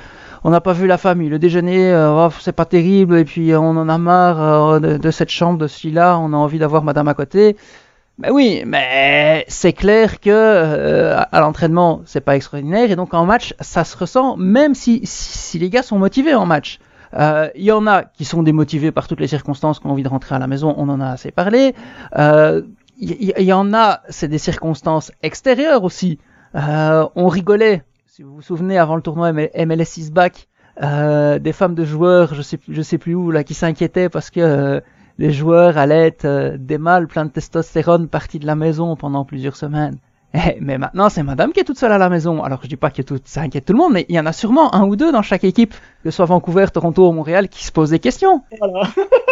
on 0.45 0.49
n'a 0.49 0.61
pas 0.61 0.73
vu 0.73 0.87
la 0.87 0.97
famille, 0.97 1.27
le 1.27 1.39
déjeuner, 1.39 1.91
euh, 1.91 2.27
oh, 2.27 2.31
c'est 2.39 2.55
pas 2.55 2.65
terrible, 2.65 3.17
et 3.17 3.25
puis 3.25 3.53
on 3.55 3.71
en 3.71 3.89
a 3.89 3.97
marre 3.97 4.41
euh, 4.41 4.79
de, 4.79 5.11
cette 5.11 5.29
chambre, 5.29 5.59
de 5.59 5.67
celui-là, 5.67 6.17
on 6.19 6.31
a 6.33 6.37
envie 6.37 6.59
d'avoir 6.59 6.83
madame 6.83 7.07
à 7.07 7.13
côté. 7.13 7.57
Mais 8.17 8.29
oui, 8.29 8.63
mais 8.65 9.43
c'est 9.49 9.73
clair 9.73 10.21
que 10.21 10.29
euh, 10.29 11.19
à 11.19 11.39
l'entraînement 11.41 12.01
c'est 12.05 12.21
pas 12.21 12.37
extraordinaire 12.37 12.89
et 12.89 12.95
donc 12.95 13.13
en 13.13 13.25
match 13.25 13.53
ça 13.59 13.83
se 13.83 13.97
ressent 13.97 14.37
même 14.37 14.73
si, 14.73 15.01
si, 15.03 15.59
les 15.59 15.69
gars 15.69 15.83
sont 15.83 15.99
motivés 15.99 16.33
en 16.33 16.45
match. 16.45 16.79
Il 17.17 17.63
y 17.63 17.71
en 17.71 17.87
a 17.87 18.03
qui 18.03 18.25
sont 18.25 18.43
démotivés 18.43 18.91
par 18.91 19.07
toutes 19.07 19.19
les 19.19 19.27
circonstances, 19.27 19.79
qui 19.79 19.87
ont 19.87 19.91
envie 19.91 20.03
de 20.03 20.09
rentrer 20.09 20.35
à 20.35 20.39
la 20.39 20.47
maison, 20.47 20.73
on 20.77 20.89
en 20.89 20.99
a 20.99 21.07
assez 21.07 21.31
parlé 21.31 21.73
il 22.97 23.41
y, 23.41 23.53
en 23.53 23.73
a, 23.73 24.01
c'est 24.09 24.27
des 24.27 24.37
circonstances 24.37 25.11
extérieures 25.21 25.83
aussi. 25.83 26.19
Euh, 26.55 27.05
on 27.15 27.27
rigolait, 27.27 27.83
si 28.07 28.23
vous 28.23 28.35
vous 28.35 28.41
souvenez, 28.41 28.77
avant 28.77 28.95
le 28.95 29.01
tournoi 29.01 29.33
MLS 29.33 29.97
is 29.97 30.11
back, 30.11 30.47
euh, 30.81 31.39
des 31.39 31.53
femmes 31.53 31.75
de 31.75 31.85
joueurs, 31.85 32.33
je 32.33 32.41
sais, 32.41 32.59
je 32.67 32.81
sais 32.81 32.97
plus 32.97 33.15
où, 33.15 33.31
là, 33.31 33.43
qui 33.43 33.53
s'inquiétaient 33.53 34.09
parce 34.09 34.29
que 34.29 34.39
euh, 34.39 34.79
les 35.17 35.31
joueurs 35.31 35.77
allaient 35.77 36.07
être 36.07 36.25
euh, 36.25 36.57
des 36.57 36.77
mâles 36.77 37.07
pleins 37.07 37.25
de 37.25 37.31
testostérone 37.31 38.07
partis 38.07 38.39
de 38.39 38.45
la 38.45 38.55
maison 38.55 38.95
pendant 38.95 39.25
plusieurs 39.25 39.55
semaines. 39.55 39.97
Eh, 40.35 40.57
mais 40.59 40.77
maintenant, 40.77 41.07
c'est 41.09 41.23
madame 41.23 41.53
qui 41.53 41.61
est 41.61 41.63
toute 41.63 41.77
seule 41.77 41.93
à 41.93 41.97
la 41.97 42.09
maison. 42.09 42.43
Alors, 42.43 42.59
je 42.61 42.67
dis 42.67 42.75
pas 42.75 42.91
que 42.91 43.01
tout, 43.01 43.19
ça 43.23 43.41
inquiète 43.41 43.65
tout 43.65 43.73
le 43.73 43.79
monde, 43.79 43.93
mais 43.93 44.05
il 44.09 44.15
y 44.15 44.19
en 44.19 44.25
a 44.25 44.33
sûrement 44.33 44.75
un 44.75 44.83
ou 44.83 44.97
deux 44.97 45.11
dans 45.11 45.21
chaque 45.21 45.45
équipe, 45.45 45.73
que 46.03 46.11
ce 46.11 46.11
soit 46.11 46.25
Vancouver, 46.25 46.65
Toronto 46.73 47.07
ou 47.07 47.13
Montréal, 47.13 47.47
qui 47.47 47.63
se 47.63 47.71
posent 47.71 47.91
des 47.91 47.99
questions. 47.99 48.41
Voilà. 48.59 48.89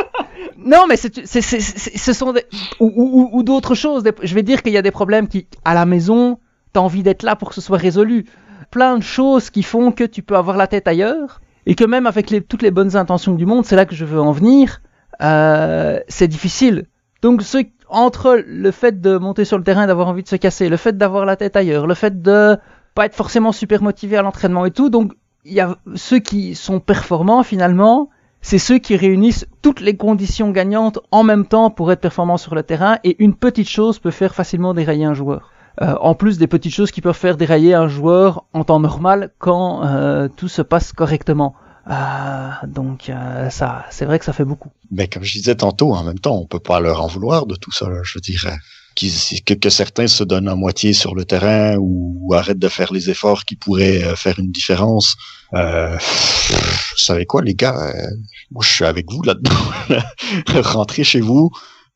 non, 0.57 0.85
mais 0.87 0.95
c'est, 0.95 1.25
c'est, 1.25 1.41
c'est, 1.41 1.59
ce 1.59 2.13
sont 2.13 2.31
des... 2.31 2.45
ou, 2.79 2.89
ou, 2.95 3.29
ou 3.33 3.43
d'autres 3.43 3.75
choses. 3.75 4.03
Je 4.21 4.35
vais 4.35 4.43
dire 4.43 4.63
qu'il 4.63 4.71
y 4.71 4.77
a 4.77 4.81
des 4.81 4.91
problèmes 4.91 5.27
qui, 5.27 5.47
à 5.65 5.73
la 5.73 5.85
maison, 5.85 6.39
t'as 6.71 6.79
envie 6.79 7.03
d'être 7.03 7.23
là 7.23 7.35
pour 7.35 7.49
que 7.49 7.55
ce 7.55 7.61
soit 7.61 7.77
résolu. 7.77 8.25
Plein 8.71 8.97
de 8.97 9.03
choses 9.03 9.49
qui 9.49 9.61
font 9.61 9.91
que 9.91 10.05
tu 10.05 10.23
peux 10.23 10.37
avoir 10.37 10.55
la 10.55 10.67
tête 10.67 10.87
ailleurs 10.87 11.41
et 11.65 11.75
que 11.75 11.83
même 11.83 12.07
avec 12.07 12.29
les, 12.29 12.41
toutes 12.41 12.61
les 12.61 12.71
bonnes 12.71 12.95
intentions 12.95 13.33
du 13.33 13.45
monde, 13.45 13.65
c'est 13.65 13.75
là 13.75 13.85
que 13.85 13.95
je 13.95 14.05
veux 14.05 14.21
en 14.21 14.31
venir. 14.31 14.81
Euh, 15.21 15.99
c'est 16.07 16.27
difficile. 16.29 16.85
Donc, 17.21 17.41
ceux 17.41 17.63
entre 17.93 18.43
le 18.45 18.71
fait 18.71 19.01
de 19.01 19.17
monter 19.17 19.45
sur 19.45 19.57
le 19.57 19.63
terrain 19.63 19.87
d'avoir 19.87 20.07
envie 20.07 20.23
de 20.23 20.27
se 20.27 20.35
casser, 20.35 20.69
le 20.69 20.77
fait 20.77 20.97
d'avoir 20.97 21.25
la 21.25 21.35
tête 21.35 21.55
ailleurs, 21.55 21.87
le 21.87 21.93
fait 21.93 22.21
de 22.21 22.57
pas 22.95 23.05
être 23.05 23.15
forcément 23.15 23.51
super 23.51 23.81
motivé 23.81 24.17
à 24.17 24.21
l'entraînement 24.21 24.65
et 24.65 24.71
tout, 24.71 24.89
donc 24.89 25.13
il 25.45 25.53
y 25.53 25.61
a 25.61 25.77
ceux 25.95 26.19
qui 26.19 26.55
sont 26.55 26.79
performants 26.79 27.43
finalement, 27.43 28.09
c'est 28.41 28.59
ceux 28.59 28.77
qui 28.77 28.95
réunissent 28.95 29.47
toutes 29.61 29.79
les 29.79 29.95
conditions 29.95 30.51
gagnantes 30.51 30.99
en 31.11 31.23
même 31.23 31.45
temps 31.45 31.69
pour 31.69 31.91
être 31.91 32.01
performants 32.01 32.37
sur 32.37 32.55
le 32.55 32.63
terrain 32.63 32.97
et 33.03 33.21
une 33.23 33.35
petite 33.35 33.69
chose 33.69 33.99
peut 33.99 34.11
faire 34.11 34.35
facilement 34.35 34.73
dérailler 34.73 35.05
un 35.05 35.13
joueur. 35.13 35.51
Euh, 35.81 35.95
en 36.01 36.13
plus 36.13 36.37
des 36.37 36.45
petites 36.45 36.73
choses 36.73 36.91
qui 36.91 37.01
peuvent 37.01 37.17
faire 37.17 37.35
dérailler 37.35 37.73
un 37.73 37.87
joueur 37.87 38.45
en 38.53 38.63
temps 38.63 38.79
normal 38.79 39.31
quand 39.39 39.83
euh, 39.83 40.27
tout 40.27 40.47
se 40.47 40.61
passe 40.61 40.93
correctement. 40.93 41.55
Euh, 41.89 42.49
donc 42.67 43.09
euh, 43.09 43.49
ça, 43.49 43.85
c'est 43.89 44.05
vrai 44.05 44.19
que 44.19 44.25
ça 44.25 44.33
fait 44.33 44.45
beaucoup. 44.45 44.69
Mais 44.91 45.07
comme 45.07 45.23
je 45.23 45.33
disais 45.33 45.55
tantôt, 45.55 45.93
en 45.93 46.03
même 46.03 46.19
temps, 46.19 46.37
on 46.37 46.45
peut 46.45 46.59
pas 46.59 46.79
leur 46.79 47.01
en 47.01 47.07
vouloir 47.07 47.45
de 47.45 47.55
tout 47.55 47.71
ça. 47.71 47.87
je 48.03 48.19
dirais. 48.19 48.57
que, 48.95 49.53
que, 49.53 49.69
certains 49.69 50.07
se 50.07 50.23
donnent 50.23 50.47
à 50.47 50.55
moitié 50.55 50.93
sur 50.93 51.13
le 51.13 51.25
terrain 51.25 51.75
ou, 51.77 52.31
arrêtent 52.33 52.59
de 52.59 52.69
faire 52.69 52.93
les 52.93 53.09
efforts 53.09 53.43
qui 53.43 53.55
pourraient 53.55 54.03
euh, 54.03 54.15
faire 54.15 54.39
une 54.39 54.51
différence. 54.51 55.15
Euh, 55.53 55.97
vous 55.97 56.97
savez 56.97 57.25
quoi, 57.25 57.41
les 57.41 57.53
gars, 57.53 57.77
euh, 57.77 58.09
moi 58.51 58.63
je 58.65 58.71
suis 58.73 58.85
avec 58.85 59.11
vous 59.11 59.21
là-dedans. 59.21 60.01
Rentrez 60.61 61.03
chez 61.03 61.19
vous, 61.19 61.51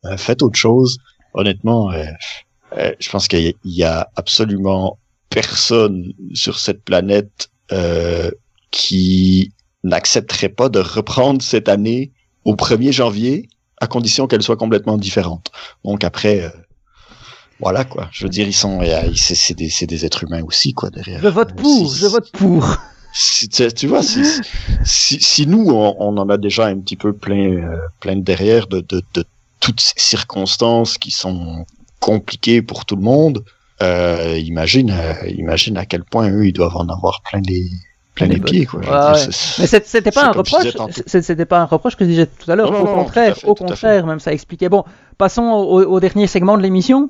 euh, 0.06 0.18
faites 0.18 0.44
autre 0.44 0.60
chose. 0.60 0.98
Honnêtement, 1.34 1.92
je 2.74 3.10
pense 3.10 3.28
qu'il 3.28 3.54
y, 3.64 3.84
a 3.84 4.10
absolument 4.16 4.98
personne 5.30 6.14
sur 6.34 6.58
cette 6.58 6.84
planète 6.84 7.50
qui 8.72 9.52
n'accepterait 9.88 10.50
pas 10.50 10.70
de 10.70 10.80
reprendre 10.80 11.42
cette 11.42 11.70
année 11.70 12.12
au 12.46 12.56
1er 12.56 12.92
janvier 12.92 13.50
à 13.80 13.88
condition 13.88 14.28
qu'elle 14.28 14.42
soit 14.42 14.58
complètement 14.58 14.98
différente. 14.98 15.52
Donc 15.84 16.04
après, 16.04 16.52
voilà 17.60 17.84
quoi. 17.84 18.08
Je 18.12 18.24
veux 18.24 18.30
dire, 18.30 18.48
ils 18.48 18.54
sont, 18.54 18.82
c'est 19.16 19.54
des, 19.54 19.72
des, 19.86 20.06
êtres 20.06 20.24
humains 20.24 20.44
aussi 20.44 20.74
quoi 20.74 20.90
derrière. 20.90 21.22
Je 21.22 21.28
vote 21.28 21.56
pour, 21.56 21.94
je 21.94 22.08
vote 22.08 22.32
pour. 22.32 22.78
tu 23.76 23.88
vois, 23.88 24.04
si, 24.04 24.24
si, 24.84 25.48
nous 25.48 25.70
on, 25.70 26.18
en 26.18 26.30
a 26.30 26.38
déjà 26.38 26.66
un 26.68 26.80
petit 26.80 26.96
peu 26.96 27.14
plein, 27.14 27.54
euh, 27.54 27.78
plein 28.00 28.18
derrière 28.18 28.68
de, 28.68 28.82
de, 28.82 29.02
de, 29.14 29.26
toutes 29.60 29.82
ces 29.82 29.94
circonstances 29.98 30.98
qui 30.98 31.12
sont 31.12 31.66
compliquées 32.00 32.62
pour 32.62 32.86
tout 32.86 32.96
le 32.96 33.02
monde, 33.02 33.44
euh, 33.82 34.38
imagine, 34.38 34.92
euh, 34.92 35.14
imagine 35.30 35.78
à 35.78 35.86
quel 35.86 36.04
point 36.04 36.30
eux 36.30 36.48
ils 36.48 36.54
doivent 36.54 36.78
en 36.78 36.88
avoir 36.90 37.22
plein 37.22 37.42
les 37.42 37.70
plein 38.18 38.28
les 38.28 38.40
pieds 38.40 38.66
quoi. 38.66 38.82
Mais 39.60 39.68
c'était 39.68 40.12
pas 40.12 40.26
un 40.26 40.32
reproche, 40.32 40.76
c'était 41.06 41.46
pas 41.46 41.60
un 41.60 41.66
reproche 41.66 41.96
que 41.96 42.04
je 42.04 42.10
disais 42.10 42.26
tout 42.26 42.52
à 42.52 42.56
l'heure. 42.56 42.72
Au 42.72 42.86
contraire, 42.86 43.36
au 43.46 43.56
contraire, 43.56 44.06
même 44.06 44.20
ça 44.20 44.34
expliquait. 44.34 44.70
Bon, 44.70 44.84
passons 45.18 45.44
au, 45.44 45.84
au 45.84 46.00
dernier 46.00 46.28
segment 46.28 46.58
de 46.58 46.64
l'émission. 46.64 47.10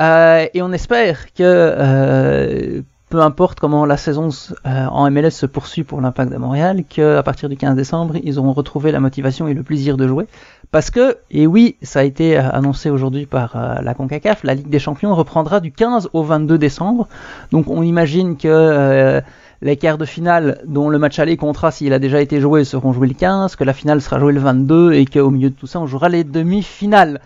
Euh, 0.00 0.46
et 0.54 0.62
on 0.62 0.72
espère 0.72 1.32
que 1.34 1.42
euh, 1.42 2.82
peu 3.08 3.20
importe 3.20 3.58
comment 3.58 3.86
la 3.86 3.96
saison 3.96 4.28
euh, 4.66 4.86
en 4.86 5.10
MLS 5.10 5.30
se 5.30 5.46
poursuit 5.46 5.82
pour 5.82 6.00
l'Impact 6.00 6.30
de 6.30 6.36
Montréal, 6.36 6.84
qu'à 6.88 7.22
partir 7.22 7.48
du 7.48 7.56
15 7.56 7.74
décembre, 7.74 8.14
ils 8.22 8.38
auront 8.38 8.52
retrouvé 8.52 8.92
la 8.92 9.00
motivation 9.00 9.48
et 9.48 9.54
le 9.54 9.62
plaisir 9.62 9.96
de 9.96 10.06
jouer. 10.06 10.26
Parce 10.70 10.90
que, 10.90 11.16
et 11.30 11.46
oui, 11.46 11.76
ça 11.82 12.00
a 12.00 12.02
été 12.02 12.36
annoncé 12.36 12.90
aujourd'hui 12.90 13.24
par 13.24 13.56
la 13.82 13.94
CONCACAF, 13.94 14.44
la 14.44 14.54
Ligue 14.54 14.68
des 14.68 14.78
Champions 14.78 15.14
reprendra 15.14 15.60
du 15.60 15.72
15 15.72 16.10
au 16.12 16.22
22 16.22 16.58
décembre. 16.58 17.08
Donc 17.50 17.70
on 17.70 17.82
imagine 17.82 18.36
que 18.36 19.22
les 19.60 19.76
quarts 19.76 19.98
de 19.98 20.04
finale, 20.04 20.60
dont 20.66 20.88
le 20.88 20.98
match 20.98 21.18
aller 21.18 21.36
comptera 21.36 21.70
s'il 21.70 21.92
a 21.92 21.98
déjà 21.98 22.20
été 22.20 22.40
joué, 22.40 22.64
seront 22.64 22.92
joués 22.92 23.08
le 23.08 23.14
15, 23.14 23.56
que 23.56 23.64
la 23.64 23.72
finale 23.72 24.00
sera 24.00 24.18
jouée 24.18 24.32
le 24.32 24.40
22 24.40 24.92
et 24.92 25.04
qu'au 25.04 25.30
milieu 25.30 25.50
de 25.50 25.54
tout 25.54 25.66
ça, 25.66 25.80
on 25.80 25.86
jouera 25.86 26.08
les 26.08 26.24
demi-finales. 26.24 27.20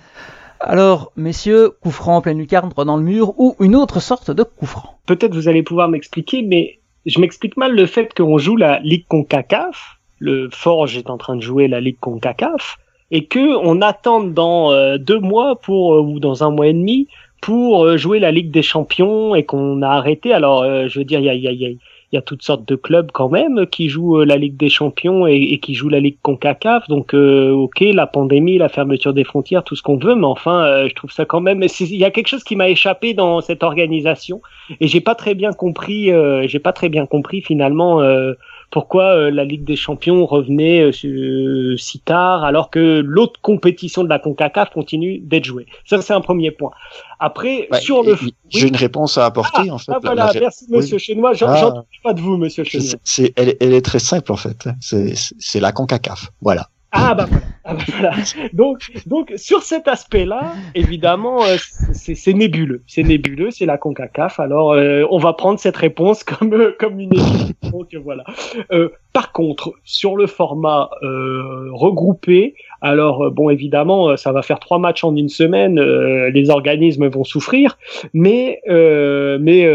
Alors, 0.61 1.13
messieurs, 1.17 1.73
coup 1.83 1.93
en 2.07 2.21
pleine 2.21 2.39
lucarne, 2.39 2.69
droit 2.69 2.85
dans 2.85 2.97
le 2.97 3.03
mur, 3.03 3.35
ou 3.39 3.57
une 3.61 3.75
autre 3.75 4.01
sorte 4.01 4.31
de 4.31 4.45
coup 4.45 4.71
Peut-être 5.07 5.35
vous 5.35 5.49
allez 5.49 5.63
pouvoir 5.63 5.89
m'expliquer, 5.89 6.43
mais 6.43 6.79
je 7.05 7.21
m'explique 7.21 7.57
mal 7.57 7.75
le 7.75 7.87
fait 7.87 8.15
qu'on 8.15 8.39
joue 8.39 8.57
la 8.57 8.79
Ligue 8.81 9.07
CONCACAF, 9.09 9.99
le 10.21 10.49
Forge 10.53 10.97
est 10.97 11.11
en 11.11 11.19
train 11.19 11.35
de 11.35 11.41
jouer 11.41 11.67
la 11.67 11.81
Ligue 11.81 11.99
CONCACAF, 12.01 12.79
et 13.11 13.27
que 13.27 13.57
on 13.57 13.83
attend 13.83 14.23
dans 14.23 14.73
euh, 14.73 14.99
deux 14.99 15.19
mois 15.19 15.57
pour 15.57 15.95
euh, 15.95 16.01
ou 16.01 16.21
dans 16.21 16.45
un 16.45 16.51
mois 16.51 16.69
et 16.69 16.73
demi 16.73 17.09
pour 17.41 17.85
euh, 17.85 17.97
jouer 17.97 18.21
la 18.21 18.31
Ligue 18.31 18.53
des 18.53 18.63
Champions 18.63 19.35
et 19.35 19.45
qu'on 19.45 19.83
a 19.83 19.89
arrêté. 19.89 20.33
Alors, 20.33 20.65
je 20.65 20.99
veux 20.99 21.05
dire, 21.05 21.19
y, 21.21 21.29
a, 21.29 21.71
il 22.13 22.17
y 22.17 22.19
a 22.19 22.23
toutes 22.23 22.43
sortes 22.43 22.69
de 22.69 22.77
clubs 22.77 23.11
quand 23.11 23.31
même 23.31 23.67
qui 23.67 23.89
jouent 23.89 24.21
euh, 24.21 24.27
la 24.27 24.37
Ligue 24.37 24.59
des 24.59 24.69
Champions 24.69 25.27
et, 25.27 25.59
qui 25.59 25.75
jouent 25.75 25.89
la 25.89 25.99
Ligue 25.99 26.19
Concacaf. 26.23 26.87
Donc, 26.89 27.15
euh, 27.15 27.51
ok, 27.51 27.81
la 27.81 28.07
pandémie, 28.07 28.59
la 28.59 28.69
fermeture 28.69 29.15
des 29.15 29.25
frontières, 29.25 29.65
tout 29.65 29.77
ce 29.77 29.83
qu'on 29.83 29.97
veut, 29.97 30.15
mais 30.15 30.27
enfin, 30.27 30.63
euh, 30.63 30.89
je 30.89 30.95
trouve 30.95 31.11
ça 31.11 31.25
quand 31.25 31.41
même. 31.41 31.63
Il 31.81 31.97
y 31.97 32.05
a 32.05 32.11
quelque 32.11 32.29
chose 32.29 32.45
qui 32.45 32.55
m'a 32.55 32.69
échappé 32.69 33.15
dans 33.15 33.41
cette 33.41 33.63
organisation 33.63 34.43
et 34.79 34.89
j'ai 34.89 35.01
pas 35.01 35.15
très 35.15 35.35
bien 35.35 35.53
compris. 35.53 36.11
j'ai 36.49 36.59
pas 36.59 36.73
très 36.73 36.89
bien 36.91 37.07
compris 37.07 37.41
finalement 37.41 38.01
pourquoi 38.73 39.15
euh, 39.15 39.31
la 39.31 39.45
Ligue 39.45 39.65
des 39.65 39.77
Champions 39.77 40.25
revenait 40.25 40.81
euh, 40.81 41.77
si 41.77 42.01
tard 42.01 42.43
alors 42.43 42.71
que 42.71 43.01
l'autre 43.01 43.39
compétition 43.43 44.03
de 44.03 44.09
la 44.09 44.19
CONCACAF 44.19 44.71
continue 44.71 45.19
d'être 45.19 45.45
jouée. 45.45 45.67
Ça, 45.85 46.01
c'est 46.01 46.15
un 46.15 46.23
premier 46.23 46.51
point. 46.51 46.71
Après, 47.21 47.69
sur 47.81 48.03
le... 48.03 48.17
J'ai 48.49 48.69
une 48.69 48.77
réponse 48.77 49.19
à 49.19 49.27
apporter, 49.27 49.69
ah, 49.69 49.75
en 49.75 49.79
fait. 49.79 49.93
Ah, 49.95 49.99
voilà, 50.03 50.33
merci, 50.35 50.67
monsieur 50.71 50.97
Chenois. 50.97 51.35
J'en 51.35 51.49
ah. 51.49 51.85
pas 52.03 52.15
de 52.15 52.21
vous, 52.21 52.39
monsieur 52.39 52.65
Chenois. 52.65 52.99
C'est, 53.05 53.33
elle, 53.37 53.55
elle, 53.61 53.75
est 53.75 53.85
très 53.85 53.99
simple, 53.99 54.33
en 54.33 54.37
fait. 54.37 54.67
C'est 54.81 55.61
la 55.61 55.73
CONCACAF. 55.73 56.31
Voilà. 56.41 56.69
Ah 56.95 57.15
bah, 57.15 57.27
ah 57.65 57.75
bah 57.75 57.83
voilà. 57.89 58.15
Donc, 58.53 58.91
donc 59.07 59.33
sur 59.37 59.63
cet 59.63 59.89
aspect-là, 59.89 60.53
évidemment, 60.75 61.43
euh, 61.43 61.57
c'est 61.93 62.33
nébuleux. 62.35 62.83
C'est 62.87 63.03
nébuleux, 63.03 63.51
c'est 63.51 63.65
la 63.65 63.79
Concacaf. 63.79 64.39
Alors, 64.41 64.73
euh, 64.73 65.05
on 65.11 65.19
va 65.19 65.33
prendre 65.33 65.59
cette 65.59 65.77
réponse 65.77 66.23
comme 66.25 66.53
euh, 66.53 66.77
comme 66.79 67.01
une 67.01 67.15
équipe. 67.15 67.57
Donc 67.71 67.95
voilà. 67.95 68.25
par 69.15 69.33
contre, 69.33 69.73
sur 69.85 70.17
le 70.17 70.27
format 70.27 70.91
regroupé, 71.03 72.55
alors 72.83 73.31
bon, 73.31 73.49
évidemment, 73.49 74.17
ça 74.17 74.33
va 74.33 74.43
faire 74.43 74.59
trois 74.59 74.79
matchs 74.79 75.05
en 75.05 75.17
une 75.17 75.29
semaine. 75.29 75.81
les 75.81 76.51
organismes 76.51 77.09
vont 77.09 77.25
souffrir, 77.25 77.79
mais 78.13 78.61
mais 78.69 79.69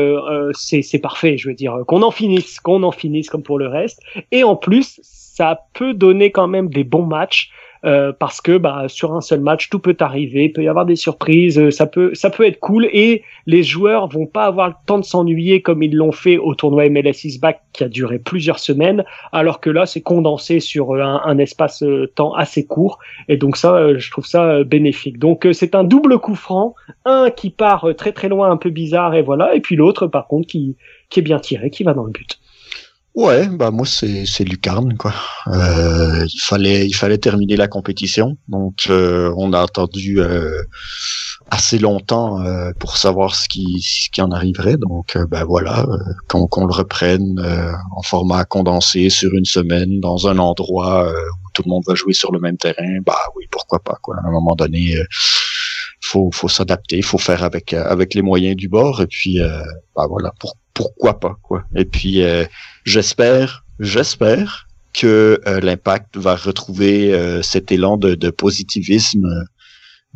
c'est 0.54 1.02
parfait. 1.02 1.38
Je 1.38 1.48
veux 1.50 1.56
dire 1.56 1.78
qu'on 1.88 2.02
en 2.02 2.12
finisse, 2.12 2.60
qu'on 2.60 2.84
en 2.84 2.92
finisse 2.92 3.30
comme 3.30 3.44
pour 3.44 3.58
le 3.58 3.68
reste. 3.68 4.02
Et 4.32 4.44
en 4.44 4.56
plus 4.56 5.00
ça 5.04 5.62
peut 5.74 5.94
donner 5.94 6.32
quand 6.32 6.48
même 6.48 6.70
des 6.70 6.84
bons 6.84 7.06
matchs. 7.06 7.52
Euh, 7.86 8.12
parce 8.18 8.42
que 8.42 8.58
bah, 8.58 8.86
sur 8.88 9.14
un 9.14 9.22
seul 9.22 9.40
match 9.40 9.70
tout 9.70 9.80
peut 9.80 9.96
arriver, 10.00 10.46
il 10.46 10.54
peut 10.54 10.64
y 10.64 10.68
avoir 10.68 10.86
des 10.86 10.96
surprises, 10.96 11.60
euh, 11.60 11.72
ça 11.72 11.86
peut 11.88 12.46
être 12.46 12.60
cool 12.60 12.86
et 12.92 13.24
les 13.46 13.64
joueurs 13.64 14.08
vont 14.08 14.26
pas 14.26 14.46
avoir 14.46 14.70
le 14.70 14.74
temps 14.86 14.98
de 14.98 15.06
s'ennuyer 15.06 15.62
comme 15.62 15.84
ils 15.84 15.96
l'ont 15.96 16.12
fait 16.12 16.38
au 16.38 16.56
tournoi 16.56 16.90
MLS 16.90 17.40
Back 17.40 17.62
qui 17.74 17.84
a 17.84 17.90
duré 17.90 18.20
plusieurs 18.20 18.60
semaines, 18.60 19.04
alors 19.32 19.60
que 19.60 19.70
là 19.70 19.86
c'est 19.86 20.02
condensé 20.02 20.60
sur 20.60 20.96
euh, 20.96 21.02
un, 21.02 21.22
un 21.24 21.38
espace 21.38 21.84
temps 22.16 22.34
assez 22.34 22.66
court 22.66 23.00
et 23.28 23.38
donc 23.38 23.58
ça 23.58 23.98
je 23.98 24.12
trouve 24.12 24.26
ça 24.26 24.64
bénéfique. 24.64 25.20
Donc 25.20 25.48
c'est 25.54 25.76
un 25.76 25.84
double 25.84 26.20
coup 26.20 26.36
franc, 26.36 26.76
un 27.06 27.30
qui 27.30 27.50
part 27.50 27.88
très 27.98 28.12
très 28.12 28.30
loin 28.30 28.50
un 28.50 28.58
peu 28.58 28.70
bizarre 28.70 29.14
et 29.16 29.22
voilà 29.22 29.56
et 29.56 29.60
puis 29.60 29.76
l'autre 29.76 30.08
par 30.08 30.28
contre 30.28 30.48
qui 30.48 30.76
qui 31.10 31.20
est 31.20 31.24
bien 31.24 31.40
tiré, 31.40 31.70
qui 31.70 31.84
va 31.84 31.94
dans 31.94 32.04
le 32.04 32.12
but. 32.12 32.40
Ouais, 33.18 33.48
bah 33.48 33.72
moi 33.72 33.88
c'est 33.88 34.28
c'est 34.28 34.44
lucarne 34.44 34.96
quoi. 34.96 35.12
Euh, 35.48 36.24
il 36.32 36.40
fallait 36.40 36.86
il 36.86 36.94
fallait 36.94 37.18
terminer 37.18 37.56
la 37.56 37.68
compétition, 37.68 38.38
donc 38.48 38.86
euh, 38.92 39.34
on 39.38 39.54
a 39.54 39.62
attendu 39.62 40.20
euh, 40.20 40.62
assez 41.50 41.80
longtemps 41.80 42.40
euh, 42.46 42.74
pour 42.78 42.96
savoir 42.98 43.34
ce 43.34 43.50
qui 43.50 43.82
ce 43.82 44.12
qui 44.12 44.22
en 44.22 44.30
arriverait. 44.30 44.78
Donc 44.78 45.18
ben 45.32 45.44
voilà, 45.46 45.88
qu'on 46.28 46.46
qu'on 46.46 46.68
le 46.68 46.74
reprenne 46.74 47.40
en 47.96 48.04
format 48.04 48.46
condensé 48.46 49.10
sur 49.10 49.34
une 49.34 49.46
semaine 49.46 50.00
dans 50.00 50.28
un 50.28 50.38
endroit 50.38 51.12
où 51.12 51.50
tout 51.56 51.64
le 51.66 51.70
monde 51.72 51.86
va 51.88 51.96
jouer 51.96 52.14
sur 52.14 52.32
le 52.32 52.40
même 52.40 52.58
terrain, 52.58 53.00
bah 53.04 53.18
oui 53.36 53.46
pourquoi 53.50 53.80
pas 53.80 53.98
quoi. 54.00 54.16
À 54.24 54.28
un 54.28 54.32
moment 54.32 54.54
donné, 54.54 54.96
faut 56.04 56.30
faut 56.32 56.50
s'adapter, 56.50 57.02
faut 57.02 57.18
faire 57.18 57.44
avec 57.44 57.74
avec 57.74 58.14
les 58.14 58.22
moyens 58.22 58.56
du 58.56 58.70
bord 58.70 59.02
et 59.02 59.08
puis 59.08 59.40
bah 59.96 60.06
voilà 60.08 60.32
pour 60.40 60.54
pourquoi 60.78 61.20
pas 61.20 61.36
quoi. 61.42 61.64
Et 61.76 61.86
puis 61.86 62.22
euh, 62.22 62.46
j'espère, 62.88 63.66
j'espère 63.80 64.68
que 64.94 65.40
euh, 65.46 65.60
l'impact 65.60 66.18
va 66.18 66.36
retrouver 66.36 67.14
euh, 67.14 67.44
cet 67.44 67.72
élan 67.72 67.98
de, 67.98 68.30
positivisme 68.32 69.46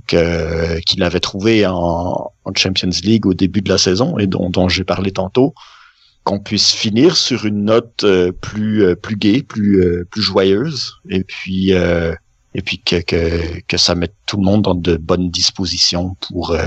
que 0.07 0.79
qu'il 0.79 1.03
avait 1.03 1.19
trouvé 1.19 1.67
en, 1.67 2.31
Champions 2.55 2.89
League 3.03 3.27
au 3.27 3.33
début 3.33 3.61
de 3.61 3.69
la 3.69 3.77
saison 3.77 4.17
et 4.17 4.25
dont, 4.25 4.49
dont 4.49 4.67
j'ai 4.67 4.83
parlé 4.83 5.11
tantôt 5.11 5.53
qu'on 6.23 6.39
puisse 6.39 6.71
finir 6.71 7.15
sur 7.15 7.45
une 7.45 7.65
note 7.65 8.05
plus 8.41 8.95
plus 8.95 9.15
gaie, 9.15 9.41
plus 9.41 10.05
plus 10.09 10.21
joyeuse 10.21 10.93
et 11.09 11.23
puis 11.23 11.71
et 11.71 12.61
puis 12.61 12.79
que, 12.79 13.01
que, 13.01 13.61
que 13.67 13.77
ça 13.77 13.95
mette 13.95 14.15
tout 14.25 14.37
le 14.37 14.43
monde 14.43 14.63
dans 14.63 14.75
de 14.75 14.97
bonnes 14.97 15.29
dispositions 15.29 16.15
pour 16.27 16.57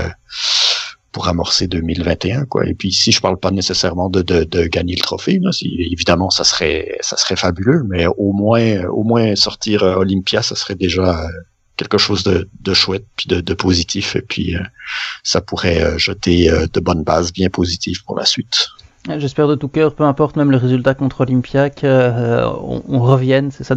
pour 1.15 1.29
amorcer 1.29 1.67
2021 1.67 2.43
quoi. 2.43 2.65
Et 2.67 2.73
puis 2.73 2.91
si 2.91 3.13
je 3.13 3.21
parle 3.21 3.37
pas 3.37 3.49
nécessairement 3.49 4.09
de, 4.09 4.21
de, 4.21 4.65
gagner 4.65 4.95
le 4.95 5.01
trophée, 5.01 5.39
évidemment 5.63 6.29
ça 6.29 6.43
serait 6.43 6.97
ça 6.99 7.15
serait 7.15 7.37
fabuleux, 7.37 7.85
mais 7.87 8.05
au 8.05 8.33
moins 8.33 8.83
au 8.87 9.03
moins 9.03 9.33
sortir 9.37 9.83
euh, 9.83 9.95
Olympia, 9.95 10.41
ça 10.41 10.55
serait 10.55 10.75
déjà 10.75 11.21
euh, 11.21 11.27
quelque 11.77 11.97
chose 11.97 12.23
de, 12.23 12.49
de 12.59 12.73
chouette 12.73 13.05
puis 13.15 13.27
de, 13.29 13.53
positif 13.53 14.17
et 14.17 14.21
puis 14.23 14.57
euh, 14.57 14.59
ça 15.23 15.39
pourrait 15.39 15.97
jeter 15.97 16.51
de 16.73 16.79
bonnes 16.81 17.03
bases 17.03 17.31
bien 17.31 17.49
positives 17.49 18.03
pour 18.03 18.17
la 18.19 18.25
suite. 18.25 18.67
J'espère 19.07 19.47
de 19.47 19.55
tout 19.55 19.69
cœur, 19.69 19.95
peu 19.95 20.03
importe 20.03 20.35
même 20.35 20.51
le 20.51 20.57
résultat 20.57 20.95
contre 20.95 21.21
Olympia, 21.21 21.69
qu'on 21.69 22.83
on 22.89 22.99
revienne, 22.99 23.51
c'est 23.51 23.63
ça 23.63 23.75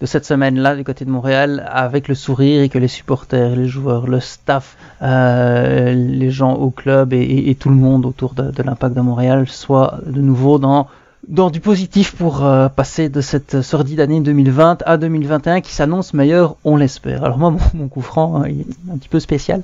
de 0.00 0.06
cette 0.06 0.26
semaine-là 0.26 0.76
du 0.76 0.84
côté 0.84 1.04
de 1.04 1.10
Montréal 1.10 1.66
avec 1.70 2.08
le 2.08 2.14
sourire 2.14 2.62
et 2.62 2.68
que 2.68 2.78
les 2.78 2.88
supporters, 2.88 3.56
les 3.56 3.66
joueurs, 3.66 4.06
le 4.06 4.20
staff, 4.20 4.76
euh, 5.02 5.94
les 5.94 6.30
gens 6.30 6.54
au 6.54 6.70
club 6.70 7.12
et, 7.12 7.56
tout 7.58 7.70
le 7.70 7.76
monde 7.76 8.04
autour 8.04 8.34
de, 8.34 8.62
l'impact 8.62 8.94
de 8.94 9.00
Montréal 9.00 9.48
soient 9.48 9.98
de 10.04 10.20
nouveau 10.20 10.58
dans 10.58 10.86
dans 11.28 11.50
du 11.50 11.58
positif 11.58 12.14
pour 12.14 12.44
euh, 12.44 12.68
passer 12.68 13.08
de 13.08 13.20
cette 13.20 13.62
sordide 13.62 13.98
année 13.98 14.20
2020 14.20 14.84
à 14.86 14.96
2021 14.96 15.60
qui 15.60 15.74
s'annonce 15.74 16.14
meilleure, 16.14 16.54
on 16.64 16.76
l'espère. 16.76 17.24
Alors 17.24 17.38
moi, 17.38 17.52
mon, 17.74 17.88
coup 17.88 18.00
franc, 18.02 18.42
hein, 18.42 18.48
il 18.48 18.60
est 18.60 18.92
un 18.92 18.96
petit 18.96 19.08
peu 19.08 19.18
spécial. 19.18 19.62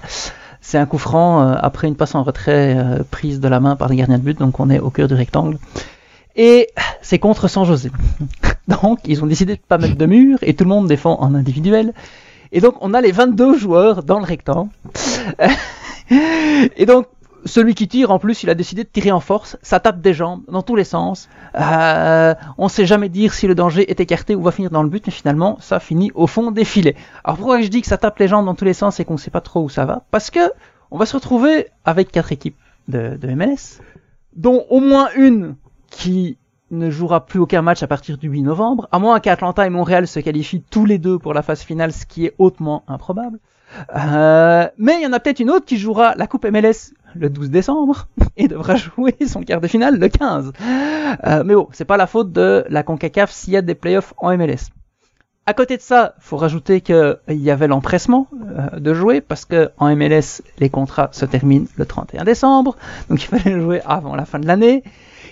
C'est 0.61 0.79
un 0.79 0.87
coup 0.87 0.99
franc 0.99 1.43
euh, 1.43 1.55
après 1.61 1.89
une 1.89 1.95
passe 1.95 2.15
en 2.15 2.23
retrait 2.23 2.77
euh, 2.77 3.03
prise 3.09 3.39
de 3.39 3.49
la 3.49 3.61
main 3.61 3.77
par 3.77 3.89
les 3.89 3.97
gardiens 3.97 4.19
de 4.19 4.25
but, 4.25 4.39
donc 4.39 4.59
on 4.61 4.71
est 4.71 4.81
au 4.81 4.91
cœur 4.91 5.09
du 5.09 5.15
rectangle. 5.15 5.59
Et 6.37 6.69
c'est 7.03 7.19
contre 7.19 7.49
San 7.49 7.65
José. 7.65 7.91
donc 8.69 9.01
ils 9.05 9.23
ont 9.23 9.27
décidé 9.27 9.57
de 9.57 9.61
pas 9.61 9.79
mettre 9.79 9.97
de 9.97 10.07
mur 10.07 10.39
et 10.43 10.55
tout 10.55 10.65
le 10.65 10.71
monde 10.71 10.89
défend 10.89 11.21
en 11.21 11.35
individuel. 11.35 11.93
Et 12.53 12.61
donc 12.61 12.77
on 12.81 12.95
a 12.95 13.01
les 13.01 13.13
22 13.13 13.59
joueurs 13.59 14.03
dans 14.03 14.19
le 14.19 14.25
rectangle. 14.25 14.71
et 16.77 16.87
donc 16.87 17.07
celui 17.45 17.75
qui 17.75 17.89
tire, 17.89 18.11
en 18.11 18.19
plus, 18.19 18.43
il 18.43 18.51
a 18.51 18.55
décidé 18.55 18.85
de 18.85 18.89
tirer 18.89 19.11
en 19.11 19.21
force. 19.21 19.57
Ça 19.63 19.81
tape 19.81 20.01
des 20.01 20.15
jambes 20.15 20.43
dans 20.49 20.63
tous 20.63 20.77
les 20.77 20.85
sens. 20.85 21.29
Euh, 21.55 22.35
on 22.59 22.69
sait 22.69 22.87
jamais 22.87 23.09
dire 23.09 23.35
si 23.35 23.47
le 23.47 23.55
danger 23.55 23.91
est 23.91 24.01
écarté 24.01 24.35
ou 24.35 24.43
va 24.43 24.53
finir 24.53 24.71
dans 24.71 24.83
le 24.83 24.89
but, 24.89 25.05
mais 25.07 25.13
finalement, 25.13 25.59
ça 25.61 25.81
finit 25.81 26.13
au 26.15 26.27
fond 26.27 26.51
des 26.51 26.65
filets. 26.65 26.97
Alors 27.25 27.37
pourquoi 27.37 27.61
je 27.61 27.69
dis 27.69 27.81
que 27.81 27.89
ça 27.89 27.99
tape 27.99 28.19
les 28.19 28.29
jambes 28.29 28.47
dans 28.47 28.55
tous 28.55 28.65
les 28.65 28.75
sens 28.75 29.01
et 29.01 29.05
qu'on 29.05 29.15
ne 29.15 29.19
sait 29.19 29.31
pas 29.31 29.41
trop 29.41 29.63
où 29.63 29.69
ça 29.69 29.85
va? 29.85 30.05
Parce 30.11 30.31
que 30.31 30.41
on 30.91 30.99
va 30.99 31.07
se 31.07 31.17
retrouver 31.17 31.69
avec 31.85 32.13
quatre 32.13 32.33
équipes 32.33 32.59
de, 32.89 33.17
de 33.17 33.29
MLS, 33.29 33.81
dont 34.37 34.65
au 34.69 34.81
moins 34.81 35.09
une 35.17 35.57
qui 35.93 36.39
ne 36.73 36.91
jouera 36.91 37.25
plus 37.27 37.39
aucun 37.39 37.63
match 37.63 37.83
à 37.83 37.87
partir 37.87 38.19
du 38.19 38.29
8 38.29 38.43
novembre, 38.43 38.89
à 38.91 38.99
moins 38.99 39.21
qu'Atlanta 39.21 39.65
et 39.67 39.71
Montréal 39.71 40.09
se 40.09 40.19
qualifient 40.19 40.65
tous 40.71 40.87
les 40.87 40.99
deux 40.99 41.19
pour 41.19 41.35
la 41.35 41.43
phase 41.43 41.63
finale, 41.63 41.93
ce 41.93 42.07
qui 42.07 42.27
est 42.27 42.35
hautement 42.39 42.83
improbable. 42.89 43.39
Euh, 43.97 44.67
mais 44.79 44.97
il 44.97 45.03
y 45.03 45.07
en 45.07 45.13
a 45.13 45.21
peut-être 45.21 45.41
une 45.41 45.51
autre 45.51 45.65
qui 45.65 45.79
jouera 45.79 46.15
la 46.17 46.27
Coupe 46.27 46.45
MLS 46.45 46.93
le 47.15 47.31
12 47.31 47.51
décembre 47.51 48.09
et 48.37 48.49
devra 48.49 48.77
jouer 48.77 49.15
son 49.27 49.43
quart 49.43 49.61
de 49.61 49.69
finale 49.69 49.99
le 49.99 50.09
15. 50.09 50.53
Euh, 51.25 51.45
mais 51.45 51.55
bon, 51.55 51.69
c'est 51.73 51.85
pas 51.85 51.97
la 51.97 52.07
faute 52.07 52.33
de 52.33 52.65
la 52.69 52.83
CONCACAF 52.83 53.31
s'il 53.31 53.53
y 53.53 53.57
a 53.57 53.63
des 53.63 53.75
playoffs 53.75 54.15
en 54.17 54.37
MLS. 54.37 54.71
À 55.45 55.55
côté 55.55 55.77
de 55.77 55.83
ça, 55.83 56.15
faut 56.21 56.37
rajouter 56.37 56.81
qu'il 56.81 57.19
y 57.29 57.51
avait 57.51 57.67
l'empressement 57.67 58.29
euh, 58.33 58.79
de 58.79 58.95
jouer 58.95 59.21
parce 59.21 59.45
que 59.45 59.71
en 59.77 59.95
MLS 59.95 60.43
les 60.59 60.71
contrats 60.71 61.09
se 61.13 61.25
terminent 61.25 61.67
le 61.77 61.85
31 61.85 62.25
décembre, 62.25 62.77
donc 63.11 63.23
il 63.23 63.27
fallait 63.27 63.61
jouer 63.61 63.81
avant 63.85 64.15
la 64.15 64.25
fin 64.25 64.39
de 64.39 64.47
l'année. 64.47 64.85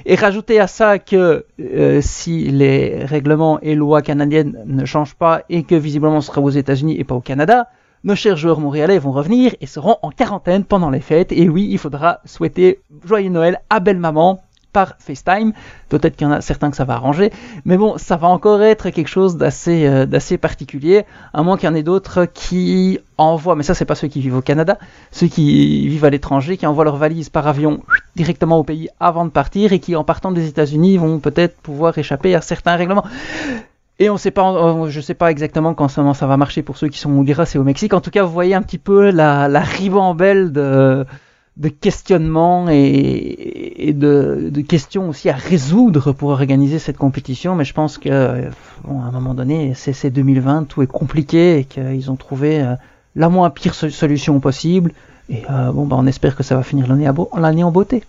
Et 0.06 0.14
rajouter 0.14 0.60
à 0.60 0.66
ça 0.66 0.98
que 0.98 1.46
euh, 1.60 2.00
si 2.00 2.50
les 2.50 3.04
règlements 3.04 3.60
et 3.60 3.74
lois 3.74 4.02
canadiennes 4.02 4.56
ne 4.66 4.84
changent 4.84 5.14
pas 5.14 5.42
et 5.48 5.62
que 5.62 5.74
visiblement 5.74 6.16
on 6.16 6.20
sera 6.20 6.40
aux 6.40 6.50
États-Unis 6.50 6.98
et 6.98 7.04
pas 7.04 7.14
au 7.14 7.20
Canada, 7.20 7.68
nos 8.02 8.14
chers 8.14 8.36
joueurs 8.36 8.60
montréalais 8.60 8.98
vont 8.98 9.12
revenir 9.12 9.54
et 9.60 9.66
seront 9.66 9.96
en 10.02 10.10
quarantaine 10.10 10.64
pendant 10.64 10.90
les 10.90 11.00
fêtes. 11.00 11.32
Et 11.32 11.48
oui, 11.48 11.68
il 11.70 11.78
faudra 11.78 12.20
souhaiter 12.24 12.80
joyeux 13.04 13.28
Noël 13.28 13.60
à 13.68 13.80
belle 13.80 13.98
maman 13.98 14.40
par 14.72 14.94
FaceTime. 14.98 15.52
Peut-être 15.88 16.16
qu'il 16.16 16.26
y 16.26 16.30
en 16.30 16.32
a 16.32 16.40
certains 16.40 16.70
que 16.70 16.76
ça 16.76 16.84
va 16.84 16.94
arranger, 16.94 17.32
mais 17.64 17.76
bon, 17.76 17.98
ça 17.98 18.16
va 18.16 18.28
encore 18.28 18.62
être 18.62 18.90
quelque 18.90 19.08
chose 19.08 19.36
d'assez 19.36 19.86
euh, 19.86 20.06
d'assez 20.06 20.38
particulier, 20.38 21.04
à 21.34 21.42
moins 21.42 21.56
qu'il 21.56 21.68
y 21.68 21.72
en 21.72 21.74
ait 21.74 21.82
d'autres 21.82 22.26
qui 22.26 22.98
envoient, 23.18 23.56
mais 23.56 23.62
ça 23.62 23.74
c'est 23.74 23.84
pas 23.84 23.94
ceux 23.94 24.08
qui 24.08 24.20
vivent 24.20 24.36
au 24.36 24.42
Canada, 24.42 24.78
ceux 25.10 25.26
qui 25.26 25.88
vivent 25.88 26.04
à 26.04 26.10
l'étranger, 26.10 26.56
qui 26.56 26.66
envoient 26.66 26.84
leurs 26.84 26.96
valises 26.96 27.28
par 27.28 27.46
avion 27.46 27.82
directement 28.16 28.58
au 28.58 28.64
pays 28.64 28.88
avant 29.00 29.24
de 29.24 29.30
partir 29.30 29.72
et 29.72 29.80
qui 29.80 29.96
en 29.96 30.04
partant 30.04 30.32
des 30.32 30.48
États-Unis 30.48 30.96
vont 30.98 31.18
peut-être 31.18 31.56
pouvoir 31.60 31.96
échapper 31.98 32.34
à 32.34 32.40
certains 32.40 32.76
règlements. 32.76 33.04
Et 33.98 34.08
on 34.08 34.16
sait 34.16 34.30
pas, 34.30 34.86
je 34.88 35.00
sais 35.02 35.12
pas 35.12 35.30
exactement 35.30 35.74
comment 35.74 36.14
ça 36.14 36.26
va 36.26 36.36
marcher 36.38 36.62
pour 36.62 36.78
ceux 36.78 36.88
qui 36.88 36.98
sont 36.98 37.10
au 37.10 37.18
Honduras 37.18 37.52
et 37.54 37.58
au 37.58 37.64
Mexique. 37.64 37.92
En 37.92 38.00
tout 38.00 38.10
cas, 38.10 38.22
vous 38.22 38.32
voyez 38.32 38.54
un 38.54 38.62
petit 38.62 38.78
peu 38.78 39.10
la, 39.10 39.46
la 39.46 39.60
ribambelle 39.60 40.52
de, 40.52 41.04
de 41.56 41.68
questionnements 41.68 42.68
et, 42.70 43.92
de, 43.94 44.62
questions 44.66 45.08
aussi 45.08 45.28
à 45.28 45.34
résoudre 45.34 46.12
pour 46.12 46.30
organiser 46.30 46.78
cette 46.78 46.96
compétition. 46.96 47.54
Mais 47.54 47.64
je 47.64 47.74
pense 47.74 47.98
que, 47.98 48.48
bon, 48.84 49.02
à 49.02 49.06
un 49.06 49.10
moment 49.10 49.34
donné, 49.34 49.74
c'est 49.74 50.10
2020, 50.10 50.64
tout 50.64 50.82
est 50.82 50.86
compliqué 50.86 51.58
et 51.58 51.64
qu'ils 51.64 52.10
ont 52.10 52.16
trouvé 52.16 52.62
euh, 52.62 52.74
la 53.16 53.28
moins 53.28 53.50
pire 53.50 53.74
solution 53.74 54.40
possible. 54.40 54.92
Et 55.28 55.42
euh, 55.50 55.72
bon, 55.72 55.86
bah, 55.86 55.96
on 55.98 56.06
espère 56.06 56.36
que 56.36 56.42
ça 56.42 56.56
va 56.56 56.62
finir 56.62 56.86
l'année 56.88 57.64
en 57.64 57.70
beauté. 57.70 58.04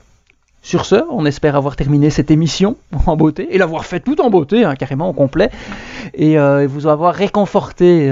Sur 0.63 0.85
ce, 0.85 1.03
on 1.09 1.25
espère 1.25 1.55
avoir 1.55 1.75
terminé 1.75 2.11
cette 2.11 2.29
émission 2.29 2.77
en 3.07 3.17
beauté 3.17 3.53
et 3.53 3.57
l'avoir 3.57 3.85
fait 3.85 3.99
tout 3.99 4.21
en 4.21 4.29
beauté, 4.29 4.63
hein, 4.63 4.75
carrément 4.75 5.09
au 5.09 5.13
complet, 5.13 5.49
et 6.13 6.37
euh, 6.37 6.67
vous 6.67 6.85
avoir 6.85 7.15
réconforté 7.15 8.11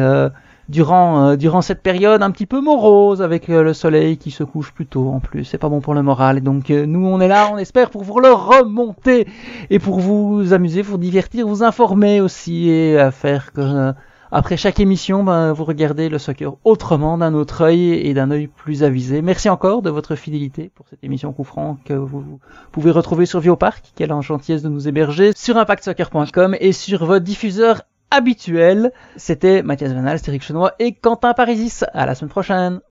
durant, 0.70 1.26
euh, 1.26 1.36
durant 1.36 1.62
cette 1.62 1.82
période 1.82 2.24
un 2.24 2.32
petit 2.32 2.46
peu 2.46 2.62
morose 2.62 3.22
avec 3.22 3.50
le 3.50 3.74
soleil 3.74 4.18
qui 4.18 4.32
se 4.32 4.44
couche 4.44 4.72
plus 4.72 4.86
tôt 4.86 5.10
en 5.10 5.20
plus. 5.20 5.44
C'est 5.44 5.58
pas 5.58 5.70
bon 5.70 5.82
pour 5.82 5.94
le 5.94 6.04
moral. 6.04 6.42
Donc 6.42 6.70
nous, 6.70 7.06
on 7.06 7.20
est 7.20 7.28
là, 7.28 7.50
on 7.52 7.58
espère 7.58 7.90
pour 7.90 8.04
vous 8.04 8.20
le 8.20 8.32
remonter 8.32 9.28
et 9.70 9.80
pour 9.80 10.00
vous 10.00 10.54
amuser, 10.54 10.82
vous 10.82 10.98
divertir, 10.98 11.48
vous 11.48 11.64
informer 11.64 12.22
aussi 12.22 12.70
et 12.70 12.98
faire 13.12 13.52
que 13.52 13.94
après 14.32 14.58
chaque 14.58 14.80
émission, 14.80 15.24
ben, 15.24 15.54
vous 15.54 15.64
regardez 15.64 16.08
le 16.08 16.20
soccer 16.20 16.54
autrement, 16.64 17.18
d'un 17.18 17.34
autre 17.34 17.62
œil 17.64 17.94
et 17.94 18.14
d'un 18.14 18.30
œil 18.30 18.46
plus 18.46 18.84
avisé. 18.84 19.24
Merci 19.24 19.50
encore 19.50 19.82
de 19.82 19.90
votre 19.90 20.16
fidélité 20.16 20.70
pour 20.76 20.88
cette 20.88 21.04
émission 21.04 21.34
coup 21.34 21.44
franc 21.44 21.78
que 21.84 21.94
vous 21.94 22.40
pouvez 22.72 22.92
retrouver 22.92 23.26
sur 23.26 23.40
Viopark, 23.40 23.92
qui 23.96 24.04
a 24.04 24.08
la 24.08 24.22
gentillesse 24.22 24.62
de 24.62 24.70
nous 24.70 24.88
héberger, 24.88 25.32
sur 25.36 25.58
impactsoccer.com 25.58 26.56
et 26.60 26.74
sur 26.74 27.06
votre 27.06 27.26
diffuseur 27.26 27.82
habituel. 28.12 28.92
C'était 29.16 29.64
Mathias 29.64 29.92
Vanal, 29.92 30.20
Eric 30.28 30.44
Chenois 30.44 30.74
et 30.80 30.94
Quentin 30.94 31.34
Parisis. 31.34 31.84
À 31.94 32.06
la 32.06 32.16
semaine 32.16 32.30
prochaine. 32.30 32.82